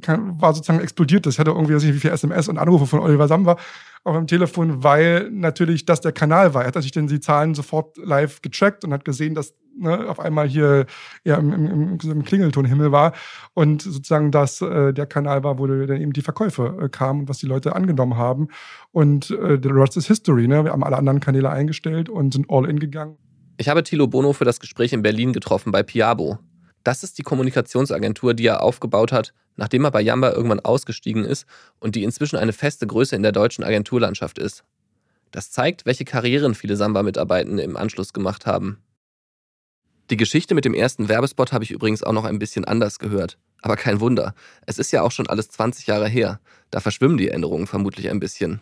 kein, 0.00 0.40
war 0.40 0.54
sozusagen 0.54 0.80
explodiert. 0.80 1.26
Das 1.26 1.38
hatte 1.38 1.50
irgendwie, 1.50 1.74
weiß 1.74 1.84
nicht, 1.84 1.94
wie 1.94 2.00
viel 2.00 2.10
SMS 2.10 2.48
und 2.48 2.58
Anrufe 2.58 2.86
von 2.86 3.00
Oliver 3.00 3.28
Samba 3.28 3.56
auf 4.04 4.16
dem 4.16 4.26
Telefon, 4.26 4.82
weil 4.82 5.30
natürlich 5.30 5.84
das 5.84 6.00
der 6.00 6.12
Kanal 6.12 6.54
war. 6.54 6.62
Er 6.62 6.68
hat 6.68 6.74
natürlich 6.74 6.92
dann 6.92 7.08
die 7.08 7.20
Zahlen 7.20 7.54
sofort 7.54 7.96
live 7.98 8.40
getrackt 8.40 8.84
und 8.84 8.92
hat 8.92 9.04
gesehen, 9.04 9.34
dass 9.34 9.54
ne, 9.76 10.08
auf 10.08 10.20
einmal 10.20 10.48
hier 10.48 10.86
ja, 11.24 11.36
im, 11.36 11.52
im, 11.52 11.98
im 12.02 12.24
Klingeltonhimmel 12.24 12.92
war 12.92 13.12
und 13.52 13.82
sozusagen 13.82 14.30
das 14.30 14.62
äh, 14.62 14.92
der 14.92 15.06
Kanal 15.06 15.44
war, 15.44 15.58
wo 15.58 15.66
dann 15.66 16.00
eben 16.00 16.12
die 16.12 16.22
Verkäufe 16.22 16.78
äh, 16.80 16.88
kamen 16.88 17.20
und 17.20 17.28
was 17.28 17.38
die 17.38 17.46
Leute 17.46 17.74
angenommen 17.74 18.16
haben. 18.16 18.48
Und 18.92 19.30
äh, 19.30 19.58
the 19.62 19.70
rest 19.70 19.96
is 19.96 20.06
history. 20.06 20.48
Ne? 20.48 20.64
Wir 20.64 20.72
haben 20.72 20.84
alle 20.84 20.96
anderen 20.96 21.20
Kanäle 21.20 21.50
eingestellt 21.50 22.08
und 22.08 22.32
sind 22.32 22.46
all 22.48 22.68
in 22.68 22.78
gegangen. 22.78 23.16
Ich 23.58 23.68
habe 23.68 23.82
Thilo 23.82 24.06
Bono 24.06 24.32
für 24.32 24.44
das 24.44 24.60
Gespräch 24.60 24.92
in 24.92 25.02
Berlin 25.02 25.32
getroffen 25.32 25.72
bei 25.72 25.82
Piabo. 25.82 26.38
Das 26.86 27.02
ist 27.02 27.18
die 27.18 27.24
Kommunikationsagentur, 27.24 28.32
die 28.32 28.46
er 28.46 28.62
aufgebaut 28.62 29.10
hat, 29.10 29.34
nachdem 29.56 29.84
er 29.84 29.90
bei 29.90 30.00
Yamba 30.00 30.30
irgendwann 30.30 30.60
ausgestiegen 30.60 31.24
ist 31.24 31.44
und 31.80 31.96
die 31.96 32.04
inzwischen 32.04 32.36
eine 32.36 32.52
feste 32.52 32.86
Größe 32.86 33.16
in 33.16 33.24
der 33.24 33.32
deutschen 33.32 33.64
Agenturlandschaft 33.64 34.38
ist. 34.38 34.62
Das 35.32 35.50
zeigt, 35.50 35.84
welche 35.84 36.04
Karrieren 36.04 36.54
viele 36.54 36.76
Samba-Mitarbeitende 36.76 37.64
im 37.64 37.76
Anschluss 37.76 38.12
gemacht 38.12 38.46
haben. 38.46 38.78
Die 40.10 40.16
Geschichte 40.16 40.54
mit 40.54 40.64
dem 40.64 40.74
ersten 40.74 41.08
Werbespot 41.08 41.50
habe 41.50 41.64
ich 41.64 41.72
übrigens 41.72 42.04
auch 42.04 42.12
noch 42.12 42.24
ein 42.24 42.38
bisschen 42.38 42.64
anders 42.64 43.00
gehört. 43.00 43.36
Aber 43.62 43.74
kein 43.74 43.98
Wunder. 43.98 44.36
Es 44.64 44.78
ist 44.78 44.92
ja 44.92 45.02
auch 45.02 45.10
schon 45.10 45.26
alles 45.26 45.48
20 45.48 45.88
Jahre 45.88 46.06
her. 46.06 46.38
Da 46.70 46.78
verschwimmen 46.78 47.16
die 47.16 47.30
Erinnerungen 47.30 47.66
vermutlich 47.66 48.10
ein 48.10 48.20
bisschen. 48.20 48.60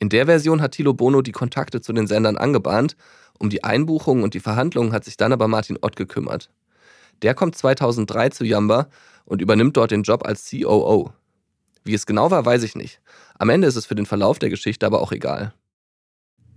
In 0.00 0.08
der 0.08 0.26
Version 0.26 0.60
hat 0.60 0.72
Tilo 0.72 0.92
Bono 0.92 1.22
die 1.22 1.30
Kontakte 1.30 1.80
zu 1.80 1.92
den 1.92 2.08
Sendern 2.08 2.36
angebahnt. 2.36 2.96
Um 3.38 3.48
die 3.48 3.62
Einbuchungen 3.62 4.24
und 4.24 4.34
die 4.34 4.40
Verhandlungen 4.40 4.92
hat 4.92 5.04
sich 5.04 5.16
dann 5.16 5.32
aber 5.32 5.46
Martin 5.46 5.78
Ott 5.80 5.94
gekümmert. 5.94 6.50
Der 7.22 7.34
kommt 7.34 7.56
2003 7.56 8.30
zu 8.30 8.44
Yamba 8.44 8.88
und 9.24 9.40
übernimmt 9.40 9.76
dort 9.76 9.90
den 9.90 10.02
Job 10.02 10.26
als 10.26 10.50
COO. 10.50 11.12
Wie 11.84 11.94
es 11.94 12.06
genau 12.06 12.30
war, 12.30 12.44
weiß 12.44 12.62
ich 12.62 12.74
nicht. 12.74 13.00
Am 13.38 13.50
Ende 13.50 13.66
ist 13.66 13.76
es 13.76 13.86
für 13.86 13.94
den 13.94 14.06
Verlauf 14.06 14.38
der 14.38 14.50
Geschichte 14.50 14.86
aber 14.86 15.00
auch 15.00 15.12
egal. 15.12 15.52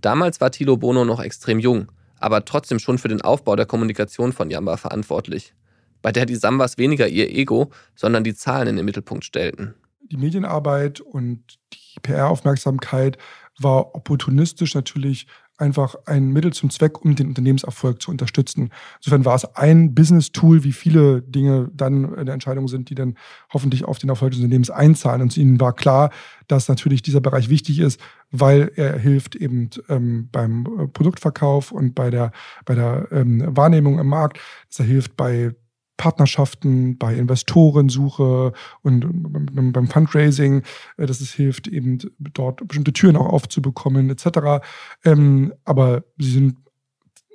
Damals 0.00 0.40
war 0.40 0.50
Tilo 0.50 0.76
Bono 0.76 1.04
noch 1.04 1.20
extrem 1.20 1.58
jung, 1.58 1.90
aber 2.18 2.44
trotzdem 2.44 2.78
schon 2.78 2.98
für 2.98 3.08
den 3.08 3.22
Aufbau 3.22 3.56
der 3.56 3.66
Kommunikation 3.66 4.32
von 4.32 4.50
Yamba 4.50 4.76
verantwortlich, 4.76 5.54
bei 6.02 6.12
der 6.12 6.24
die 6.24 6.36
Sambas 6.36 6.78
weniger 6.78 7.08
ihr 7.08 7.28
Ego, 7.30 7.70
sondern 7.94 8.24
die 8.24 8.34
Zahlen 8.34 8.68
in 8.68 8.76
den 8.76 8.84
Mittelpunkt 8.84 9.24
stellten. 9.24 9.74
Die 10.00 10.16
Medienarbeit 10.16 11.00
und 11.00 11.58
die 11.72 12.00
PR-Aufmerksamkeit 12.00 13.18
war 13.58 13.94
opportunistisch 13.94 14.74
natürlich 14.74 15.26
einfach 15.58 15.96
ein 16.06 16.30
Mittel 16.30 16.52
zum 16.52 16.70
Zweck, 16.70 17.04
um 17.04 17.14
den 17.14 17.28
Unternehmenserfolg 17.28 18.00
zu 18.00 18.10
unterstützen. 18.10 18.70
Insofern 18.98 19.24
war 19.24 19.34
es 19.34 19.44
ein 19.56 19.94
Business-Tool, 19.94 20.64
wie 20.64 20.72
viele 20.72 21.22
Dinge 21.22 21.70
dann 21.74 22.14
eine 22.14 22.32
Entscheidung 22.32 22.68
sind, 22.68 22.90
die 22.90 22.94
dann 22.94 23.16
hoffentlich 23.52 23.84
auf 23.84 23.98
den 23.98 24.08
Erfolg 24.08 24.30
des 24.30 24.40
Unternehmens 24.40 24.70
einzahlen. 24.70 25.22
Und 25.22 25.36
ihnen 25.36 25.60
war 25.60 25.74
klar, 25.74 26.10
dass 26.46 26.68
natürlich 26.68 27.02
dieser 27.02 27.20
Bereich 27.20 27.48
wichtig 27.48 27.80
ist, 27.80 28.00
weil 28.30 28.70
er 28.76 28.98
hilft 28.98 29.36
eben 29.36 29.70
ähm, 29.88 30.28
beim 30.30 30.66
äh, 30.78 30.86
Produktverkauf 30.88 31.72
und 31.72 31.94
bei 31.94 32.10
der, 32.10 32.32
bei 32.64 32.74
der 32.74 33.08
ähm, 33.10 33.44
Wahrnehmung 33.56 33.98
im 33.98 34.06
Markt. 34.06 34.38
Dass 34.68 34.80
er 34.80 34.86
hilft 34.86 35.16
bei 35.16 35.54
Partnerschaften, 35.98 36.96
bei 36.96 37.14
Investorensuche 37.14 38.54
und 38.82 39.72
beim 39.72 39.88
Fundraising, 39.88 40.62
äh, 40.96 41.04
dass 41.04 41.20
es 41.20 41.32
hilft, 41.32 41.68
eben 41.68 41.98
dort 42.18 42.66
bestimmte 42.66 42.94
Türen 42.94 43.16
auch 43.16 43.26
aufzubekommen, 43.26 44.08
etc. 44.08 44.64
Ähm, 45.04 45.52
aber 45.66 46.04
sie 46.16 46.30
sind 46.30 46.56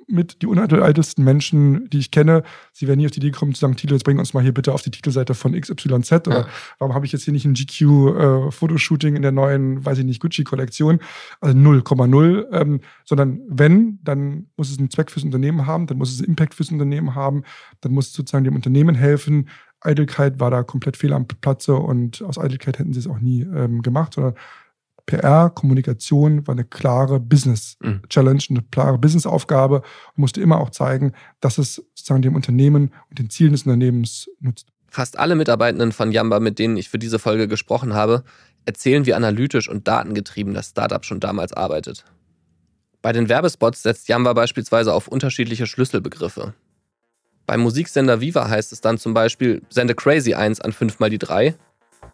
mit 0.08 0.42
die 0.42 0.46
uneitelsten 0.46 1.24
Menschen, 1.24 1.88
die 1.90 1.98
ich 1.98 2.10
kenne. 2.10 2.42
Sie 2.72 2.86
werden 2.88 3.00
nie 3.00 3.06
auf 3.06 3.12
die 3.12 3.20
Idee 3.20 3.30
kommen 3.30 3.54
zu 3.54 3.60
sagen, 3.60 3.76
Tilo, 3.76 3.94
jetzt 3.94 4.04
bring 4.04 4.18
uns 4.18 4.34
mal 4.34 4.42
hier 4.42 4.54
bitte 4.54 4.72
auf 4.72 4.82
die 4.82 4.90
Titelseite 4.90 5.34
von 5.34 5.58
XYZ. 5.58 6.12
Oder 6.26 6.40
ja. 6.40 6.48
warum 6.78 6.94
habe 6.94 7.06
ich 7.06 7.12
jetzt 7.12 7.24
hier 7.24 7.32
nicht 7.32 7.44
ein 7.44 7.54
GQ-Fotoshooting 7.54 9.14
äh, 9.14 9.16
in 9.16 9.22
der 9.22 9.32
neuen, 9.32 9.84
weiß 9.84 9.98
ich 9.98 10.04
nicht, 10.04 10.20
Gucci-Kollektion? 10.20 11.00
Also 11.40 11.56
0,0. 11.56 12.46
Ähm, 12.52 12.80
sondern 13.04 13.40
wenn, 13.48 13.98
dann 14.02 14.46
muss 14.56 14.70
es 14.70 14.78
einen 14.78 14.90
Zweck 14.90 15.10
fürs 15.10 15.24
Unternehmen 15.24 15.66
haben, 15.66 15.86
dann 15.86 15.98
muss 15.98 16.12
es 16.12 16.20
einen 16.20 16.28
Impact 16.28 16.54
fürs 16.54 16.70
Unternehmen 16.70 17.14
haben, 17.14 17.44
dann 17.80 17.92
muss 17.92 18.08
es 18.08 18.12
sozusagen 18.12 18.44
dem 18.44 18.56
Unternehmen 18.56 18.94
helfen. 18.94 19.48
Eitelkeit 19.80 20.40
war 20.40 20.50
da 20.50 20.62
komplett 20.62 20.96
fehl 20.96 21.12
am 21.12 21.26
Platze 21.26 21.74
und 21.74 22.22
aus 22.22 22.38
Eitelkeit 22.38 22.78
hätten 22.78 22.92
sie 22.92 23.00
es 23.00 23.06
auch 23.06 23.20
nie 23.20 23.42
ähm, 23.42 23.82
gemacht, 23.82 24.14
sondern 24.14 24.34
PR, 25.06 25.50
Kommunikation 25.50 26.46
war 26.46 26.54
eine 26.54 26.64
klare 26.64 27.20
Business-Challenge, 27.20 28.42
mhm. 28.48 28.56
eine 28.56 28.66
klare 28.70 28.98
Business-Aufgabe 28.98 29.76
und 29.76 30.18
musste 30.18 30.40
immer 30.40 30.60
auch 30.60 30.70
zeigen, 30.70 31.12
dass 31.40 31.58
es 31.58 31.76
sozusagen 31.94 32.22
dem 32.22 32.34
Unternehmen 32.34 32.90
und 33.10 33.18
den 33.18 33.30
Zielen 33.30 33.52
des 33.52 33.62
Unternehmens 33.64 34.30
nutzt. 34.40 34.68
Fast 34.88 35.18
alle 35.18 35.34
Mitarbeitenden 35.34 35.92
von 35.92 36.12
Yamba, 36.12 36.40
mit 36.40 36.58
denen 36.58 36.76
ich 36.76 36.88
für 36.88 36.98
diese 36.98 37.18
Folge 37.18 37.48
gesprochen 37.48 37.94
habe, 37.94 38.24
erzählen, 38.64 39.06
wie 39.06 39.14
analytisch 39.14 39.68
und 39.68 39.88
datengetrieben 39.88 40.54
das 40.54 40.68
Startup 40.68 41.04
schon 41.04 41.20
damals 41.20 41.52
arbeitet. 41.52 42.04
Bei 43.02 43.12
den 43.12 43.28
Werbespots 43.28 43.82
setzt 43.82 44.08
Yamba 44.08 44.32
beispielsweise 44.32 44.94
auf 44.94 45.08
unterschiedliche 45.08 45.66
Schlüsselbegriffe. 45.66 46.54
Beim 47.46 47.60
Musiksender 47.60 48.20
Viva 48.22 48.48
heißt 48.48 48.72
es 48.72 48.80
dann 48.80 48.96
zum 48.96 49.12
Beispiel, 49.12 49.60
sende 49.68 49.94
Crazy 49.94 50.32
1 50.32 50.62
an 50.62 50.72
5 50.72 50.98
mal 50.98 51.10
die 51.10 51.18
3 51.18 51.54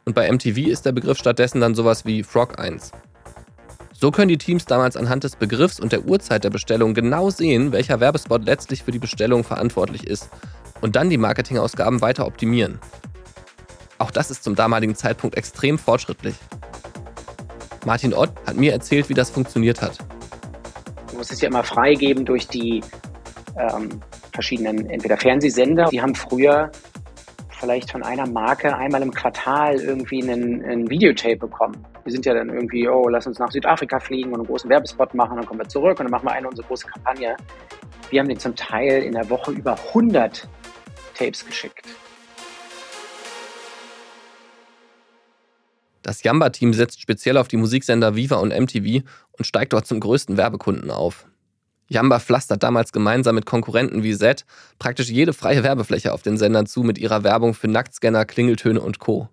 und 0.04 0.14
bei 0.14 0.30
MTV 0.30 0.68
ist 0.68 0.86
der 0.86 0.92
Begriff 0.92 1.18
stattdessen 1.18 1.60
dann 1.60 1.74
sowas 1.74 2.04
wie 2.04 2.22
Frog 2.22 2.58
1. 2.58 2.92
So 3.92 4.10
können 4.10 4.28
die 4.28 4.38
Teams 4.38 4.64
damals 4.64 4.96
anhand 4.96 5.24
des 5.24 5.36
Begriffs 5.36 5.78
und 5.78 5.92
der 5.92 6.06
Uhrzeit 6.06 6.42
der 6.42 6.50
Bestellung 6.50 6.94
genau 6.94 7.28
sehen, 7.28 7.72
welcher 7.72 8.00
Werbespot 8.00 8.44
letztlich 8.44 8.82
für 8.82 8.92
die 8.92 8.98
Bestellung 8.98 9.44
verantwortlich 9.44 10.06
ist 10.06 10.30
und 10.80 10.96
dann 10.96 11.10
die 11.10 11.18
Marketingausgaben 11.18 12.00
weiter 12.00 12.26
optimieren. 12.26 12.78
Auch 13.98 14.10
das 14.10 14.30
ist 14.30 14.42
zum 14.42 14.54
damaligen 14.54 14.94
Zeitpunkt 14.94 15.36
extrem 15.36 15.78
fortschrittlich. 15.78 16.34
Martin 17.84 18.14
Ott 18.14 18.32
hat 18.46 18.56
mir 18.56 18.72
erzählt, 18.72 19.10
wie 19.10 19.14
das 19.14 19.28
funktioniert 19.28 19.82
hat. 19.82 19.98
Du 21.10 21.18
musst 21.18 21.32
es 21.32 21.40
ja 21.42 21.48
immer 21.48 21.64
freigeben 21.64 22.24
durch 22.24 22.48
die 22.48 22.82
ähm, 23.58 24.00
verschiedenen 24.32 24.88
entweder 24.88 25.18
Fernsehsender. 25.18 25.88
Die 25.90 26.00
haben 26.00 26.14
früher 26.14 26.70
vielleicht 27.60 27.92
von 27.92 28.02
einer 28.02 28.26
Marke 28.26 28.74
einmal 28.76 29.02
im 29.02 29.12
Quartal 29.12 29.76
irgendwie 29.76 30.22
einen, 30.22 30.64
einen 30.64 30.90
Videotape 30.90 31.36
bekommen. 31.36 31.76
Wir 32.04 32.12
sind 32.12 32.24
ja 32.24 32.34
dann 32.34 32.48
irgendwie, 32.48 32.88
oh, 32.88 33.08
lass 33.08 33.26
uns 33.26 33.38
nach 33.38 33.50
Südafrika 33.50 34.00
fliegen 34.00 34.30
und 34.32 34.40
einen 34.40 34.46
großen 34.46 34.68
Werbespot 34.70 35.14
machen, 35.14 35.36
dann 35.36 35.46
kommen 35.46 35.60
wir 35.60 35.68
zurück 35.68 36.00
und 36.00 36.06
dann 36.06 36.10
machen 36.10 36.24
wir 36.24 36.32
eine 36.32 36.48
unsere 36.48 36.66
große 36.66 36.86
Kampagne. 36.86 37.36
Wir 38.08 38.20
haben 38.20 38.28
den 38.28 38.38
zum 38.38 38.56
Teil 38.56 39.02
in 39.02 39.12
der 39.12 39.28
Woche 39.28 39.52
über 39.52 39.78
100 39.88 40.48
Tapes 41.14 41.46
geschickt. 41.46 41.86
Das 46.02 46.22
Yamba-Team 46.22 46.72
setzt 46.72 47.00
speziell 47.00 47.36
auf 47.36 47.46
die 47.46 47.58
Musiksender 47.58 48.16
Viva 48.16 48.36
und 48.36 48.58
MTV 48.58 49.04
und 49.32 49.44
steigt 49.44 49.74
dort 49.74 49.86
zum 49.86 50.00
größten 50.00 50.38
Werbekunden 50.38 50.90
auf. 50.90 51.26
Yamba 51.90 52.20
pflastert 52.20 52.62
damals 52.62 52.92
gemeinsam 52.92 53.34
mit 53.34 53.46
Konkurrenten 53.46 54.04
wie 54.04 54.16
Z 54.16 54.46
praktisch 54.78 55.10
jede 55.10 55.32
freie 55.32 55.64
Werbefläche 55.64 56.12
auf 56.12 56.22
den 56.22 56.38
Sendern 56.38 56.66
zu 56.66 56.82
mit 56.82 56.98
ihrer 56.98 57.24
Werbung 57.24 57.52
für 57.52 57.66
Nacktscanner, 57.66 58.24
Klingeltöne 58.24 58.80
und 58.80 59.00
Co. 59.00 59.28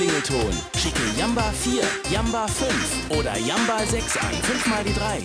Jamba-Klingelton. 0.00 0.52
Schicke 0.76 1.18
Jamba 1.18 1.42
4, 1.52 1.82
Jamba 2.10 2.46
5 2.46 3.18
oder 3.18 3.36
Jamba 3.38 3.80
6 3.84 4.16
an. 4.16 4.32
5 4.32 4.66
mal 4.66 4.84
die 4.84 4.94
3. 4.94 5.18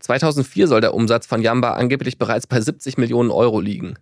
2004 0.00 0.68
soll 0.68 0.82
der 0.82 0.92
Umsatz 0.92 1.26
von 1.26 1.40
Yamba 1.40 1.72
angeblich 1.74 2.18
bereits 2.18 2.46
bei 2.46 2.60
70 2.60 2.98
Millionen 2.98 3.30
Euro 3.30 3.60
liegen. 3.60 3.94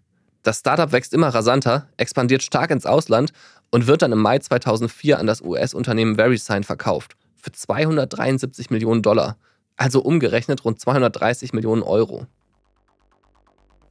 Das 0.42 0.58
Startup 0.58 0.90
wächst 0.90 1.14
immer 1.14 1.28
rasanter, 1.28 1.86
expandiert 1.96 2.42
stark 2.42 2.72
ins 2.72 2.86
Ausland 2.86 3.32
und 3.70 3.86
wird 3.86 4.02
dann 4.02 4.10
im 4.10 4.20
Mai 4.20 4.40
2004 4.40 5.20
an 5.20 5.28
das 5.28 5.42
US-Unternehmen 5.42 6.16
VeriSign 6.16 6.64
verkauft. 6.64 7.14
Für 7.36 7.52
273 7.52 8.70
Millionen 8.70 9.02
Dollar. 9.02 9.36
Also 9.76 10.02
umgerechnet 10.02 10.64
rund 10.64 10.80
230 10.80 11.52
Millionen 11.52 11.84
Euro. 11.84 12.26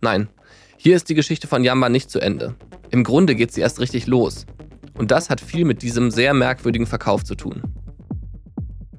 Nein, 0.02 0.28
hier 0.84 0.96
ist 0.96 1.10
die 1.10 1.14
Geschichte 1.14 1.46
von 1.46 1.64
Yamba 1.64 1.90
nicht 1.90 2.10
zu 2.10 2.20
Ende. 2.20 2.56
Im 2.90 3.04
Grunde 3.04 3.36
geht 3.36 3.52
sie 3.52 3.62
erst 3.62 3.80
richtig 3.80 4.08
los. 4.08 4.48
Und 4.98 5.12
das 5.12 5.30
hat 5.30 5.40
viel 5.40 5.64
mit 5.64 5.84
diesem 5.84 6.10
sehr 6.10 6.34
merkwürdigen 6.34 6.88
Verkauf 6.88 7.24
zu 7.24 7.36
tun. 7.36 7.62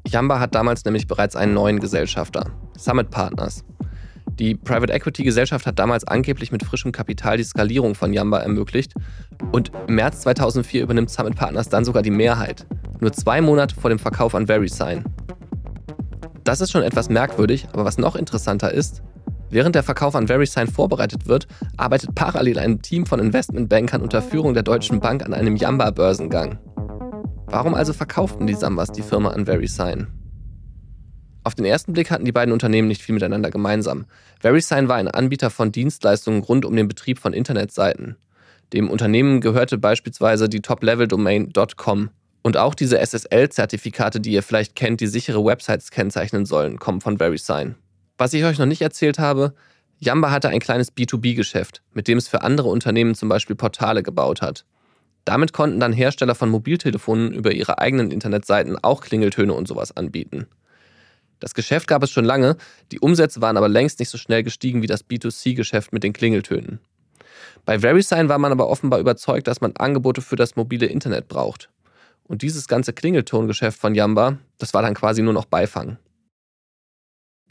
Yamba 0.07 0.39
hat 0.39 0.55
damals 0.55 0.85
nämlich 0.85 1.09
bereits 1.09 1.35
einen 1.35 1.55
neuen 1.55 1.81
Gesellschafter, 1.81 2.53
Summit 2.79 3.11
Partners. 3.11 3.65
Die 4.39 4.55
Private 4.55 4.93
Equity 4.93 5.25
Gesellschaft 5.25 5.67
hat 5.67 5.81
damals 5.81 6.05
angeblich 6.05 6.53
mit 6.53 6.65
frischem 6.65 6.93
Kapital 6.93 7.37
die 7.37 7.43
Skalierung 7.43 7.97
von 7.97 8.13
Yamba 8.13 8.39
ermöglicht 8.39 8.95
und 9.51 9.73
im 9.89 9.97
März 9.97 10.21
2004 10.21 10.85
übernimmt 10.85 11.11
Summit 11.11 11.35
Partners 11.35 11.69
dann 11.69 11.85
sogar 11.85 12.03
die 12.03 12.13
Mehrheit, 12.13 12.65
nur 13.01 13.13
zwei 13.13 13.41
Monate 13.41 13.75
vor 13.75 13.91
dem 13.91 13.99
Verkauf 13.99 14.37
an 14.37 14.47
VeriSign. 14.47 15.05
Das 16.45 16.61
ist 16.61 16.71
schon 16.71 16.85
etwas 16.85 17.09
merkwürdig, 17.09 17.67
aber 17.73 17.85
was 17.85 17.99
noch 17.99 18.15
interessanter 18.15 18.73
ist, 18.73 19.03
während 19.53 19.75
der 19.75 19.83
Verkauf 19.83 20.17
an 20.17 20.29
VeriSign 20.29 20.67
vorbereitet 20.67 21.27
wird, 21.27 21.47
arbeitet 21.77 22.15
parallel 22.15 22.59
ein 22.59 22.83
Team 22.83 23.07
von 23.07 23.21
Investmentbankern 23.21 24.03
unter 24.03 24.23
Führung 24.23 24.55
der 24.55 24.63
Deutschen 24.63 24.99
Bank 24.99 25.25
an 25.25 25.35
einem 25.35 25.57
Yamba-Börsengang. 25.57 26.59
Warum 27.47 27.75
also 27.75 27.93
verkauften 27.93 28.47
die 28.47 28.55
Sambas 28.55 28.93
die 28.93 29.03
Firma 29.03 29.31
an 29.31 29.47
VeriSign? 29.47 30.07
Auf 31.45 31.55
den 31.55 31.65
ersten 31.65 31.93
Blick 31.93 32.11
hatten 32.11 32.25
die 32.25 32.33
beiden 32.33 32.53
Unternehmen 32.53 32.89
nicht 32.89 33.03
viel 33.03 33.15
miteinander 33.15 33.51
gemeinsam. 33.51 34.07
VeriSign 34.41 34.89
war 34.89 34.97
ein 34.97 35.09
Anbieter 35.09 35.51
von 35.51 35.73
Dienstleistungen 35.73 36.43
rund 36.43 36.65
um 36.65 36.75
den 36.75 36.89
Betrieb 36.89 37.19
von 37.19 37.33
Internetseiten. 37.33 38.17
Dem 38.73 38.89
Unternehmen 38.89 39.41
gehörte 39.41 39.77
beispielsweise 39.77 40.49
die 40.49 40.63
Top-Level-Domain 40.63 41.53
.com. 41.77 42.11
Und 42.43 42.57
auch 42.57 42.75
diese 42.75 42.99
SSL-Zertifikate, 42.99 44.21
die 44.21 44.33
ihr 44.33 44.43
vielleicht 44.43 44.75
kennt, 44.75 45.01
die 45.01 45.07
sichere 45.07 45.45
Websites 45.45 45.91
kennzeichnen 45.91 46.47
sollen, 46.47 46.79
kommen 46.79 47.01
von 47.01 47.19
VeriSign. 47.19 47.75
Was 48.23 48.35
ich 48.35 48.45
euch 48.45 48.61
noch 48.61 48.67
nicht 48.67 48.83
erzählt 48.83 49.19
habe, 49.19 49.53
Yamba 49.99 50.31
hatte 50.31 50.49
ein 50.49 50.61
kleines 50.61 50.95
B2B-Geschäft, 50.95 51.83
mit 51.93 52.07
dem 52.07 52.19
es 52.19 52.29
für 52.29 52.43
andere 52.43 52.69
Unternehmen 52.69 53.17
zum 53.17 53.29
Beispiel 53.29 53.57
Portale 53.57 54.05
gebaut 54.05 54.43
hat. 54.43 54.65
Damit 55.25 55.53
konnten 55.53 55.81
dann 55.81 55.93
Hersteller 55.93 56.37
von 56.37 56.49
Mobiltelefonen 56.49 57.33
über 57.33 57.51
ihre 57.51 57.79
eigenen 57.79 58.13
Internetseiten 58.13 58.79
auch 58.81 59.01
Klingeltöne 59.01 59.53
und 59.53 59.67
sowas 59.67 59.97
anbieten. 59.97 60.47
Das 61.41 61.53
Geschäft 61.53 61.89
gab 61.89 62.05
es 62.05 62.13
schon 62.13 62.25
lange, 62.25 62.57
die 62.93 63.01
Umsätze 63.01 63.41
waren 63.41 63.57
aber 63.57 63.69
längst 63.69 63.99
nicht 63.99 64.11
so 64.11 64.19
schnell 64.19 64.45
gestiegen 64.45 64.83
wie 64.83 64.87
das 64.87 65.05
B2C-Geschäft 65.05 65.93
mit 65.93 66.05
den 66.05 66.13
Klingeltönen. 66.13 66.79
Bei 67.65 67.81
VeriSign 67.81 68.29
war 68.29 68.39
man 68.39 68.53
aber 68.53 68.69
offenbar 68.69 69.01
überzeugt, 69.01 69.49
dass 69.49 69.61
man 69.61 69.75
Angebote 69.75 70.23
für 70.23 70.37
das 70.37 70.55
mobile 70.55 70.87
Internet 70.87 71.27
braucht. 71.27 71.71
Und 72.23 72.43
dieses 72.43 72.69
ganze 72.69 72.93
Klingeltongeschäft 72.93 73.81
von 73.81 73.97
Yamba, 73.97 74.39
das 74.59 74.75
war 74.75 74.83
dann 74.83 74.95
quasi 74.95 75.23
nur 75.23 75.33
noch 75.33 75.47
Beifang. 75.47 75.99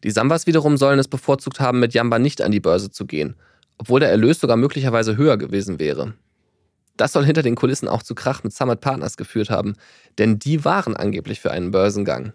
Die 0.04 0.12
Sambas 0.12 0.48
wiederum 0.48 0.78
sollen 0.78 1.00
es 1.00 1.08
bevorzugt 1.08 1.60
haben, 1.60 1.80
mit 1.80 1.94
Yamba 1.94 2.20
nicht 2.20 2.42
an 2.42 2.52
die 2.52 2.60
Börse 2.60 2.90
zu 2.90 3.06
gehen, 3.06 3.36
obwohl 3.78 4.00
der 4.00 4.10
Erlös 4.10 4.40
sogar 4.40 4.58
möglicherweise 4.58 5.16
höher 5.18 5.38
gewesen 5.38 5.80
wäre. 5.80 6.14
Das 6.98 7.14
soll 7.14 7.26
hinter 7.26 7.44
den 7.44 7.56
Kulissen 7.56 7.88
auch 7.88 8.04
zu 8.04 8.16
Krach 8.16 8.44
mit 8.44 8.54
Summit 8.54 8.82
Partners 8.82 9.18
geführt 9.18 9.50
haben, 9.50 9.76
denn 10.18 10.40
die 10.40 10.66
waren 10.66 10.96
angeblich 10.96 11.40
für 11.40 11.52
einen 11.52 11.72
Börsengang. 11.72 12.34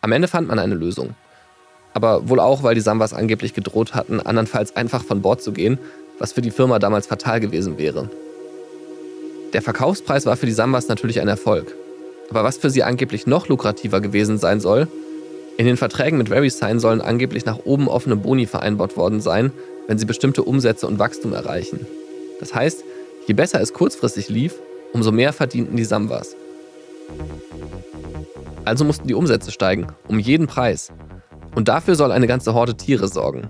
Am 0.00 0.12
Ende 0.12 0.28
fand 0.28 0.48
man 0.48 0.58
eine 0.58 0.74
Lösung. 0.74 1.14
Aber 1.94 2.28
wohl 2.28 2.40
auch, 2.40 2.62
weil 2.62 2.74
die 2.74 2.80
Sambas 2.80 3.12
angeblich 3.12 3.54
gedroht 3.54 3.94
hatten, 3.94 4.20
andernfalls 4.20 4.74
einfach 4.76 5.04
von 5.04 5.20
Bord 5.20 5.42
zu 5.42 5.52
gehen, 5.52 5.78
was 6.18 6.32
für 6.32 6.40
die 6.40 6.50
Firma 6.50 6.78
damals 6.78 7.06
fatal 7.06 7.40
gewesen 7.40 7.78
wäre. 7.78 8.08
Der 9.52 9.62
Verkaufspreis 9.62 10.24
war 10.24 10.36
für 10.36 10.46
die 10.46 10.52
Sambas 10.52 10.88
natürlich 10.88 11.20
ein 11.20 11.28
Erfolg. 11.28 11.74
Aber 12.30 12.44
was 12.44 12.56
für 12.56 12.70
sie 12.70 12.82
angeblich 12.82 13.26
noch 13.26 13.48
lukrativer 13.48 14.00
gewesen 14.00 14.38
sein 14.38 14.60
soll, 14.60 14.88
in 15.58 15.66
den 15.66 15.76
Verträgen 15.76 16.18
mit 16.18 16.30
VeriSign 16.30 16.80
sollen 16.80 17.00
angeblich 17.00 17.44
nach 17.44 17.58
oben 17.64 17.88
offene 17.88 18.16
Boni 18.16 18.46
vereinbart 18.46 18.96
worden 18.96 19.20
sein, 19.20 19.52
wenn 19.86 19.98
sie 19.98 20.06
bestimmte 20.06 20.42
Umsätze 20.42 20.86
und 20.86 20.98
Wachstum 20.98 21.32
erreichen. 21.32 21.86
Das 22.40 22.54
heißt, 22.54 22.84
je 23.26 23.34
besser 23.34 23.60
es 23.60 23.72
kurzfristig 23.72 24.28
lief, 24.28 24.54
umso 24.92 25.12
mehr 25.12 25.32
verdienten 25.32 25.76
die 25.76 25.84
Sambas. 25.84 26.36
Also 28.64 28.84
mussten 28.84 29.08
die 29.08 29.14
Umsätze 29.14 29.50
steigen, 29.50 29.88
um 30.08 30.18
jeden 30.18 30.46
Preis. 30.46 30.90
Und 31.54 31.68
dafür 31.68 31.96
soll 31.96 32.12
eine 32.12 32.26
ganze 32.26 32.54
Horde 32.54 32.76
Tiere 32.76 33.08
sorgen. 33.08 33.48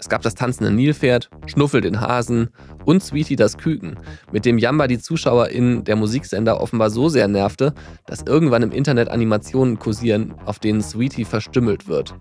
Es 0.00 0.08
gab 0.08 0.22
das 0.22 0.34
tanzende 0.34 0.72
Nilpferd, 0.72 1.28
Schnuffel 1.46 1.82
den 1.82 2.00
Hasen 2.00 2.48
und 2.86 3.04
Sweetie 3.04 3.36
das 3.36 3.58
Küken, 3.58 3.98
mit 4.32 4.46
dem 4.46 4.56
Jamba 4.56 4.86
die 4.86 4.98
ZuschauerInnen 4.98 5.84
der 5.84 5.94
Musiksender 5.94 6.58
offenbar 6.58 6.88
so 6.88 7.10
sehr 7.10 7.28
nervte, 7.28 7.74
dass 8.06 8.22
irgendwann 8.22 8.62
im 8.62 8.72
Internet 8.72 9.10
Animationen 9.10 9.78
kursieren, 9.78 10.34
auf 10.46 10.58
denen 10.58 10.80
Sweetie 10.80 11.26
verstümmelt 11.26 11.86
wird. 11.86 12.14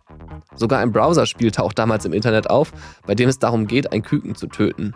Sogar 0.55 0.79
ein 0.79 0.91
Browserspiel 0.91 1.51
taucht 1.51 1.79
damals 1.79 2.03
im 2.03 2.11
Internet 2.11 2.49
auf, 2.49 2.73
bei 3.07 3.15
dem 3.15 3.29
es 3.29 3.39
darum 3.39 3.65
geht, 3.65 3.93
ein 3.93 4.03
Küken 4.03 4.35
zu 4.35 4.47
töten. 4.47 4.93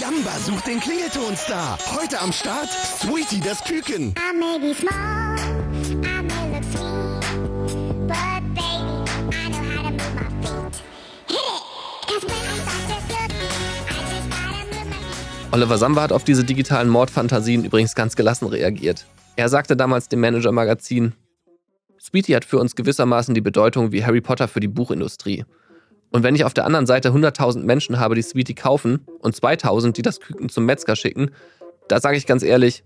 Jamba 0.00 0.30
sucht 0.46 0.68
den 0.68 0.78
Klingeltonstar. 0.78 1.76
Heute 2.00 2.20
am 2.20 2.32
Start 2.32 2.68
Sweetie 2.70 3.40
das 3.40 3.64
Küken. 3.64 4.14
I 4.16 4.38
may 4.38 4.58
be 4.60 4.74
small, 4.74 5.36
I 6.04 6.22
may 6.22 6.41
Oliver 15.52 15.76
Samba 15.76 16.00
hat 16.00 16.12
auf 16.12 16.24
diese 16.24 16.44
digitalen 16.44 16.88
Mordfantasien 16.88 17.66
übrigens 17.66 17.94
ganz 17.94 18.16
gelassen 18.16 18.46
reagiert. 18.46 19.04
Er 19.36 19.50
sagte 19.50 19.76
damals 19.76 20.08
dem 20.08 20.20
Manager-Magazin, 20.20 21.12
Sweetie 22.00 22.34
hat 22.34 22.46
für 22.46 22.58
uns 22.58 22.74
gewissermaßen 22.74 23.34
die 23.34 23.42
Bedeutung 23.42 23.92
wie 23.92 24.02
Harry 24.02 24.22
Potter 24.22 24.48
für 24.48 24.60
die 24.60 24.68
Buchindustrie. 24.68 25.44
Und 26.10 26.22
wenn 26.22 26.34
ich 26.34 26.46
auf 26.46 26.54
der 26.54 26.64
anderen 26.64 26.86
Seite 26.86 27.10
100.000 27.10 27.64
Menschen 27.64 28.00
habe, 28.00 28.14
die 28.14 28.22
Sweetie 28.22 28.54
kaufen 28.54 29.06
und 29.20 29.36
2.000, 29.36 29.92
die 29.92 30.00
das 30.00 30.20
Küken 30.20 30.48
zum 30.48 30.64
Metzger 30.64 30.96
schicken, 30.96 31.30
da 31.86 32.00
sage 32.00 32.16
ich 32.16 32.26
ganz 32.26 32.42
ehrlich, 32.42 32.82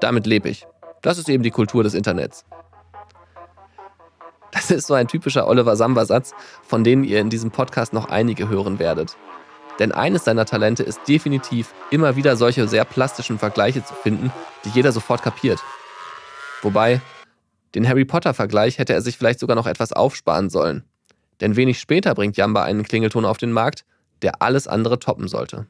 damit 0.00 0.26
lebe 0.26 0.50
ich. 0.50 0.66
Das 1.00 1.16
ist 1.16 1.30
eben 1.30 1.42
die 1.42 1.50
Kultur 1.50 1.82
des 1.84 1.94
Internets. 1.94 2.44
Das 4.52 4.70
ist 4.70 4.88
so 4.88 4.94
ein 4.94 5.08
typischer 5.08 5.48
Oliver 5.48 5.74
Samba-Satz, 5.74 6.34
von 6.64 6.84
denen 6.84 7.04
ihr 7.04 7.20
in 7.20 7.30
diesem 7.30 7.50
Podcast 7.50 7.94
noch 7.94 8.10
einige 8.10 8.50
hören 8.50 8.78
werdet. 8.78 9.16
Denn 9.80 9.92
eines 9.92 10.24
seiner 10.24 10.44
Talente 10.44 10.82
ist 10.82 11.00
definitiv, 11.08 11.72
immer 11.90 12.14
wieder 12.14 12.36
solche 12.36 12.68
sehr 12.68 12.84
plastischen 12.84 13.38
Vergleiche 13.38 13.82
zu 13.82 13.94
finden, 13.94 14.30
die 14.64 14.68
jeder 14.68 14.92
sofort 14.92 15.22
kapiert. 15.22 15.58
Wobei, 16.60 17.00
den 17.74 17.88
Harry 17.88 18.04
Potter-Vergleich 18.04 18.78
hätte 18.78 18.92
er 18.92 19.00
sich 19.00 19.16
vielleicht 19.16 19.40
sogar 19.40 19.56
noch 19.56 19.66
etwas 19.66 19.94
aufsparen 19.94 20.50
sollen. 20.50 20.84
Denn 21.40 21.56
wenig 21.56 21.80
später 21.80 22.14
bringt 22.14 22.36
Jamba 22.36 22.62
einen 22.62 22.82
Klingelton 22.82 23.24
auf 23.24 23.38
den 23.38 23.52
Markt, 23.52 23.86
der 24.20 24.42
alles 24.42 24.68
andere 24.68 24.98
toppen 24.98 25.28
sollte. 25.28 25.66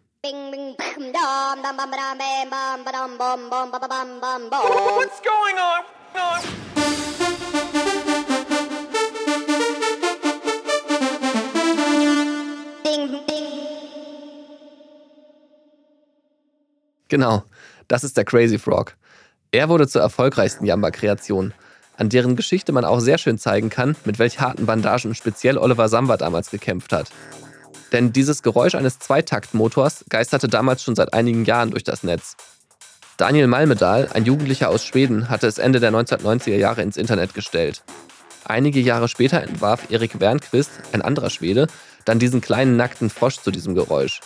What's 4.60 5.22
going 5.22 5.56
on? 5.56 5.84
Genau, 17.10 17.42
das 17.88 18.04
ist 18.04 18.16
der 18.16 18.24
Crazy 18.24 18.58
Frog. 18.58 18.94
Er 19.50 19.68
wurde 19.68 19.88
zur 19.88 20.00
erfolgreichsten 20.00 20.64
Jamba-Kreation, 20.64 21.52
an 21.96 22.08
deren 22.08 22.36
Geschichte 22.36 22.70
man 22.70 22.84
auch 22.84 23.00
sehr 23.00 23.18
schön 23.18 23.36
zeigen 23.36 23.68
kann, 23.68 23.96
mit 24.04 24.20
welch 24.20 24.40
harten 24.40 24.64
Bandagen 24.64 25.14
speziell 25.16 25.58
Oliver 25.58 25.88
Samba 25.88 26.16
damals 26.16 26.50
gekämpft 26.50 26.92
hat. 26.92 27.10
Denn 27.92 28.12
dieses 28.12 28.44
Geräusch 28.44 28.76
eines 28.76 29.00
Zweitaktmotors 29.00 30.04
geisterte 30.08 30.46
damals 30.46 30.84
schon 30.84 30.94
seit 30.94 31.12
einigen 31.12 31.44
Jahren 31.44 31.72
durch 31.72 31.82
das 31.82 32.04
Netz. 32.04 32.36
Daniel 33.16 33.48
Malmedal, 33.48 34.08
ein 34.14 34.24
Jugendlicher 34.24 34.68
aus 34.68 34.84
Schweden, 34.84 35.28
hatte 35.28 35.48
es 35.48 35.58
Ende 35.58 35.80
der 35.80 35.90
1990er 35.90 36.56
Jahre 36.56 36.82
ins 36.82 36.96
Internet 36.96 37.34
gestellt. 37.34 37.82
Einige 38.44 38.78
Jahre 38.78 39.08
später 39.08 39.42
entwarf 39.42 39.90
Erik 39.90 40.20
Wernquist, 40.20 40.70
ein 40.92 41.02
anderer 41.02 41.30
Schwede, 41.30 41.66
dann 42.04 42.20
diesen 42.20 42.40
kleinen 42.40 42.76
nackten 42.76 43.10
Frosch 43.10 43.38
zu 43.38 43.50
diesem 43.50 43.74
Geräusch. 43.74 44.20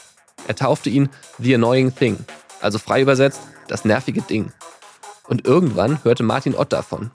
Er 0.46 0.54
taufte 0.54 0.90
ihn 0.90 1.08
The 1.38 1.54
Annoying 1.54 1.94
Thing, 1.94 2.18
also 2.64 2.78
frei 2.78 3.02
übersetzt 3.02 3.42
das 3.68 3.84
nervige 3.84 4.22
Ding. 4.22 4.52
Und 5.28 5.46
irgendwann 5.46 6.02
hörte 6.04 6.22
Martin 6.22 6.54
Ott 6.54 6.72
davon. 6.72 7.10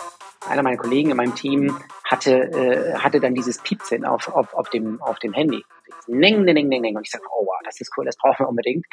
Einer 0.47 0.63
meiner 0.63 0.77
Kollegen 0.77 1.11
in 1.11 1.17
meinem 1.17 1.35
Team 1.35 1.77
hatte, 2.05 2.35
äh, 2.51 2.95
hatte 2.95 3.19
dann 3.19 3.35
dieses 3.35 3.59
Piepsen 3.59 4.05
auf, 4.05 4.29
auf, 4.29 4.53
auf, 4.53 4.69
dem, 4.69 5.01
auf 5.01 5.19
dem 5.19 5.33
Handy. 5.33 5.63
Neng, 6.07 6.43
neng, 6.43 6.67
neng, 6.67 6.81
neng. 6.81 6.95
Und 6.95 7.05
ich 7.05 7.11
sage, 7.11 7.23
oh 7.35 7.45
wow, 7.45 7.59
das 7.65 7.79
ist 7.81 7.91
cool, 7.97 8.05
das 8.05 8.15
brauchen 8.17 8.45
wir 8.45 8.49
unbedingt. 8.49 8.85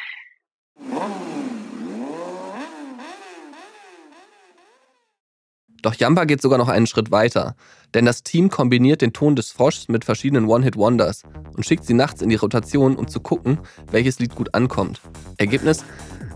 Doch 5.81 5.93
Jamba 5.93 6.25
geht 6.25 6.41
sogar 6.41 6.57
noch 6.57 6.69
einen 6.69 6.87
Schritt 6.87 7.11
weiter. 7.11 7.55
Denn 7.93 8.05
das 8.05 8.23
Team 8.23 8.49
kombiniert 8.49 9.01
den 9.01 9.13
Ton 9.13 9.35
des 9.35 9.51
Froschs 9.51 9.87
mit 9.87 10.05
verschiedenen 10.05 10.45
One-Hit-Wonders 10.45 11.23
und 11.55 11.65
schickt 11.65 11.85
sie 11.85 11.93
nachts 11.93 12.21
in 12.21 12.29
die 12.29 12.35
Rotation, 12.35 12.95
um 12.95 13.07
zu 13.07 13.21
gucken, 13.21 13.59
welches 13.89 14.19
Lied 14.19 14.35
gut 14.35 14.53
ankommt. 14.53 15.01
Ergebnis: 15.37 15.85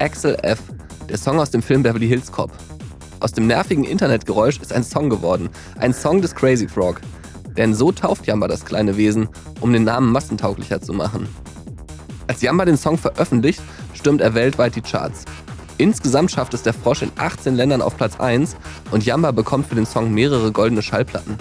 Axel 0.02 0.36
F., 0.42 0.58
der 1.10 1.18
Song 1.20 1.40
aus 1.40 1.52
dem 1.52 1.62
Film 1.62 1.84
Beverly 1.84 2.08
Hills 2.08 2.32
Cop. 2.32 2.52
Aus 3.20 3.34
dem 3.34 3.46
nervigen 3.46 3.84
Internetgeräusch 3.84 4.58
ist 4.60 4.74
ein 4.74 4.84
Song 4.84 5.12
geworden. 5.12 5.48
Ein 5.78 5.94
Song 5.94 6.24
des 6.24 6.34
Crazy 6.34 6.68
Frog. 6.68 7.02
Denn 7.56 7.76
so 7.76 7.92
tauft 7.92 8.26
Jamba 8.26 8.48
das 8.48 8.66
kleine 8.66 8.98
Wesen, 8.98 9.30
um 9.60 9.72
den 9.72 9.84
Namen 9.84 10.12
massentauglicher 10.12 10.82
zu 10.82 10.94
machen. 10.94 11.28
Als 12.26 12.42
Jamba 12.42 12.66
den 12.66 12.78
Song 12.78 12.98
veröffentlicht, 12.98 13.62
stürmt 13.94 14.22
er 14.22 14.34
weltweit 14.34 14.76
die 14.76 14.82
Charts. 14.82 15.26
Insgesamt 15.78 16.32
schafft 16.32 16.56
es 16.56 16.64
der 16.64 16.74
Frosch 16.74 17.04
in 17.04 17.12
18 17.18 17.56
Ländern 17.56 17.84
auf 17.84 17.96
Platz 17.96 18.20
1 18.20 18.56
und 18.90 19.06
Jamba 19.06 19.30
bekommt 19.30 19.68
für 19.68 19.76
den 19.76 19.86
Song 19.86 20.12
mehrere 20.12 20.52
goldene 20.52 20.82
Schallplatten. 20.82 21.38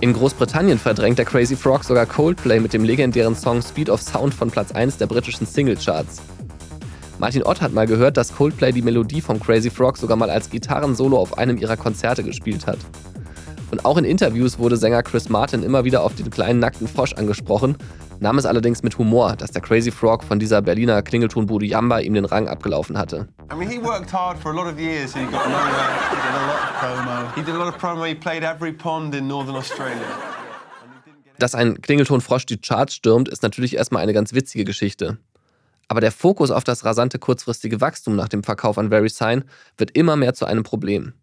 In 0.00 0.14
Großbritannien 0.14 0.80
verdrängt 0.80 1.18
der 1.18 1.26
Crazy 1.26 1.54
Frog 1.54 1.84
sogar 1.84 2.06
Coldplay 2.06 2.58
mit 2.58 2.72
dem 2.72 2.82
legendären 2.82 3.36
Song 3.36 3.62
Speed 3.62 3.88
of 3.88 4.02
Sound 4.02 4.34
von 4.34 4.50
Platz 4.50 4.72
1 4.72 4.96
der 4.96 5.06
britischen 5.06 5.46
Singlecharts. 5.46 6.22
Martin 7.18 7.42
Ott 7.42 7.60
hat 7.60 7.72
mal 7.72 7.88
gehört, 7.88 8.16
dass 8.16 8.36
Coldplay 8.36 8.70
die 8.70 8.82
Melodie 8.82 9.20
vom 9.20 9.40
Crazy 9.40 9.70
Frog 9.70 9.98
sogar 9.98 10.16
mal 10.16 10.30
als 10.30 10.50
Gitarrensolo 10.50 11.18
auf 11.18 11.36
einem 11.36 11.58
ihrer 11.58 11.76
Konzerte 11.76 12.22
gespielt 12.22 12.68
hat. 12.68 12.78
Und 13.72 13.84
auch 13.84 13.96
in 13.96 14.04
Interviews 14.04 14.60
wurde 14.60 14.76
Sänger 14.76 15.02
Chris 15.02 15.28
Martin 15.28 15.64
immer 15.64 15.84
wieder 15.84 16.04
auf 16.04 16.14
den 16.14 16.30
kleinen 16.30 16.60
nackten 16.60 16.86
Frosch 16.86 17.14
angesprochen, 17.14 17.76
nahm 18.20 18.38
es 18.38 18.46
allerdings 18.46 18.84
mit 18.84 18.98
Humor, 18.98 19.34
dass 19.34 19.50
der 19.50 19.62
Crazy 19.62 19.90
Frog 19.90 20.22
von 20.22 20.38
dieser 20.38 20.62
Berliner 20.62 21.02
Klingeltonbude 21.02 21.66
Jamba 21.66 21.98
ihm 21.98 22.14
den 22.14 22.24
Rang 22.24 22.46
abgelaufen 22.46 22.96
hatte. 22.96 23.26
I 23.52 23.56
mean, 23.56 23.68
he 23.68 23.82
worked 23.82 24.12
hard 24.12 24.38
for 24.38 24.52
a 24.52 24.54
lot 24.54 24.72
of 24.72 24.78
years. 24.78 25.12
He 25.12 25.24
got 25.24 25.32
nowhere. 25.32 25.74
He 26.14 26.22
did 26.22 26.34
a 26.34 26.46
lot 26.46 26.58
of 26.62 26.76
promo. 26.78 27.34
He 27.34 27.42
did 27.42 27.54
a 27.54 27.58
lot 27.58 27.68
of 27.68 27.78
promo. 27.78 28.06
He 28.06 28.14
played 28.14 28.44
every 28.44 28.72
pond 28.72 29.12
in 29.14 29.26
Northern 29.26 29.56
Australia. 29.56 30.06
Dass 31.40 31.54
ein 31.54 31.80
Klingeltonfrosch 31.80 32.46
die 32.46 32.60
Charts 32.60 32.94
stürmt, 32.94 33.28
ist 33.28 33.42
natürlich 33.42 33.76
erstmal 33.76 34.02
eine 34.02 34.12
ganz 34.12 34.34
witzige 34.34 34.64
Geschichte. 34.64 35.18
Aber 35.88 36.00
der 36.00 36.12
Fokus 36.12 36.50
auf 36.50 36.64
das 36.64 36.84
rasante 36.84 37.18
kurzfristige 37.18 37.80
Wachstum 37.80 38.14
nach 38.14 38.28
dem 38.28 38.42
Verkauf 38.42 38.76
an 38.76 38.90
VeriSign 38.90 39.44
wird 39.78 39.90
immer 39.92 40.16
mehr 40.16 40.34
zu 40.34 40.44
einem 40.44 40.62
Problem. 40.62 41.14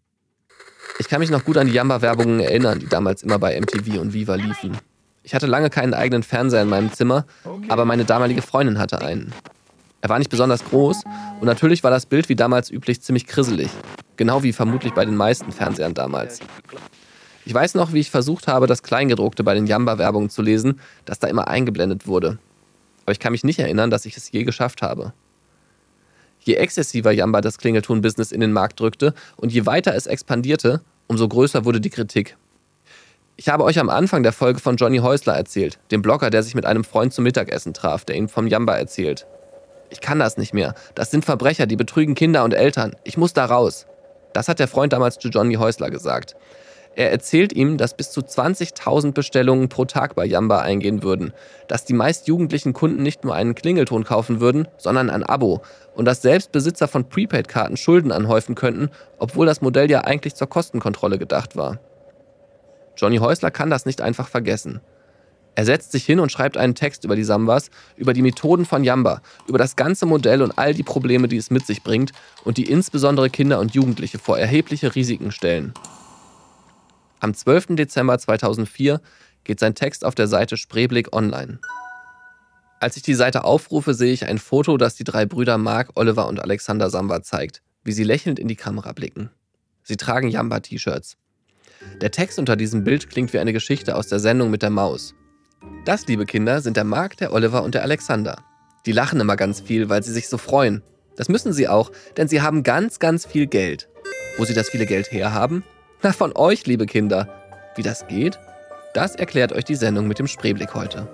Ich 0.98 1.08
kann 1.08 1.20
mich 1.20 1.30
noch 1.30 1.44
gut 1.44 1.56
an 1.56 1.68
die 1.68 1.72
Jamba-Werbungen 1.72 2.40
erinnern, 2.40 2.80
die 2.80 2.88
damals 2.88 3.22
immer 3.22 3.38
bei 3.38 3.58
MTV 3.60 4.00
und 4.00 4.12
Viva 4.12 4.34
liefen. 4.34 4.76
Ich 5.22 5.34
hatte 5.34 5.46
lange 5.46 5.70
keinen 5.70 5.94
eigenen 5.94 6.22
Fernseher 6.22 6.62
in 6.62 6.68
meinem 6.68 6.92
Zimmer, 6.92 7.26
aber 7.68 7.84
meine 7.84 8.04
damalige 8.04 8.42
Freundin 8.42 8.78
hatte 8.78 9.02
einen. 9.02 9.32
Er 10.00 10.08
war 10.08 10.18
nicht 10.18 10.30
besonders 10.30 10.64
groß 10.64 11.02
und 11.40 11.46
natürlich 11.46 11.82
war 11.82 11.90
das 11.90 12.06
Bild 12.06 12.28
wie 12.28 12.36
damals 12.36 12.70
üblich 12.70 13.02
ziemlich 13.02 13.26
krisselig. 13.26 13.70
Genau 14.16 14.42
wie 14.42 14.52
vermutlich 14.52 14.94
bei 14.94 15.04
den 15.04 15.16
meisten 15.16 15.52
Fernsehern 15.52 15.94
damals. 15.94 16.40
Ich 17.44 17.54
weiß 17.54 17.74
noch, 17.74 17.92
wie 17.92 18.00
ich 18.00 18.10
versucht 18.10 18.48
habe, 18.48 18.66
das 18.66 18.82
Kleingedruckte 18.82 19.44
bei 19.44 19.54
den 19.54 19.66
Jamba-Werbungen 19.66 20.30
zu 20.30 20.42
lesen, 20.42 20.80
das 21.04 21.18
da 21.18 21.28
immer 21.28 21.48
eingeblendet 21.48 22.06
wurde. 22.06 22.38
Aber 23.06 23.12
ich 23.12 23.20
kann 23.20 23.32
mich 23.32 23.44
nicht 23.44 23.60
erinnern, 23.60 23.88
dass 23.88 24.04
ich 24.04 24.16
es 24.16 24.30
je 24.32 24.42
geschafft 24.42 24.82
habe. 24.82 25.12
Je 26.40 26.54
exzessiver 26.54 27.12
Jamba 27.12 27.40
das 27.40 27.56
Klingelton-Business 27.58 28.32
in 28.32 28.40
den 28.40 28.52
Markt 28.52 28.80
drückte 28.80 29.14
und 29.36 29.52
je 29.52 29.64
weiter 29.64 29.94
es 29.94 30.06
expandierte, 30.06 30.80
umso 31.06 31.28
größer 31.28 31.64
wurde 31.64 31.80
die 31.80 31.90
Kritik. 31.90 32.36
Ich 33.36 33.48
habe 33.48 33.64
euch 33.64 33.78
am 33.78 33.90
Anfang 33.90 34.24
der 34.24 34.32
Folge 34.32 34.60
von 34.60 34.76
Johnny 34.76 34.98
Häusler 34.98 35.34
erzählt, 35.34 35.78
dem 35.92 36.02
Blogger, 36.02 36.30
der 36.30 36.42
sich 36.42 36.54
mit 36.56 36.66
einem 36.66 36.82
Freund 36.84 37.12
zum 37.12 37.22
Mittagessen 37.24 37.74
traf, 37.74 38.04
der 38.04 38.16
ihm 38.16 38.28
vom 38.28 38.48
Jamba 38.48 38.76
erzählt. 38.76 39.26
Ich 39.90 40.00
kann 40.00 40.18
das 40.18 40.36
nicht 40.36 40.52
mehr. 40.52 40.74
Das 40.96 41.12
sind 41.12 41.24
Verbrecher, 41.24 41.66
die 41.66 41.76
betrügen 41.76 42.16
Kinder 42.16 42.42
und 42.42 42.54
Eltern. 42.54 42.96
Ich 43.04 43.16
muss 43.16 43.34
da 43.34 43.44
raus. 43.44 43.86
Das 44.32 44.48
hat 44.48 44.58
der 44.58 44.68
Freund 44.68 44.92
damals 44.92 45.18
zu 45.18 45.28
Johnny 45.28 45.54
Häusler 45.54 45.90
gesagt. 45.90 46.34
Er 46.96 47.10
erzählt 47.10 47.52
ihm, 47.52 47.76
dass 47.76 47.94
bis 47.94 48.10
zu 48.10 48.22
20.000 48.22 49.12
Bestellungen 49.12 49.68
pro 49.68 49.84
Tag 49.84 50.14
bei 50.14 50.24
Jamba 50.24 50.60
eingehen 50.60 51.02
würden, 51.02 51.34
dass 51.68 51.84
die 51.84 51.92
meist 51.92 52.26
jugendlichen 52.26 52.72
Kunden 52.72 53.02
nicht 53.02 53.22
nur 53.22 53.34
einen 53.34 53.54
Klingelton 53.54 54.02
kaufen 54.02 54.40
würden, 54.40 54.66
sondern 54.78 55.10
ein 55.10 55.22
Abo 55.22 55.60
und 55.94 56.06
dass 56.06 56.22
selbst 56.22 56.52
Besitzer 56.52 56.88
von 56.88 57.06
Prepaid-Karten 57.06 57.76
Schulden 57.76 58.12
anhäufen 58.12 58.54
könnten, 58.54 58.88
obwohl 59.18 59.44
das 59.44 59.60
Modell 59.60 59.90
ja 59.90 60.00
eigentlich 60.00 60.36
zur 60.36 60.48
Kostenkontrolle 60.48 61.18
gedacht 61.18 61.54
war. 61.54 61.80
Johnny 62.96 63.18
Häusler 63.18 63.50
kann 63.50 63.68
das 63.68 63.84
nicht 63.84 64.00
einfach 64.00 64.28
vergessen. 64.28 64.80
Er 65.54 65.66
setzt 65.66 65.92
sich 65.92 66.06
hin 66.06 66.18
und 66.18 66.32
schreibt 66.32 66.56
einen 66.56 66.74
Text 66.74 67.04
über 67.04 67.14
die 67.14 67.24
Sambas, 67.24 67.68
über 67.96 68.14
die 68.14 68.22
Methoden 68.22 68.64
von 68.64 68.84
Jamba, 68.84 69.20
über 69.46 69.58
das 69.58 69.76
ganze 69.76 70.06
Modell 70.06 70.40
und 70.40 70.56
all 70.56 70.72
die 70.72 70.82
Probleme, 70.82 71.28
die 71.28 71.36
es 71.36 71.50
mit 71.50 71.66
sich 71.66 71.82
bringt 71.82 72.12
und 72.44 72.56
die 72.56 72.70
insbesondere 72.70 73.28
Kinder 73.28 73.60
und 73.60 73.74
Jugendliche 73.74 74.18
vor 74.18 74.38
erhebliche 74.38 74.94
Risiken 74.94 75.30
stellen. 75.30 75.74
Am 77.18 77.32
12. 77.32 77.76
Dezember 77.76 78.18
2004 78.18 79.00
geht 79.44 79.60
sein 79.60 79.74
Text 79.74 80.04
auf 80.04 80.14
der 80.14 80.26
Seite 80.26 80.56
Spreeblick 80.56 81.14
online. 81.14 81.60
Als 82.78 82.96
ich 82.98 83.02
die 83.02 83.14
Seite 83.14 83.44
aufrufe, 83.44 83.94
sehe 83.94 84.12
ich 84.12 84.26
ein 84.26 84.38
Foto, 84.38 84.76
das 84.76 84.96
die 84.96 85.04
drei 85.04 85.24
Brüder 85.24 85.56
Mark, 85.56 85.90
Oliver 85.94 86.28
und 86.28 86.40
Alexander 86.40 86.90
Samba 86.90 87.22
zeigt, 87.22 87.62
wie 87.84 87.92
sie 87.92 88.04
lächelnd 88.04 88.38
in 88.38 88.48
die 88.48 88.56
Kamera 88.56 88.92
blicken. 88.92 89.30
Sie 89.82 89.96
tragen 89.96 90.28
Jamba-T-Shirts. 90.28 91.16
Der 92.02 92.10
Text 92.10 92.38
unter 92.38 92.56
diesem 92.56 92.84
Bild 92.84 93.08
klingt 93.08 93.32
wie 93.32 93.38
eine 93.38 93.54
Geschichte 93.54 93.96
aus 93.96 94.08
der 94.08 94.18
Sendung 94.18 94.50
mit 94.50 94.62
der 94.62 94.70
Maus. 94.70 95.14
Das, 95.86 96.06
liebe 96.06 96.26
Kinder, 96.26 96.60
sind 96.60 96.76
der 96.76 96.84
Mark, 96.84 97.16
der 97.16 97.32
Oliver 97.32 97.62
und 97.62 97.74
der 97.74 97.82
Alexander. 97.82 98.44
Die 98.84 98.92
lachen 98.92 99.20
immer 99.20 99.36
ganz 99.36 99.60
viel, 99.60 99.88
weil 99.88 100.02
sie 100.02 100.12
sich 100.12 100.28
so 100.28 100.36
freuen. 100.36 100.82
Das 101.16 101.30
müssen 101.30 101.54
sie 101.54 101.66
auch, 101.66 101.92
denn 102.18 102.28
sie 102.28 102.42
haben 102.42 102.62
ganz, 102.62 102.98
ganz 102.98 103.24
viel 103.24 103.46
Geld. 103.46 103.88
Wo 104.36 104.44
sie 104.44 104.54
das 104.54 104.68
viele 104.68 104.84
Geld 104.84 105.10
herhaben? 105.12 105.64
Na, 106.02 106.12
von 106.12 106.36
euch, 106.36 106.66
liebe 106.66 106.86
Kinder. 106.86 107.28
Wie 107.74 107.82
das 107.82 108.06
geht? 108.06 108.38
Das 108.92 109.14
erklärt 109.14 109.52
euch 109.52 109.64
die 109.64 109.74
Sendung 109.74 110.06
mit 110.06 110.18
dem 110.18 110.26
Spreeblick 110.26 110.74
heute. 110.74 111.08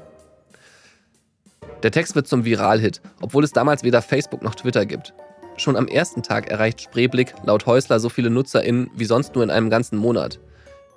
Der 1.82 1.92
Text 1.92 2.14
wird 2.16 2.26
zum 2.26 2.44
Viralhit, 2.44 3.00
obwohl 3.20 3.44
es 3.44 3.52
damals 3.52 3.84
weder 3.84 4.02
Facebook 4.02 4.42
noch 4.42 4.56
Twitter 4.56 4.84
gibt. 4.84 5.14
Schon 5.56 5.76
am 5.76 5.86
ersten 5.86 6.22
Tag 6.22 6.50
erreicht 6.50 6.80
Spreeblick 6.80 7.34
laut 7.44 7.66
Häusler 7.66 8.00
so 8.00 8.08
viele 8.08 8.30
NutzerInnen 8.30 8.90
wie 8.96 9.04
sonst 9.04 9.34
nur 9.34 9.44
in 9.44 9.50
einem 9.50 9.70
ganzen 9.70 9.98
Monat. 9.98 10.40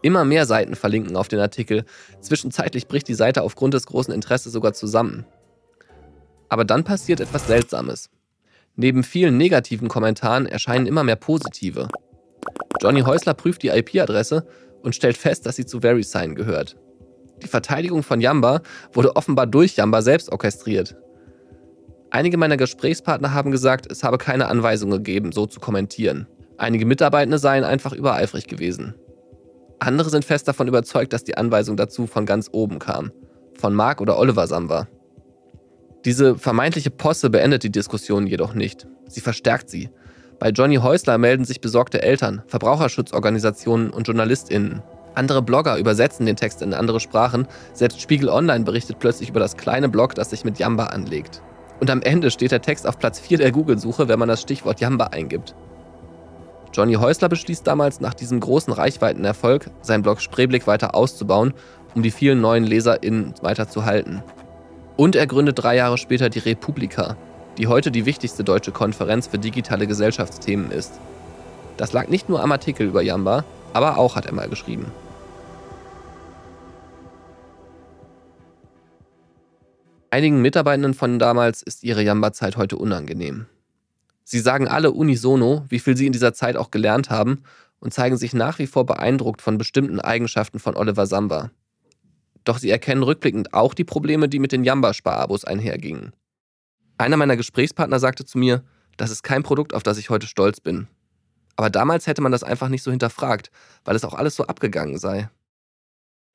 Immer 0.02 0.26
mehr 0.26 0.46
Seiten 0.46 0.76
verlinken 0.76 1.16
auf 1.16 1.28
den 1.28 1.40
Artikel. 1.40 1.86
Zwischenzeitlich 2.22 2.88
bricht 2.88 3.08
die 3.08 3.14
Seite 3.14 3.44
aufgrund 3.44 3.74
des 3.76 3.86
großen 3.86 4.14
Interesses 4.14 4.52
sogar 4.52 4.74
zusammen. 4.74 5.26
Aber 6.50 6.66
dann 6.66 6.84
passiert 6.84 7.20
etwas 7.20 7.48
Seltsames. 7.48 8.10
Neben 8.76 9.04
vielen 9.04 9.38
negativen 9.38 9.88
Kommentaren 9.88 10.46
erscheinen 10.48 10.86
immer 10.86 11.04
mehr 11.04 11.16
positive. 11.16 11.88
Johnny 12.82 13.02
Häusler 13.02 13.34
prüft 13.34 13.64
die 13.64 13.70
IP-Adresse 13.70 14.46
und 14.82 14.96
stellt 14.96 15.18
fest, 15.18 15.46
dass 15.46 15.56
sie 15.56 15.66
zu 15.66 15.82
VeriSign 15.82 16.36
gehört. 16.36 16.76
Die 17.42 17.48
Verteidigung 17.48 18.04
von 18.04 18.22
Yamba 18.22 18.62
wurde 18.94 19.16
offenbar 19.16 19.48
durch 19.48 19.76
Yamba 19.76 20.02
selbst 20.02 20.32
orchestriert. 20.32 20.96
Einige 22.12 22.38
meiner 22.38 22.58
Gesprächspartner 22.58 23.34
haben 23.34 23.52
gesagt, 23.52 23.92
es 23.92 24.04
habe 24.04 24.18
keine 24.18 24.48
Anweisung 24.48 24.90
gegeben, 24.90 25.32
so 25.32 25.46
zu 25.46 25.60
kommentieren. 25.60 26.28
Einige 26.58 26.86
Mitarbeitende 26.86 27.40
seien 27.40 27.64
einfach 27.64 27.92
übereifrig 27.92 28.48
gewesen. 28.48 28.96
Andere 29.80 30.10
sind 30.10 30.24
fest 30.24 30.48
davon 30.48 30.68
überzeugt, 30.68 31.12
dass 31.12 31.26
die 31.26 31.36
Anweisung 31.36 31.76
dazu 31.76 32.08
von 32.08 32.26
ganz 32.26 32.50
oben 32.52 32.80
kam. 32.80 33.12
Von 33.60 33.74
Mark 33.74 34.00
oder 34.00 34.18
Oliver 34.18 34.48
Samba. 34.48 34.88
Diese 36.06 36.38
vermeintliche 36.38 36.92
Posse 36.92 37.30
beendet 37.30 37.64
die 37.64 37.72
Diskussion 37.72 38.28
jedoch 38.28 38.54
nicht. 38.54 38.88
Sie 39.08 39.22
verstärkt 39.22 39.70
sie. 39.70 39.90
Bei 40.40 40.50
Johnny 40.50 40.76
Häusler 40.76 41.18
melden 41.18 41.46
sich 41.46 41.62
besorgte 41.62 42.02
Eltern, 42.02 42.44
Verbraucherschutzorganisationen 42.48 43.90
und 43.90 44.08
JournalistInnen. 44.08 44.82
Andere 45.14 45.42
Blogger 45.42 45.78
übersetzen 45.78 46.26
den 46.26 46.36
Text 46.36 46.62
in 46.62 46.74
andere 46.74 47.00
Sprachen. 47.00 47.48
Selbst 47.74 48.02
Spiegel 48.02 48.28
Online 48.28 48.66
berichtet 48.66 49.00
plötzlich 49.00 49.30
über 49.30 49.40
das 49.40 49.56
kleine 49.56 49.88
Blog, 49.88 50.14
das 50.14 50.32
sich 50.32 50.44
mit 50.44 50.60
Yamba 50.60 50.88
anlegt. 50.88 51.42
Und 51.80 51.90
am 51.90 52.02
Ende 52.02 52.32
steht 52.32 52.52
der 52.52 52.62
Text 52.62 52.86
auf 52.86 53.00
Platz 53.00 53.20
4 53.20 53.38
der 53.38 53.52
Google-Suche, 53.52 54.10
wenn 54.10 54.20
man 54.20 54.28
das 54.28 54.42
Stichwort 54.42 54.82
Yamba 54.82 55.06
eingibt. 55.08 55.56
Johnny 56.74 56.96
Häusler 56.96 57.30
beschließt 57.30 57.66
damals, 57.66 58.02
nach 58.02 58.14
diesem 58.14 58.42
großen 58.42 58.74
Reichweitenerfolg, 58.74 59.70
sein 59.82 60.02
Blog 60.02 60.20
Spreeblick 60.20 60.68
weiter 60.68 60.96
auszubauen, 60.96 61.54
um 61.96 62.04
die 62.04 62.12
vielen 62.12 62.42
neuen 62.42 62.66
LeserInnen 62.66 63.36
weiter 63.42 63.70
zu 63.70 63.86
halten. 63.86 64.22
Und 64.98 65.16
er 65.16 65.28
gründet 65.28 65.64
drei 65.64 65.78
Jahre 65.78 65.98
später 65.98 66.30
die 66.30 66.40
Republika, 66.40 67.16
die 67.58 67.68
heute 67.68 67.92
die 67.92 68.06
wichtigste 68.06 68.44
deutsche 68.44 68.72
Konferenz 68.72 69.28
für 69.28 69.40
digitale 69.40 69.88
Gesellschaftsthemen 69.88 70.72
ist. 70.72 70.94
Das 71.78 71.94
lag 71.94 72.08
nicht 72.08 72.30
nur 72.30 72.42
am 72.42 72.52
Artikel 72.52 72.88
über 72.88 73.02
Yamba, 73.02 73.44
aber 73.74 73.98
auch 73.98 74.16
hat 74.16 74.26
er 74.26 74.34
mal 74.34 74.50
geschrieben. 74.50 74.92
Einigen 80.10 80.42
Mitarbeitenden 80.42 80.94
von 80.94 81.20
damals 81.20 81.62
ist 81.62 81.84
ihre 81.84 82.02
Yamba-Zeit 82.02 82.56
heute 82.56 82.78
unangenehm. 82.78 83.48
Sie 84.24 84.40
sagen 84.40 84.68
alle 84.68 84.92
unisono, 84.92 85.66
wie 85.68 85.80
viel 85.80 85.98
sie 85.98 86.08
in 86.08 86.14
dieser 86.14 86.34
Zeit 86.34 86.56
auch 86.56 86.72
gelernt 86.72 87.10
haben 87.10 87.44
und 87.80 87.94
zeigen 87.94 88.18
sich 88.18 88.34
nach 88.34 88.58
wie 88.58 88.68
vor 88.68 88.86
beeindruckt 88.86 89.42
von 89.42 89.58
bestimmten 89.58 90.00
Eigenschaften 90.00 90.60
von 90.60 90.78
Oliver 90.78 91.06
Samba. 91.06 91.52
Doch 92.46 92.60
sie 92.60 92.70
erkennen 92.70 93.04
rückblickend 93.04 93.54
auch 93.54 93.74
die 93.74 93.84
Probleme, 93.84 94.30
die 94.30 94.40
mit 94.40 94.52
den 94.52 94.64
Yamba-Sparabos 94.64 95.44
einhergingen. 95.44 96.14
Einer 96.98 97.18
meiner 97.18 97.38
Gesprächspartner 97.38 98.00
sagte 98.00 98.26
zu 98.26 98.38
mir, 98.38 98.64
das 98.98 99.12
ist 99.12 99.24
kein 99.24 99.44
Produkt, 99.44 99.74
auf 99.74 99.84
das 99.84 99.98
ich 99.98 100.10
heute 100.10 100.28
stolz 100.28 100.62
bin. 100.62 100.88
Aber 101.58 101.70
damals 101.70 102.08
hätte 102.08 102.22
man 102.22 102.32
das 102.32 102.44
einfach 102.44 102.70
nicht 102.70 102.84
so 102.84 102.92
hinterfragt, 102.92 103.52
weil 103.84 103.96
es 103.96 104.06
auch 104.06 104.14
alles 104.14 104.36
so 104.36 104.46
abgegangen 104.46 104.98
sei. 104.98 105.30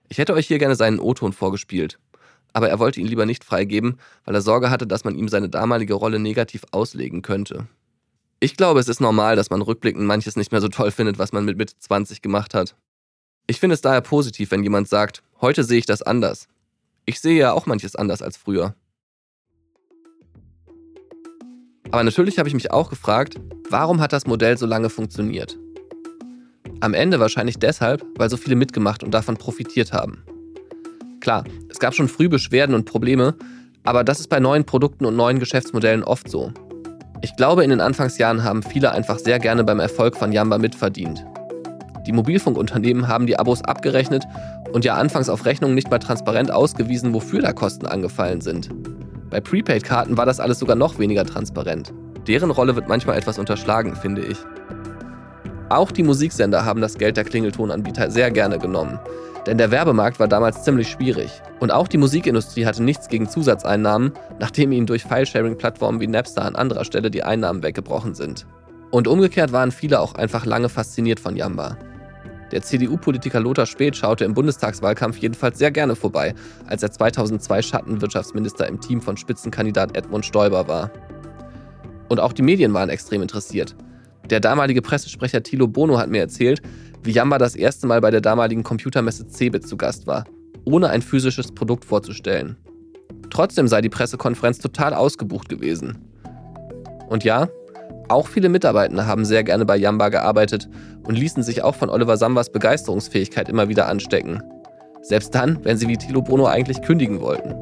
Ich 0.08 0.18
hätte 0.18 0.34
euch 0.34 0.46
hier 0.46 0.58
gerne 0.58 0.76
seinen 0.76 0.98
O-Ton 0.98 1.32
vorgespielt, 1.32 1.98
aber 2.52 2.68
er 2.68 2.78
wollte 2.78 3.00
ihn 3.00 3.06
lieber 3.06 3.26
nicht 3.26 3.44
freigeben, 3.44 3.98
weil 4.24 4.34
er 4.34 4.42
Sorge 4.42 4.70
hatte, 4.70 4.86
dass 4.86 5.04
man 5.04 5.14
ihm 5.14 5.28
seine 5.28 5.48
damalige 5.48 5.94
Rolle 5.94 6.18
negativ 6.18 6.64
auslegen 6.72 7.22
könnte. 7.22 7.68
Ich 8.40 8.56
glaube, 8.56 8.80
es 8.80 8.88
ist 8.88 9.00
normal, 9.00 9.36
dass 9.36 9.50
man 9.50 9.62
rückblickend 9.62 10.04
manches 10.04 10.36
nicht 10.36 10.50
mehr 10.50 10.60
so 10.60 10.68
toll 10.68 10.90
findet, 10.90 11.18
was 11.18 11.32
man 11.32 11.44
mit 11.44 11.58
Mitte 11.58 11.74
20 11.78 12.22
gemacht 12.22 12.54
hat. 12.54 12.74
Ich 13.46 13.60
finde 13.60 13.74
es 13.74 13.82
daher 13.82 14.00
positiv, 14.00 14.50
wenn 14.50 14.62
jemand 14.62 14.88
sagt, 14.88 15.22
heute 15.40 15.64
sehe 15.64 15.78
ich 15.78 15.86
das 15.86 16.02
anders. 16.02 16.48
Ich 17.04 17.20
sehe 17.20 17.38
ja 17.38 17.52
auch 17.52 17.66
manches 17.66 17.96
anders 17.96 18.22
als 18.22 18.36
früher. 18.36 18.74
Aber 21.90 22.04
natürlich 22.04 22.38
habe 22.38 22.48
ich 22.48 22.54
mich 22.54 22.70
auch 22.70 22.88
gefragt, 22.88 23.40
warum 23.68 24.00
hat 24.00 24.12
das 24.12 24.26
Modell 24.26 24.56
so 24.56 24.66
lange 24.66 24.90
funktioniert? 24.90 25.58
Am 26.80 26.94
Ende 26.94 27.20
wahrscheinlich 27.20 27.58
deshalb, 27.58 28.04
weil 28.16 28.30
so 28.30 28.36
viele 28.36 28.56
mitgemacht 28.56 29.02
und 29.02 29.12
davon 29.12 29.36
profitiert 29.36 29.92
haben. 29.92 30.22
Klar, 31.20 31.44
es 31.68 31.78
gab 31.78 31.94
schon 31.94 32.08
früh 32.08 32.28
Beschwerden 32.28 32.74
und 32.74 32.86
Probleme, 32.86 33.34
aber 33.84 34.04
das 34.04 34.20
ist 34.20 34.28
bei 34.28 34.40
neuen 34.40 34.64
Produkten 34.64 35.04
und 35.04 35.16
neuen 35.16 35.38
Geschäftsmodellen 35.38 36.04
oft 36.04 36.30
so. 36.30 36.52
Ich 37.22 37.36
glaube, 37.36 37.64
in 37.64 37.70
den 37.70 37.80
Anfangsjahren 37.80 38.44
haben 38.44 38.62
viele 38.62 38.92
einfach 38.92 39.18
sehr 39.18 39.38
gerne 39.38 39.64
beim 39.64 39.80
Erfolg 39.80 40.16
von 40.16 40.32
Yamba 40.32 40.56
mitverdient. 40.56 41.26
Die 42.06 42.12
Mobilfunkunternehmen 42.12 43.08
haben 43.08 43.26
die 43.26 43.38
Abos 43.38 43.62
abgerechnet 43.62 44.24
und 44.72 44.84
ja 44.84 44.94
anfangs 44.94 45.28
auf 45.28 45.44
Rechnungen 45.44 45.74
nicht 45.74 45.90
mal 45.90 45.98
transparent 45.98 46.50
ausgewiesen, 46.50 47.12
wofür 47.12 47.42
da 47.42 47.52
Kosten 47.52 47.86
angefallen 47.86 48.40
sind. 48.40 48.70
Bei 49.30 49.40
Prepaid-Karten 49.40 50.16
war 50.16 50.26
das 50.26 50.40
alles 50.40 50.58
sogar 50.58 50.76
noch 50.76 50.98
weniger 50.98 51.24
transparent. 51.24 51.92
Deren 52.26 52.50
Rolle 52.50 52.74
wird 52.74 52.88
manchmal 52.88 53.16
etwas 53.16 53.38
unterschlagen, 53.38 53.94
finde 53.94 54.22
ich. 54.22 54.38
Auch 55.68 55.92
die 55.92 56.02
Musiksender 56.02 56.64
haben 56.64 56.80
das 56.80 56.98
Geld 56.98 57.16
der 57.16 57.24
Klingeltonanbieter 57.24 58.10
sehr 58.10 58.32
gerne 58.32 58.58
genommen. 58.58 58.98
Denn 59.46 59.56
der 59.56 59.70
Werbemarkt 59.70 60.18
war 60.18 60.28
damals 60.28 60.64
ziemlich 60.64 60.88
schwierig. 60.88 61.30
Und 61.60 61.70
auch 61.70 61.88
die 61.88 61.96
Musikindustrie 61.96 62.66
hatte 62.66 62.82
nichts 62.82 63.08
gegen 63.08 63.28
Zusatzeinnahmen, 63.28 64.12
nachdem 64.38 64.72
ihnen 64.72 64.86
durch 64.86 65.04
Filesharing-Plattformen 65.04 66.00
wie 66.00 66.08
Napster 66.08 66.44
an 66.44 66.56
anderer 66.56 66.84
Stelle 66.84 67.10
die 67.10 67.22
Einnahmen 67.22 67.62
weggebrochen 67.62 68.14
sind. 68.14 68.46
Und 68.90 69.06
umgekehrt 69.06 69.52
waren 69.52 69.70
viele 69.70 70.00
auch 70.00 70.14
einfach 70.16 70.44
lange 70.44 70.68
fasziniert 70.68 71.20
von 71.20 71.36
Yamba. 71.36 71.78
Der 72.52 72.62
CDU-Politiker 72.62 73.40
Lothar 73.40 73.66
Späth 73.66 73.96
schaute 73.96 74.24
im 74.24 74.34
Bundestagswahlkampf 74.34 75.18
jedenfalls 75.18 75.58
sehr 75.58 75.70
gerne 75.70 75.94
vorbei, 75.94 76.34
als 76.66 76.82
er 76.82 76.90
2002 76.90 77.62
Schattenwirtschaftsminister 77.62 78.66
im 78.66 78.80
Team 78.80 79.00
von 79.00 79.16
Spitzenkandidat 79.16 79.96
Edmund 79.96 80.26
Stoiber 80.26 80.66
war. 80.66 80.90
Und 82.08 82.18
auch 82.18 82.32
die 82.32 82.42
Medien 82.42 82.74
waren 82.74 82.88
extrem 82.88 83.22
interessiert. 83.22 83.76
Der 84.28 84.40
damalige 84.40 84.82
Pressesprecher 84.82 85.42
Thilo 85.42 85.68
Bono 85.68 85.98
hat 85.98 86.10
mir 86.10 86.20
erzählt, 86.20 86.60
wie 87.02 87.12
Yamba 87.12 87.38
das 87.38 87.54
erste 87.54 87.86
Mal 87.86 88.00
bei 88.00 88.10
der 88.10 88.20
damaligen 88.20 88.62
Computermesse 88.62 89.28
Cebit 89.28 89.66
zu 89.66 89.76
Gast 89.76 90.06
war, 90.06 90.24
ohne 90.64 90.88
ein 90.90 91.02
physisches 91.02 91.52
Produkt 91.52 91.84
vorzustellen. 91.84 92.56
Trotzdem 93.30 93.68
sei 93.68 93.80
die 93.80 93.88
Pressekonferenz 93.88 94.58
total 94.58 94.92
ausgebucht 94.92 95.48
gewesen. 95.48 95.98
Und 97.08 97.24
ja, 97.24 97.48
auch 98.10 98.26
viele 98.26 98.48
Mitarbeitende 98.48 99.06
haben 99.06 99.24
sehr 99.24 99.44
gerne 99.44 99.64
bei 99.64 99.76
Yamba 99.76 100.08
gearbeitet 100.08 100.68
und 101.04 101.16
ließen 101.16 101.42
sich 101.42 101.62
auch 101.62 101.74
von 101.74 101.88
Oliver 101.88 102.16
Sambas 102.16 102.50
Begeisterungsfähigkeit 102.50 103.48
immer 103.48 103.68
wieder 103.68 103.88
anstecken. 103.88 104.42
Selbst 105.02 105.34
dann, 105.34 105.64
wenn 105.64 105.76
sie 105.76 105.88
wie 105.88 105.96
Tilo 105.96 106.20
Bono 106.20 106.46
eigentlich 106.46 106.82
kündigen 106.82 107.20
wollten. 107.20 107.54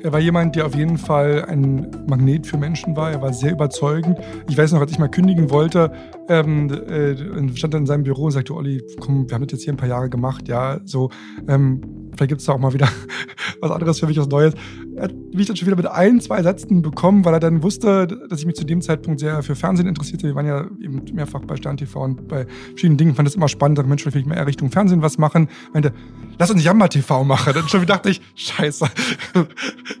Er 0.00 0.12
war 0.12 0.20
jemand, 0.20 0.54
der 0.54 0.64
auf 0.64 0.76
jeden 0.76 0.96
Fall 0.96 1.44
ein 1.46 1.90
Magnet 2.06 2.46
für 2.46 2.56
Menschen 2.56 2.96
war. 2.96 3.10
Er 3.10 3.20
war 3.20 3.32
sehr 3.32 3.50
überzeugend. 3.50 4.16
Ich 4.48 4.56
weiß 4.56 4.72
noch, 4.72 4.80
als 4.80 4.92
ich 4.92 4.98
mal 4.98 5.08
kündigen 5.08 5.50
wollte, 5.50 5.90
ähm, 6.28 6.70
äh, 6.70 7.56
stand 7.56 7.74
er 7.74 7.78
in 7.78 7.86
seinem 7.86 8.04
Büro 8.04 8.26
und 8.26 8.30
sagte, 8.30 8.54
Olli, 8.54 8.80
komm, 9.00 9.28
wir 9.28 9.34
haben 9.34 9.44
das 9.44 9.52
jetzt 9.52 9.64
hier 9.64 9.72
ein 9.72 9.76
paar 9.76 9.88
Jahre 9.88 10.08
gemacht, 10.08 10.46
ja, 10.46 10.78
so, 10.84 11.10
ähm, 11.48 11.80
vielleicht 12.16 12.28
gibt 12.28 12.40
es 12.40 12.46
da 12.46 12.52
auch 12.52 12.58
mal 12.58 12.72
wieder 12.72 12.88
was 13.60 13.70
anderes 13.72 13.98
für 13.98 14.06
mich, 14.06 14.18
was 14.18 14.28
Neues. 14.28 14.54
Er 14.98 15.04
hat 15.04 15.14
mich 15.32 15.46
dann 15.46 15.56
schon 15.56 15.66
wieder 15.66 15.76
mit 15.76 15.86
ein, 15.86 16.20
zwei 16.20 16.42
Sätzen 16.42 16.82
bekommen, 16.82 17.24
weil 17.24 17.32
er 17.32 17.40
dann 17.40 17.62
wusste, 17.62 18.06
dass 18.06 18.40
ich 18.40 18.46
mich 18.46 18.56
zu 18.56 18.64
dem 18.64 18.82
Zeitpunkt 18.82 19.20
sehr 19.20 19.42
für 19.44 19.54
Fernsehen 19.54 19.86
interessierte. 19.86 20.26
Wir 20.26 20.34
waren 20.34 20.46
ja 20.46 20.66
eben 20.82 21.02
mehrfach 21.12 21.40
bei 21.42 21.56
Stern 21.56 21.76
TV 21.76 22.02
und 22.02 22.26
bei 22.26 22.46
verschiedenen 22.70 22.98
Dingen. 22.98 23.14
Fand 23.14 23.28
das 23.28 23.36
immer 23.36 23.48
spannend. 23.48 23.86
Mensch, 23.86 24.02
vielleicht 24.02 24.16
will 24.16 24.22
ich 24.22 24.26
mal 24.26 24.34
eher 24.34 24.46
Richtung 24.46 24.72
Fernsehen 24.72 25.00
was 25.00 25.16
machen. 25.16 25.48
Meinte, 25.72 25.92
lass 26.38 26.50
uns 26.50 26.64
Jammer 26.64 26.88
TV 26.88 27.22
machen. 27.22 27.52
Dann 27.54 27.68
schon 27.68 27.80
wieder 27.80 27.94
dachte 27.94 28.10
ich, 28.10 28.20
scheiße, 28.34 28.86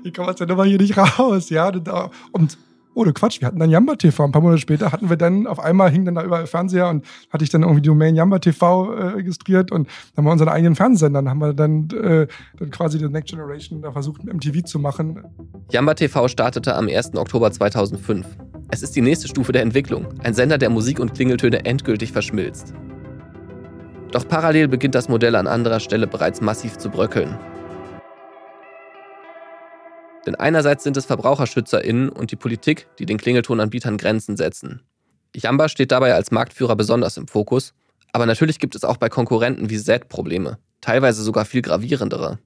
ich 0.02 0.12
komme 0.12 0.28
aus 0.28 0.36
der 0.36 0.48
Nummer 0.48 0.64
hier 0.64 0.78
nicht 0.78 0.96
raus. 0.98 1.48
Ja, 1.50 1.72
und 2.32 2.58
ohne 2.94 3.12
Quatsch, 3.12 3.40
wir 3.40 3.48
hatten 3.48 3.58
dann 3.58 3.70
Jamba 3.70 3.96
TV. 3.96 4.24
Ein 4.24 4.32
paar 4.32 4.42
Monate 4.42 4.60
später 4.60 4.92
hatten 4.92 5.08
wir 5.08 5.16
dann, 5.16 5.46
auf 5.46 5.60
einmal 5.60 5.90
hing 5.90 6.04
dann 6.04 6.14
da 6.14 6.24
überall 6.24 6.46
Fernseher 6.46 6.88
und 6.88 7.04
hatte 7.30 7.44
ich 7.44 7.50
dann 7.50 7.62
irgendwie 7.62 7.82
die 7.82 7.88
Domain 7.88 8.14
Jamba 8.14 8.38
TV 8.38 8.92
äh, 8.92 9.02
registriert 9.08 9.70
und 9.70 9.86
dann 9.86 10.16
haben 10.16 10.24
wir 10.24 10.32
unseren 10.32 10.48
eigenen 10.48 10.74
Fernsehsender. 10.74 11.20
Dann 11.20 11.30
haben 11.30 11.38
wir 11.38 11.54
dann, 11.54 11.88
äh, 11.90 12.26
dann 12.58 12.70
quasi 12.70 12.98
die 12.98 13.08
Next 13.08 13.30
Generation 13.30 13.82
da 13.82 13.92
versucht, 13.92 14.24
MTV 14.24 14.64
zu 14.64 14.78
machen. 14.78 15.22
Jamba 15.70 15.94
TV 15.94 16.28
startete 16.28 16.74
am 16.74 16.88
1. 16.88 17.14
Oktober 17.16 17.50
2005. 17.50 18.26
Es 18.70 18.82
ist 18.82 18.96
die 18.96 19.00
nächste 19.00 19.28
Stufe 19.28 19.52
der 19.52 19.62
Entwicklung. 19.62 20.06
Ein 20.22 20.34
Sender, 20.34 20.58
der 20.58 20.70
Musik 20.70 21.00
und 21.00 21.14
Klingeltöne 21.14 21.64
endgültig 21.64 22.12
verschmilzt. 22.12 22.74
Doch 24.12 24.26
parallel 24.26 24.68
beginnt 24.68 24.94
das 24.94 25.08
Modell 25.08 25.36
an 25.36 25.46
anderer 25.46 25.80
Stelle 25.80 26.06
bereits 26.06 26.40
massiv 26.40 26.78
zu 26.78 26.90
bröckeln. 26.90 27.38
Denn 30.26 30.34
einerseits 30.34 30.84
sind 30.84 30.96
es 30.96 31.06
VerbraucherschützerInnen 31.06 32.08
und 32.08 32.30
die 32.30 32.36
Politik, 32.36 32.88
die 32.98 33.06
den 33.06 33.18
Klingeltonanbietern 33.18 33.96
Grenzen 33.96 34.36
setzen. 34.36 34.82
Jamba 35.34 35.68
steht 35.68 35.92
dabei 35.92 36.14
als 36.14 36.30
Marktführer 36.30 36.76
besonders 36.76 37.16
im 37.16 37.28
Fokus, 37.28 37.74
aber 38.12 38.26
natürlich 38.26 38.58
gibt 38.58 38.74
es 38.74 38.84
auch 38.84 38.96
bei 38.96 39.08
Konkurrenten 39.08 39.70
wie 39.70 39.78
Z 39.78 40.08
Probleme, 40.08 40.58
teilweise 40.80 41.22
sogar 41.22 41.44
viel 41.44 41.62
gravierendere. 41.62 42.38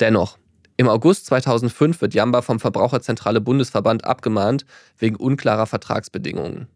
Dennoch, 0.00 0.38
im 0.76 0.88
August 0.88 1.26
2005 1.26 2.00
wird 2.00 2.14
Jamba 2.14 2.42
vom 2.42 2.58
Verbraucherzentrale 2.58 3.40
Bundesverband 3.40 4.04
abgemahnt 4.04 4.64
wegen 4.98 5.16
unklarer 5.16 5.66
Vertragsbedingungen. 5.66 6.66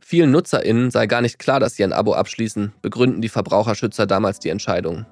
Vielen 0.00 0.32
NutzerInnen 0.32 0.90
sei 0.90 1.06
gar 1.06 1.22
nicht 1.22 1.38
klar, 1.38 1.60
dass 1.60 1.76
sie 1.76 1.84
ein 1.84 1.94
Abo 1.94 2.12
abschließen, 2.12 2.72
begründen 2.82 3.22
die 3.22 3.30
Verbraucherschützer 3.30 4.06
damals 4.06 4.38
die 4.38 4.50
Entscheidung. 4.50 5.06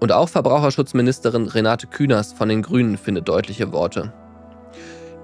Und 0.00 0.12
auch 0.12 0.30
Verbraucherschutzministerin 0.30 1.46
Renate 1.46 1.86
Künast 1.86 2.36
von 2.36 2.48
den 2.48 2.62
Grünen 2.62 2.96
findet 2.96 3.28
deutliche 3.28 3.70
Worte. 3.72 4.12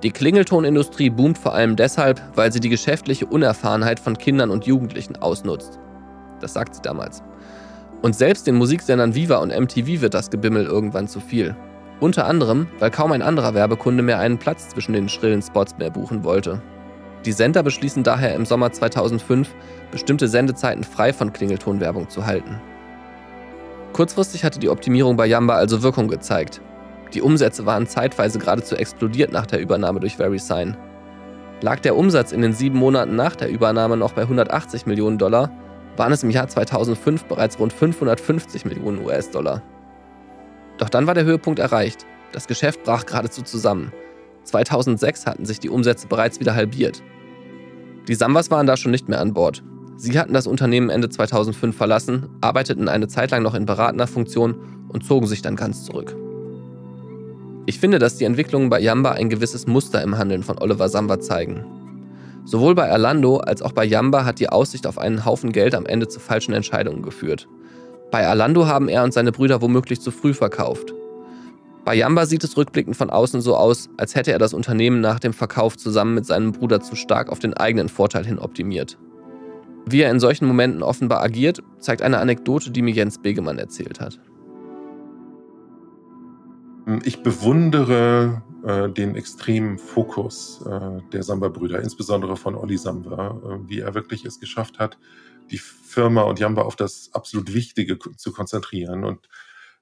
Die 0.03 0.11
Klingeltonindustrie 0.11 1.09
boomt 1.09 1.39
vor 1.39 1.55
allem 1.55 1.75
deshalb, 1.77 2.21
weil 2.35 2.53
sie 2.53 2.61
die 2.61 2.69
geschäftliche 2.69 3.25
Unerfahrenheit 3.25 3.99
von 3.99 4.19
Kindern 4.19 4.51
und 4.51 4.67
Jugendlichen 4.67 5.17
ausnutzt. 5.17 5.81
Das 6.41 6.53
sagt 6.53 6.75
sie 6.75 6.83
damals. 6.83 7.23
Und 8.03 8.15
selbst 8.15 8.47
den 8.47 8.57
Musiksendern 8.57 9.15
Viva 9.15 9.37
und 9.37 9.59
MTV 9.59 10.03
wird 10.03 10.13
das 10.13 10.31
Gebimmel 10.31 10.67
irgendwann 10.67 11.09
zu 11.09 11.21
viel. 11.21 11.57
Unter 11.99 12.27
anderem, 12.27 12.67
weil 12.79 12.91
kaum 12.91 13.13
ein 13.13 13.23
anderer 13.23 13.55
Werbekunde 13.55 14.03
mehr 14.03 14.19
einen 14.19 14.37
Platz 14.37 14.69
zwischen 14.69 14.93
den 14.93 15.09
schrillen 15.09 15.41
Spots 15.41 15.79
mehr 15.79 15.91
buchen 15.91 16.23
wollte. 16.23 16.61
Die 17.25 17.33
Sender 17.33 17.63
beschließen 17.63 18.03
daher 18.03 18.35
im 18.35 18.45
Sommer 18.45 18.71
2005, 18.71 19.49
bestimmte 19.91 20.29
Sendezeiten 20.29 20.85
frei 20.85 21.15
von 21.15 21.33
Klingeltonwerbung 21.33 22.11
zu 22.11 22.27
halten. 22.27 22.61
Kurzfristig 23.97 24.45
hatte 24.45 24.59
die 24.59 24.69
Optimierung 24.69 25.17
bei 25.17 25.25
Yamba 25.25 25.55
also 25.55 25.83
Wirkung 25.83 26.07
gezeigt. 26.09 26.61
Die 27.15 27.23
Umsätze 27.23 27.65
waren 27.65 27.87
zeitweise 27.87 28.39
geradezu 28.39 28.77
explodiert 28.77 29.33
nach 29.33 29.47
der 29.47 29.59
Übernahme 29.59 30.01
durch 30.01 30.19
VeriSign. 30.19 30.77
Lag 31.63 31.81
der 31.81 31.97
Umsatz 31.97 32.31
in 32.31 32.43
den 32.43 32.53
sieben 32.53 32.79
Monaten 32.79 33.17
nach 33.17 33.37
der 33.37 33.49
Übernahme 33.49 33.97
noch 33.97 34.13
bei 34.13 34.21
180 34.21 34.85
Millionen 34.85 35.17
Dollar, 35.17 35.51
waren 35.97 36.13
es 36.13 36.23
im 36.23 36.29
Jahr 36.29 36.47
2005 36.47 37.25
bereits 37.25 37.59
rund 37.59 37.73
550 37.73 38.67
Millionen 38.67 39.03
US-Dollar. 39.03 39.63
Doch 40.77 40.91
dann 40.91 41.07
war 41.07 41.15
der 41.15 41.25
Höhepunkt 41.25 41.59
erreicht. 41.59 42.05
Das 42.33 42.47
Geschäft 42.47 42.85
brach 42.85 43.07
geradezu 43.07 43.41
zusammen. 43.41 43.95
2006 44.45 45.25
hatten 45.25 45.47
sich 45.47 45.59
die 45.59 45.71
Umsätze 45.71 46.07
bereits 46.07 46.39
wieder 46.39 46.55
halbiert. 46.55 47.03
Die 48.09 48.15
Sambas 48.15 48.51
waren 48.51 48.67
da 48.67 48.77
schon 48.77 48.93
nicht 48.93 49.09
mehr 49.09 49.21
an 49.21 49.33
Bord. 49.33 49.63
Sie 49.99 50.19
hatten 50.19 50.35
das 50.35 50.47
Unternehmen 50.47 50.91
Ende 50.91 51.09
2005 51.09 51.75
verlassen, 51.75 52.29
arbeiteten 52.43 52.89
eine 52.89 53.09
Zeit 53.09 53.31
lang 53.31 53.43
noch 53.43 53.55
in 53.55 53.65
beratender 53.65 54.07
Funktion 54.07 54.57
und 54.89 55.05
zogen 55.05 55.27
sich 55.27 55.41
dann 55.41 55.57
ganz 55.57 55.85
zurück. 55.85 56.15
Ich 57.65 57.81
finde, 57.81 57.99
dass 57.99 58.17
die 58.17 58.25
Entwicklungen 58.25 58.69
bei 58.69 58.79
Yamba 58.79 59.13
ein 59.13 59.31
gewisses 59.31 59.67
Muster 59.67 60.03
im 60.03 60.19
Handeln 60.19 60.43
von 60.43 60.59
Oliver 60.59 60.89
Samba 60.89 61.19
zeigen. 61.19 61.65
Sowohl 62.45 62.75
bei 62.75 62.93
Orlando 62.93 63.39
als 63.39 63.63
auch 63.63 63.73
bei 63.73 63.85
Yamba 63.85 64.25
hat 64.25 64.39
die 64.39 64.51
Aussicht 64.51 64.87
auf 64.87 64.99
einen 64.99 65.25
Haufen 65.25 65.51
Geld 65.51 65.75
am 65.75 65.87
Ende 65.87 66.07
zu 66.07 66.21
falschen 66.21 66.53
Entscheidungen 66.53 67.03
geführt. 67.03 67.49
Bei 68.13 68.29
Orlando 68.29 68.67
haben 68.67 68.89
er 68.89 69.03
und 69.03 69.13
seine 69.13 69.33
Brüder 69.33 69.63
womöglich 69.63 70.01
zu 70.01 70.13
früh 70.13 70.33
verkauft. 70.33 70.95
Bei 71.85 71.95
Yamba 71.95 72.27
sieht 72.27 72.45
es 72.45 72.57
rückblickend 72.57 72.97
von 72.97 73.11
außen 73.11 73.41
so 73.41 73.57
aus, 73.57 73.89
als 73.97 74.15
hätte 74.15 74.31
er 74.31 74.39
das 74.39 74.55
Unternehmen 74.55 75.01
nach 75.01 75.19
dem 75.19 75.33
Verkauf 75.33 75.77
zusammen 75.77 76.15
mit 76.15 76.27
seinem 76.27 76.53
Bruder 76.53 76.81
zu 76.81 76.95
stark 76.97 77.31
auf 77.31 77.39
den 77.39 77.55
eigenen 77.55 77.89
Vorteil 77.89 78.27
hin 78.27 78.39
optimiert. 78.39 78.99
Wie 79.89 80.01
er 80.01 80.11
in 80.11 80.19
solchen 80.19 80.47
Momenten 80.47 80.83
offenbar 80.83 81.23
agiert, 81.23 81.63
zeigt 81.79 82.03
eine 82.03 82.19
Anekdote, 82.19 82.73
die 82.73 82.83
mir 82.83 82.93
Jens 82.93 83.23
Begemann 83.23 83.59
erzählt 83.59 84.01
hat. 84.01 84.19
Ich 87.05 87.23
bewundere 87.23 88.43
äh, 88.65 88.89
den 88.89 89.15
extremen 89.15 89.79
Fokus 89.79 90.61
äh, 90.67 91.01
der 91.13 91.23
Samba-Brüder, 91.23 91.81
insbesondere 91.81 92.37
von 92.37 92.57
Olli 92.57 92.77
Samba, 92.77 93.41
äh, 93.45 93.69
wie 93.69 93.79
er 93.79 93.95
wirklich 93.95 94.25
es 94.25 94.41
geschafft 94.41 94.81
hat, 94.81 94.99
die 95.53 95.59
Firma 95.59 96.23
und 96.23 96.41
Jamba 96.41 96.63
auf 96.63 96.75
das 96.75 97.11
absolut 97.13 97.55
Wichtige 97.55 97.97
zu 97.99 98.33
konzentrieren. 98.33 99.05
Und 99.05 99.29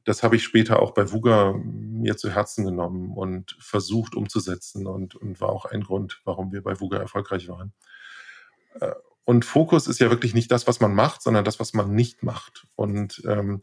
das 0.05 0.23
habe 0.23 0.37
ich 0.37 0.45
später 0.45 0.81
auch 0.81 0.93
bei 0.93 1.13
Wuga 1.13 1.55
mir 1.55 2.19
zu 2.19 2.31
Herzen 2.31 2.67
genommen 2.67 3.13
und 3.17 3.57
versucht 3.59 4.15
umzusetzen 4.15 4.87
und, 4.87 5.15
und 5.15 5.41
war 5.41 5.49
auch 5.49 5.65
ein 5.65 5.83
Grund, 5.83 6.21
warum 6.25 6.53
wir 6.53 6.63
bei 6.63 6.79
Wuga 6.79 6.99
erfolgreich 6.99 7.49
waren. 7.49 7.73
Und 9.25 9.45
Fokus 9.45 9.87
ist 9.87 10.01
ja 10.01 10.11
wirklich 10.11 10.35
nicht 10.35 10.51
das, 10.51 10.67
was 10.67 10.81
man 10.81 10.95
macht, 10.95 11.23
sondern 11.23 11.45
das, 11.45 11.59
was 11.59 11.73
man 11.73 11.95
nicht 11.95 12.23
macht. 12.23 12.67
Und 12.77 13.23
ähm, 13.27 13.63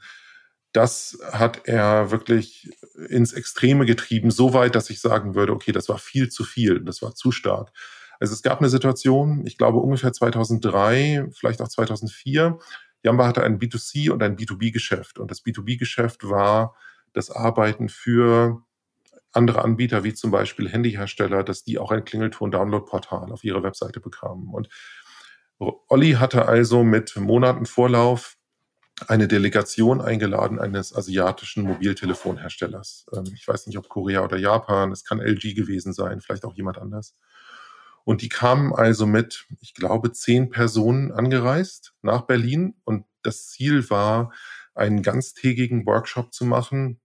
das 0.74 1.20
hat 1.32 1.68
er 1.68 2.12
wirklich 2.12 2.72
ins 3.10 3.34
Extreme 3.34 3.86
getrieben, 3.86 4.32
so 4.32 4.54
weit, 4.54 4.76
dass 4.76 4.90
ich 4.90 5.02
sagen 5.02 5.36
würde, 5.36 5.54
okay, 5.54 5.72
das 5.72 5.90
war 5.90 5.98
viel 5.98 6.30
zu 6.30 6.44
viel, 6.44 6.84
das 6.84 7.02
war 7.02 7.14
zu 7.14 7.32
stark. 7.32 7.72
Also 8.20 8.34
es 8.34 8.42
gab 8.42 8.60
eine 8.60 8.70
Situation, 8.70 9.46
ich 9.46 9.58
glaube 9.58 9.80
ungefähr 9.80 10.14
2003, 10.14 11.28
vielleicht 11.34 11.62
auch 11.62 11.68
2004, 11.68 12.60
Jamba 13.04 13.28
hatte 13.28 13.44
ein 13.44 13.60
B2C 13.60 14.12
und 14.12 14.22
ein 14.22 14.38
B2B-Geschäft. 14.38 15.20
Und 15.20 15.32
das 15.32 15.44
B2B-Geschäft 15.44 16.30
war 16.30 16.76
das 17.14 17.32
Arbeiten 17.32 17.90
für 17.90 18.64
andere 19.34 19.64
Anbieter, 19.64 20.04
wie 20.04 20.14
zum 20.14 20.30
Beispiel 20.30 20.70
Handyhersteller, 20.70 21.44
dass 21.44 21.64
die 21.64 21.80
auch 21.80 21.92
ein 21.92 22.06
Klingelton-Download-Portal 22.06 23.32
auf 23.32 23.44
ihre 23.44 23.64
Webseite 23.64 24.00
bekamen. 24.00 24.50
Und 24.50 24.70
Olli 25.62 26.14
hatte 26.14 26.48
also 26.48 26.84
mit 26.84 27.16
Monaten 27.18 27.68
Vorlauf 27.68 28.38
eine 29.08 29.28
Delegation 29.28 30.02
eingeladen 30.02 30.60
eines 30.60 30.96
asiatischen 30.96 31.64
Mobiltelefonherstellers. 31.64 33.06
Ähm, 33.14 33.32
ich 33.36 33.48
weiß 33.48 33.68
nicht, 33.68 33.78
ob 33.78 33.88
Korea 33.88 34.24
oder 34.24 34.38
Japan, 34.38 34.92
es 34.92 35.06
kann 35.06 35.20
LG 35.20 35.54
gewesen 35.56 35.94
sein, 35.94 36.20
vielleicht 36.20 36.46
auch 36.46 36.56
jemand 36.56 36.80
anders. 36.80 37.16
Und 38.04 38.24
die 38.24 38.30
kamen 38.30 38.74
also 38.74 39.06
mit, 39.06 39.46
ich 39.60 39.76
glaube, 39.76 40.12
zehn 40.12 40.50
Personen 40.50 41.12
angereist 41.12 41.94
nach 42.02 42.24
Berlin. 42.24 42.76
Und 42.84 43.06
das 43.22 43.50
Ziel 43.50 43.88
war, 43.92 44.32
einen 44.74 45.04
ganztägigen 45.04 45.86
Workshop 45.86 46.34
zu 46.34 46.46
machen, 46.46 47.00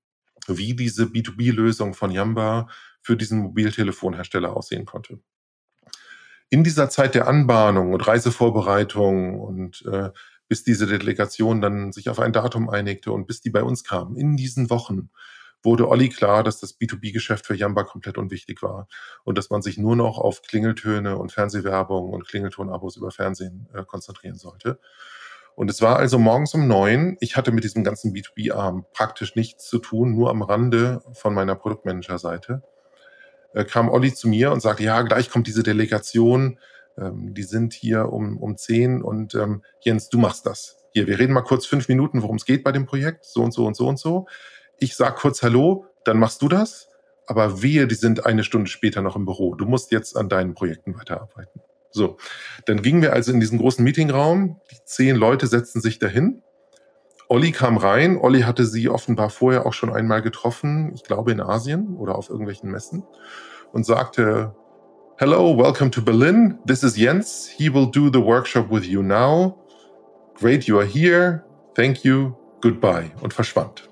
wie 0.47 0.75
diese 0.75 1.05
B2B-Lösung 1.05 1.93
von 1.93 2.11
Yamba 2.11 2.69
für 3.03 3.17
diesen 3.17 3.41
Mobiltelefonhersteller 3.41 4.57
aussehen 4.57 4.87
konnte 4.87 5.21
in 6.49 6.65
dieser 6.65 6.89
Zeit 6.89 7.15
der 7.15 7.29
Anbahnung 7.29 7.93
und 7.93 8.07
Reisevorbereitung 8.07 9.41
und 9.41 9.85
äh, 9.91 10.11
bis 10.49 10.63
diese 10.63 10.87
Delegation 10.87 11.61
dann 11.61 11.93
sich 11.93 12.09
auf 12.09 12.21
ein 12.21 12.33
Datum 12.33 12.71
einigte 12.71 13.13
und 13.13 13.27
bis 13.27 13.41
die 13.41 13.51
bei 13.51 13.63
uns 13.63 13.83
kamen, 13.85 14.17
in 14.17 14.37
diesen 14.37 14.71
Wochen 14.71 15.11
wurde 15.63 15.89
Olli 15.89 16.09
klar, 16.09 16.45
dass 16.45 16.61
das 16.61 16.79
B2B-Geschäft 16.79 17.47
für 17.47 17.55
Jamba 17.55 17.83
komplett 17.83 18.19
unwichtig 18.19 18.63
war 18.63 18.87
und 19.25 19.37
dass 19.37 19.51
man 19.51 19.63
sich 19.63 19.79
nur 19.79 19.97
noch 19.97 20.19
auf 20.19 20.43
Klingeltöne 20.43 21.19
und 21.19 21.33
Fernsehwerbung 21.33 22.11
und 22.11 22.27
Klingeltonabos 22.29 22.97
über 22.97 23.11
Fernsehen 23.11 23.69
äh, 23.75 23.85
konzentrieren 23.85 24.37
sollte. 24.37 24.79
Und 25.57 25.71
es 25.71 25.81
war 25.83 25.97
also 25.97 26.19
morgens 26.19 26.55
um 26.55 26.69
neun. 26.69 27.17
Ich 27.21 27.37
hatte 27.37 27.51
mit 27.51 27.65
diesem 27.65 27.83
ganzen 27.83 28.13
B2B-Arm 28.13 28.85
praktisch 28.93 29.35
nichts 29.35 29.67
zu 29.67 29.79
tun, 29.79 30.15
nur 30.15 30.31
am 30.31 30.43
Rande 30.43 31.03
von 31.15 31.35
meiner 31.35 31.57
Produktmanager-Seite 31.57 32.63
äh, 33.57 33.65
kam 33.65 33.89
Olli 33.89 34.13
zu 34.13 34.29
mir 34.29 34.53
und 34.53 34.61
sagte, 34.61 34.85
ja, 34.85 35.01
gleich 35.03 35.31
kommt 35.31 35.47
diese 35.47 35.63
Delegation, 35.63 36.59
ähm, 36.99 37.33
die 37.35 37.43
sind 37.43 37.73
hier 37.73 38.13
um, 38.13 38.37
um 38.37 38.57
zehn 38.59 39.03
und 39.03 39.35
ähm, 39.35 39.63
Jens, 39.81 40.11
du 40.11 40.19
machst 40.19 40.45
das. 40.45 40.77
Hier, 40.93 41.07
wir 41.07 41.19
reden 41.19 41.33
mal 41.33 41.41
kurz 41.41 41.65
fünf 41.65 41.89
Minuten, 41.89 42.23
worum 42.23 42.37
es 42.37 42.45
geht 42.45 42.63
bei 42.63 42.73
dem 42.73 42.85
Projekt, 42.85 43.25
so 43.25 43.43
und 43.43 43.53
so 43.53 43.67
und 43.67 43.75
so 43.75 43.89
und 43.89 43.99
so. 43.99 44.27
Ich 44.79 44.95
sag 44.95 45.17
kurz 45.17 45.43
Hallo, 45.43 45.87
dann 46.05 46.19
machst 46.19 46.43
du 46.43 46.49
das, 46.49 46.89
aber 47.27 47.63
wehe, 47.63 47.87
die 47.87 47.95
sind 47.95 48.27
eine 48.27 48.45
Stunde 48.45 48.71
später 48.71 49.01
noch 49.01 49.17
im 49.17 49.25
Büro. 49.25 49.55
Du 49.55 49.65
musst 49.65 49.91
jetzt 49.91 50.19
an 50.19 50.29
deinen 50.29 50.53
Projekten 50.53 50.95
weiterarbeiten. 50.95 51.63
So, 51.91 52.19
dann 52.67 52.83
gingen 52.83 53.01
wir 53.01 53.15
also 53.15 53.33
in 53.33 53.41
diesen 53.41 53.59
großen 53.59 53.83
Meetingraum. 53.83 54.61
Die 54.71 54.85
zehn 54.85 55.17
Leute 55.17 55.47
setzten 55.47 55.81
sich 55.81 55.99
dahin. 55.99 56.43
Olli 57.29 57.51
kam 57.51 57.77
rein. 57.77 58.17
Olli 58.17 58.43
hatte 58.43 58.65
sie 58.65 58.89
offenbar 58.89 59.31
vorher 59.31 59.67
auch 59.67 59.73
schon 59.73 59.93
einmal 59.93 60.23
getroffen, 60.23 60.93
ich 60.95 61.03
glaube 61.03 61.33
in 61.33 61.41
Asien 61.41 61.97
oder 61.97 62.17
auf 62.17 62.31
irgendwelchen 62.31 62.71
Messen 62.71 63.03
und 63.73 63.85
sagte, 63.85 64.55
Hello, 65.19 65.57
welcome 65.57 65.91
to 65.91 66.03
Berlin. 66.03 66.59
This 66.67 66.83
is 66.83 66.97
Jens. 66.97 67.49
He 67.49 67.73
will 67.73 67.91
do 67.91 68.11
the 68.13 68.23
workshop 68.23 68.71
with 68.71 68.85
you 68.85 69.03
now. 69.03 69.57
Great, 70.35 70.65
you 70.65 70.79
are 70.79 70.87
here. 70.87 71.43
Thank 71.75 72.05
you. 72.05 72.35
Goodbye. 72.61 73.11
Und 73.23 73.33
verschwand. 73.33 73.89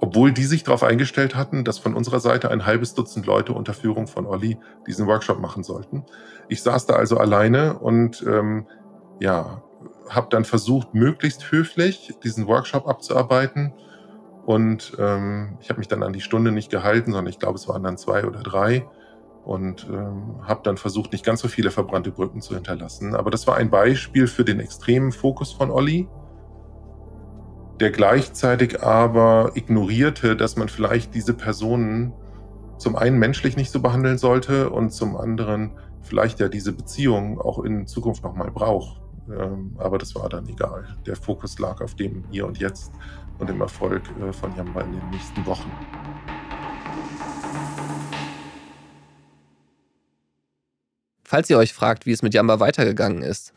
Obwohl 0.00 0.30
die 0.30 0.44
sich 0.44 0.64
darauf 0.64 0.84
eingestellt 0.84 1.34
hatten, 1.34 1.64
dass 1.64 1.78
von 1.78 1.94
unserer 1.94 2.20
Seite 2.20 2.50
ein 2.50 2.66
halbes 2.66 2.94
Dutzend 2.94 3.26
Leute 3.26 3.52
unter 3.52 3.72
Führung 3.72 4.06
von 4.06 4.26
Olli 4.26 4.58
diesen 4.86 5.06
Workshop 5.06 5.40
machen 5.40 5.64
sollten. 5.64 6.04
Ich 6.48 6.62
saß 6.62 6.86
da 6.86 6.94
also 6.94 7.16
alleine 7.16 7.78
und 7.78 8.22
ähm, 8.28 8.66
ja, 9.20 9.62
habe 10.08 10.28
dann 10.30 10.44
versucht, 10.44 10.94
möglichst 10.94 11.50
höflich 11.50 12.14
diesen 12.22 12.46
Workshop 12.46 12.86
abzuarbeiten 12.88 13.72
und 14.48 14.96
ähm, 14.98 15.58
ich 15.60 15.68
habe 15.68 15.78
mich 15.78 15.88
dann 15.88 16.02
an 16.02 16.14
die 16.14 16.22
Stunde 16.22 16.52
nicht 16.52 16.70
gehalten, 16.70 17.12
sondern 17.12 17.30
ich 17.30 17.38
glaube, 17.38 17.56
es 17.56 17.68
waren 17.68 17.82
dann 17.82 17.98
zwei 17.98 18.24
oder 18.24 18.40
drei. 18.40 18.88
Und 19.44 19.86
ähm, 19.90 20.36
habe 20.42 20.60
dann 20.62 20.78
versucht, 20.78 21.12
nicht 21.12 21.22
ganz 21.22 21.40
so 21.40 21.48
viele 21.48 21.70
verbrannte 21.70 22.10
Brücken 22.10 22.40
zu 22.40 22.54
hinterlassen. 22.54 23.14
Aber 23.14 23.30
das 23.30 23.46
war 23.46 23.56
ein 23.56 23.68
Beispiel 23.68 24.26
für 24.26 24.46
den 24.46 24.58
extremen 24.58 25.12
Fokus 25.12 25.52
von 25.52 25.70
Olli, 25.70 26.08
der 27.78 27.90
gleichzeitig 27.90 28.82
aber 28.82 29.50
ignorierte, 29.52 30.34
dass 30.34 30.56
man 30.56 30.70
vielleicht 30.70 31.14
diese 31.14 31.34
Personen 31.34 32.14
zum 32.78 32.96
einen 32.96 33.18
menschlich 33.18 33.54
nicht 33.54 33.70
so 33.70 33.82
behandeln 33.82 34.16
sollte 34.16 34.70
und 34.70 34.94
zum 34.94 35.18
anderen 35.18 35.72
vielleicht 36.00 36.40
ja 36.40 36.48
diese 36.48 36.72
Beziehung 36.72 37.38
auch 37.38 37.62
in 37.62 37.86
Zukunft 37.86 38.24
nochmal 38.24 38.50
braucht. 38.50 39.02
Ähm, 39.30 39.74
aber 39.78 39.98
das 39.98 40.14
war 40.14 40.28
dann 40.28 40.48
egal. 40.48 40.86
Der 41.06 41.16
Fokus 41.16 41.58
lag 41.58 41.80
auf 41.80 41.94
dem 41.94 42.24
Hier 42.30 42.46
und 42.46 42.58
Jetzt 42.58 42.92
und 43.38 43.48
dem 43.48 43.60
Erfolg 43.60 44.02
äh, 44.20 44.32
von 44.32 44.54
Jamba 44.56 44.80
in 44.82 44.92
den 44.92 45.10
nächsten 45.10 45.44
Wochen. 45.46 45.70
Falls 51.24 51.50
ihr 51.50 51.58
euch 51.58 51.74
fragt, 51.74 52.06
wie 52.06 52.12
es 52.12 52.22
mit 52.22 52.32
Jamba 52.32 52.58
weitergegangen 52.58 53.22
ist. 53.22 53.52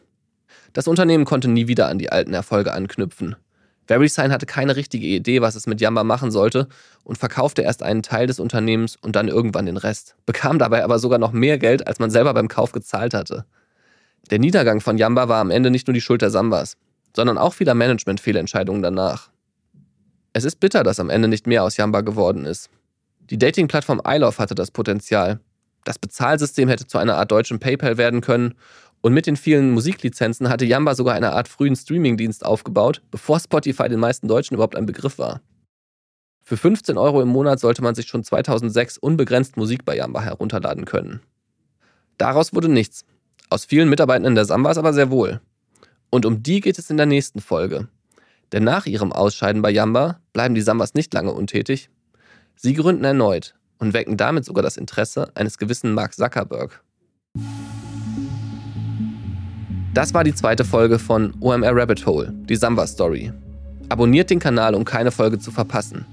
Das 0.74 0.88
Unternehmen 0.88 1.26
konnte 1.26 1.48
nie 1.48 1.68
wieder 1.68 1.88
an 1.88 2.00
die 2.00 2.12
alten 2.12 2.34
Erfolge 2.34 2.74
anknüpfen. 2.74 3.36
VeriSign 3.88 4.32
hatte 4.32 4.46
keine 4.46 4.76
richtige 4.76 5.06
Idee, 5.08 5.42
was 5.42 5.56
es 5.56 5.68
mit 5.68 5.82
Jamba 5.82 6.04
machen 6.04 6.32
sollte 6.32 6.68
und 7.04 7.18
verkaufte 7.18 7.62
erst 7.62 7.84
einen 7.84 8.04
Teil 8.04 8.28
des 8.28 8.40
Unternehmens 8.40 8.96
und 8.96 9.16
dann 9.16 9.28
irgendwann 9.28 9.66
den 9.66 9.78
Rest, 9.78 10.16
bekam 10.26 10.60
dabei 10.60 10.84
aber 10.84 11.00
sogar 11.00 11.20
noch 11.20 11.32
mehr 11.32 11.58
Geld, 11.58 11.88
als 11.88 12.00
man 12.00 12.10
selber 12.10 12.34
beim 12.34 12.48
Kauf 12.48 12.72
gezahlt 12.72 13.14
hatte. 13.14 13.46
Der 14.30 14.40
Niedergang 14.40 14.82
von 14.82 14.98
Jamba 14.98 15.28
war 15.28 15.42
am 15.42 15.52
Ende 15.52 15.72
nicht 15.72 15.88
nur 15.88 15.94
die 15.94 16.02
Schuld 16.02 16.22
der 16.22 16.30
Sambas. 16.30 16.78
sondern 17.14 17.38
auch 17.38 17.54
vieler 17.54 17.74
Management-Fehlentscheidungen 17.74 18.82
danach. 18.82 19.30
Es 20.32 20.46
ist 20.46 20.62
bitter, 20.62 20.84
dass 20.84 21.00
am 21.00 21.10
Ende 21.10 21.28
nicht 21.28 21.46
mehr 21.46 21.64
aus 21.64 21.76
Yamba 21.76 22.02
geworden 22.02 22.46
ist. 22.46 22.70
Die 23.30 23.38
Dating-Plattform 23.38 24.02
iLove 24.06 24.38
hatte 24.38 24.56
das 24.56 24.72
Potenzial. 24.72 25.42
Das 25.84 26.00
Bezahlsystem 26.00 26.70
hätte 26.70 26.88
zu 26.88 26.98
einer 26.98 27.18
Art 27.18 27.32
deutschen 27.32 27.60
PayPal 27.60 27.98
werden 27.98 28.22
können 28.22 28.56
und 29.02 29.14
mit 29.14 29.26
den 29.26 29.36
vielen 29.36 29.72
Musiklizenzen 29.72 30.48
hatte 30.48 30.66
Yamba 30.66 30.96
sogar 30.96 31.16
eine 31.16 31.32
Art 31.34 31.48
frühen 31.48 31.76
Streamingdienst 31.76 32.46
aufgebaut, 32.46 33.02
bevor 33.12 33.40
Spotify 33.40 33.90
den 33.90 34.00
meisten 34.00 34.28
Deutschen 34.28 34.54
überhaupt 34.54 34.76
ein 34.76 34.86
Begriff 34.86 35.18
war. 35.18 35.42
Für 36.44 36.58
15 36.58 36.98
Euro 36.98 37.22
im 37.22 37.30
Monat 37.30 37.60
sollte 37.60 37.82
man 37.82 37.96
sich 37.96 38.08
schon 38.08 38.24
2006 38.24 38.98
unbegrenzt 38.98 39.58
Musik 39.58 39.86
bei 39.86 39.96
Yamba 39.96 40.22
herunterladen 40.22 40.86
können. 40.86 41.22
Daraus 42.18 42.54
wurde 42.54 42.70
nichts. 42.70 43.06
Aus 43.52 43.66
vielen 43.66 43.89
Mitarbeitenden 43.89 44.34
der 44.34 44.45
Sambas 44.45 44.78
aber 44.78 44.93
sehr 44.93 45.12
wohl. 45.12 45.41
Und 46.10 46.26
um 46.26 46.41
die 46.41 46.62
geht 46.62 46.80
es 46.80 46.89
in 46.89 46.95
der 46.95 47.06
nächsten 47.06 47.41
Folge. 47.41 47.89
Denn 48.54 48.64
nach 48.64 48.86
ihrem 48.86 49.12
Ausscheiden 49.12 49.62
bei 49.62 49.72
Yamba 49.72 50.22
bleiben 50.32 50.56
die 50.56 50.62
Sambas 50.62 50.93
nicht 50.93 51.14
lange 51.14 51.34
untätig. 51.34 51.89
Sie 52.56 52.74
gründen 52.74 53.04
erneut 53.04 53.56
und 53.78 53.93
wecken 53.93 54.16
damit 54.16 54.45
sogar 54.45 54.64
das 54.64 54.78
Interesse 54.78 55.32
eines 55.36 55.58
gewissen 55.58 55.93
Mark 55.93 56.14
Zuckerberg. 56.14 56.82
Das 59.93 60.14
war 60.14 60.24
die 60.24 60.34
zweite 60.34 60.64
Folge 60.64 60.97
von 60.97 61.34
OMR 61.41 61.76
Rabbit 61.76 62.06
Hole, 62.06 62.34
die 62.47 62.56
Samba 62.56 62.88
Story. 62.88 63.34
Abonniert 63.89 64.30
den 64.30 64.39
Kanal, 64.39 64.76
um 64.76 64.86
keine 64.86 65.12
Folge 65.12 65.39
zu 65.39 65.52
verpassen. 65.52 66.06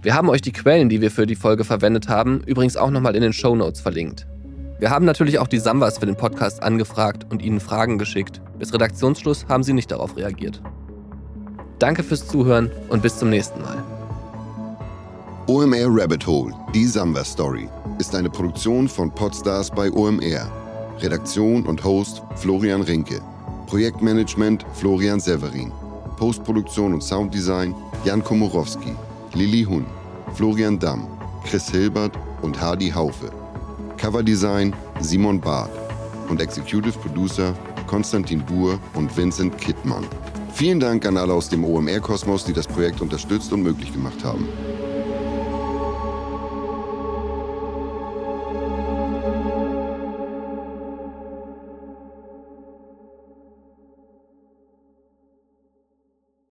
Wir 0.00 0.14
haben 0.14 0.30
euch 0.30 0.40
die 0.40 0.52
Quellen, 0.52 0.88
die 0.88 1.02
wir 1.02 1.10
für 1.10 1.26
die 1.26 1.36
Folge 1.36 1.64
verwendet 1.64 2.08
haben, 2.08 2.42
übrigens 2.46 2.78
auch 2.78 2.90
nochmal 2.90 3.14
in 3.14 3.20
den 3.20 3.34
Show 3.34 3.54
Notes 3.54 3.82
verlinkt. 3.82 4.26
Wir 4.82 4.90
haben 4.90 5.04
natürlich 5.04 5.38
auch 5.38 5.46
die 5.46 5.60
Sambas 5.60 5.98
für 5.98 6.06
den 6.06 6.16
Podcast 6.16 6.60
angefragt 6.60 7.24
und 7.30 7.40
ihnen 7.40 7.60
Fragen 7.60 7.98
geschickt. 7.98 8.40
Bis 8.58 8.74
Redaktionsschluss 8.74 9.46
haben 9.48 9.62
sie 9.62 9.74
nicht 9.74 9.92
darauf 9.92 10.16
reagiert. 10.16 10.60
Danke 11.78 12.02
fürs 12.02 12.26
Zuhören 12.26 12.68
und 12.88 13.00
bis 13.00 13.16
zum 13.16 13.30
nächsten 13.30 13.62
Mal. 13.62 13.84
OMR 15.46 15.86
Rabbit 15.86 16.26
Hole, 16.26 16.52
die 16.74 16.84
Samba 16.84 17.24
Story, 17.24 17.68
ist 18.00 18.12
eine 18.16 18.28
Produktion 18.28 18.88
von 18.88 19.08
Podstars 19.14 19.70
bei 19.70 19.88
OMR. 19.88 20.50
Redaktion 20.98 21.64
und 21.64 21.84
Host 21.84 22.20
Florian 22.34 22.82
Rinke. 22.82 23.20
Projektmanagement 23.68 24.66
Florian 24.72 25.20
Severin. 25.20 25.70
Postproduktion 26.16 26.94
und 26.94 27.04
Sounddesign 27.04 27.72
Jan 28.04 28.24
Komorowski, 28.24 28.96
Lilly 29.34 29.62
Hun, 29.62 29.86
Florian 30.34 30.76
Damm, 30.76 31.06
Chris 31.44 31.70
Hilbert 31.70 32.18
und 32.42 32.60
Hardy 32.60 32.90
Haufe. 32.90 33.30
Coverdesign 34.02 34.74
Simon 34.98 35.40
Barth 35.40 35.70
und 36.28 36.40
Executive 36.40 36.98
Producer 36.98 37.54
Konstantin 37.86 38.44
Buhr 38.44 38.80
und 38.94 39.16
Vincent 39.16 39.56
Kittmann. 39.58 40.04
Vielen 40.52 40.80
Dank 40.80 41.06
an 41.06 41.16
alle 41.16 41.32
aus 41.32 41.48
dem 41.48 41.64
OMR-Kosmos, 41.64 42.44
die 42.44 42.52
das 42.52 42.66
Projekt 42.66 43.00
unterstützt 43.00 43.52
und 43.52 43.62
möglich 43.62 43.92
gemacht 43.92 44.24
haben. 44.24 44.48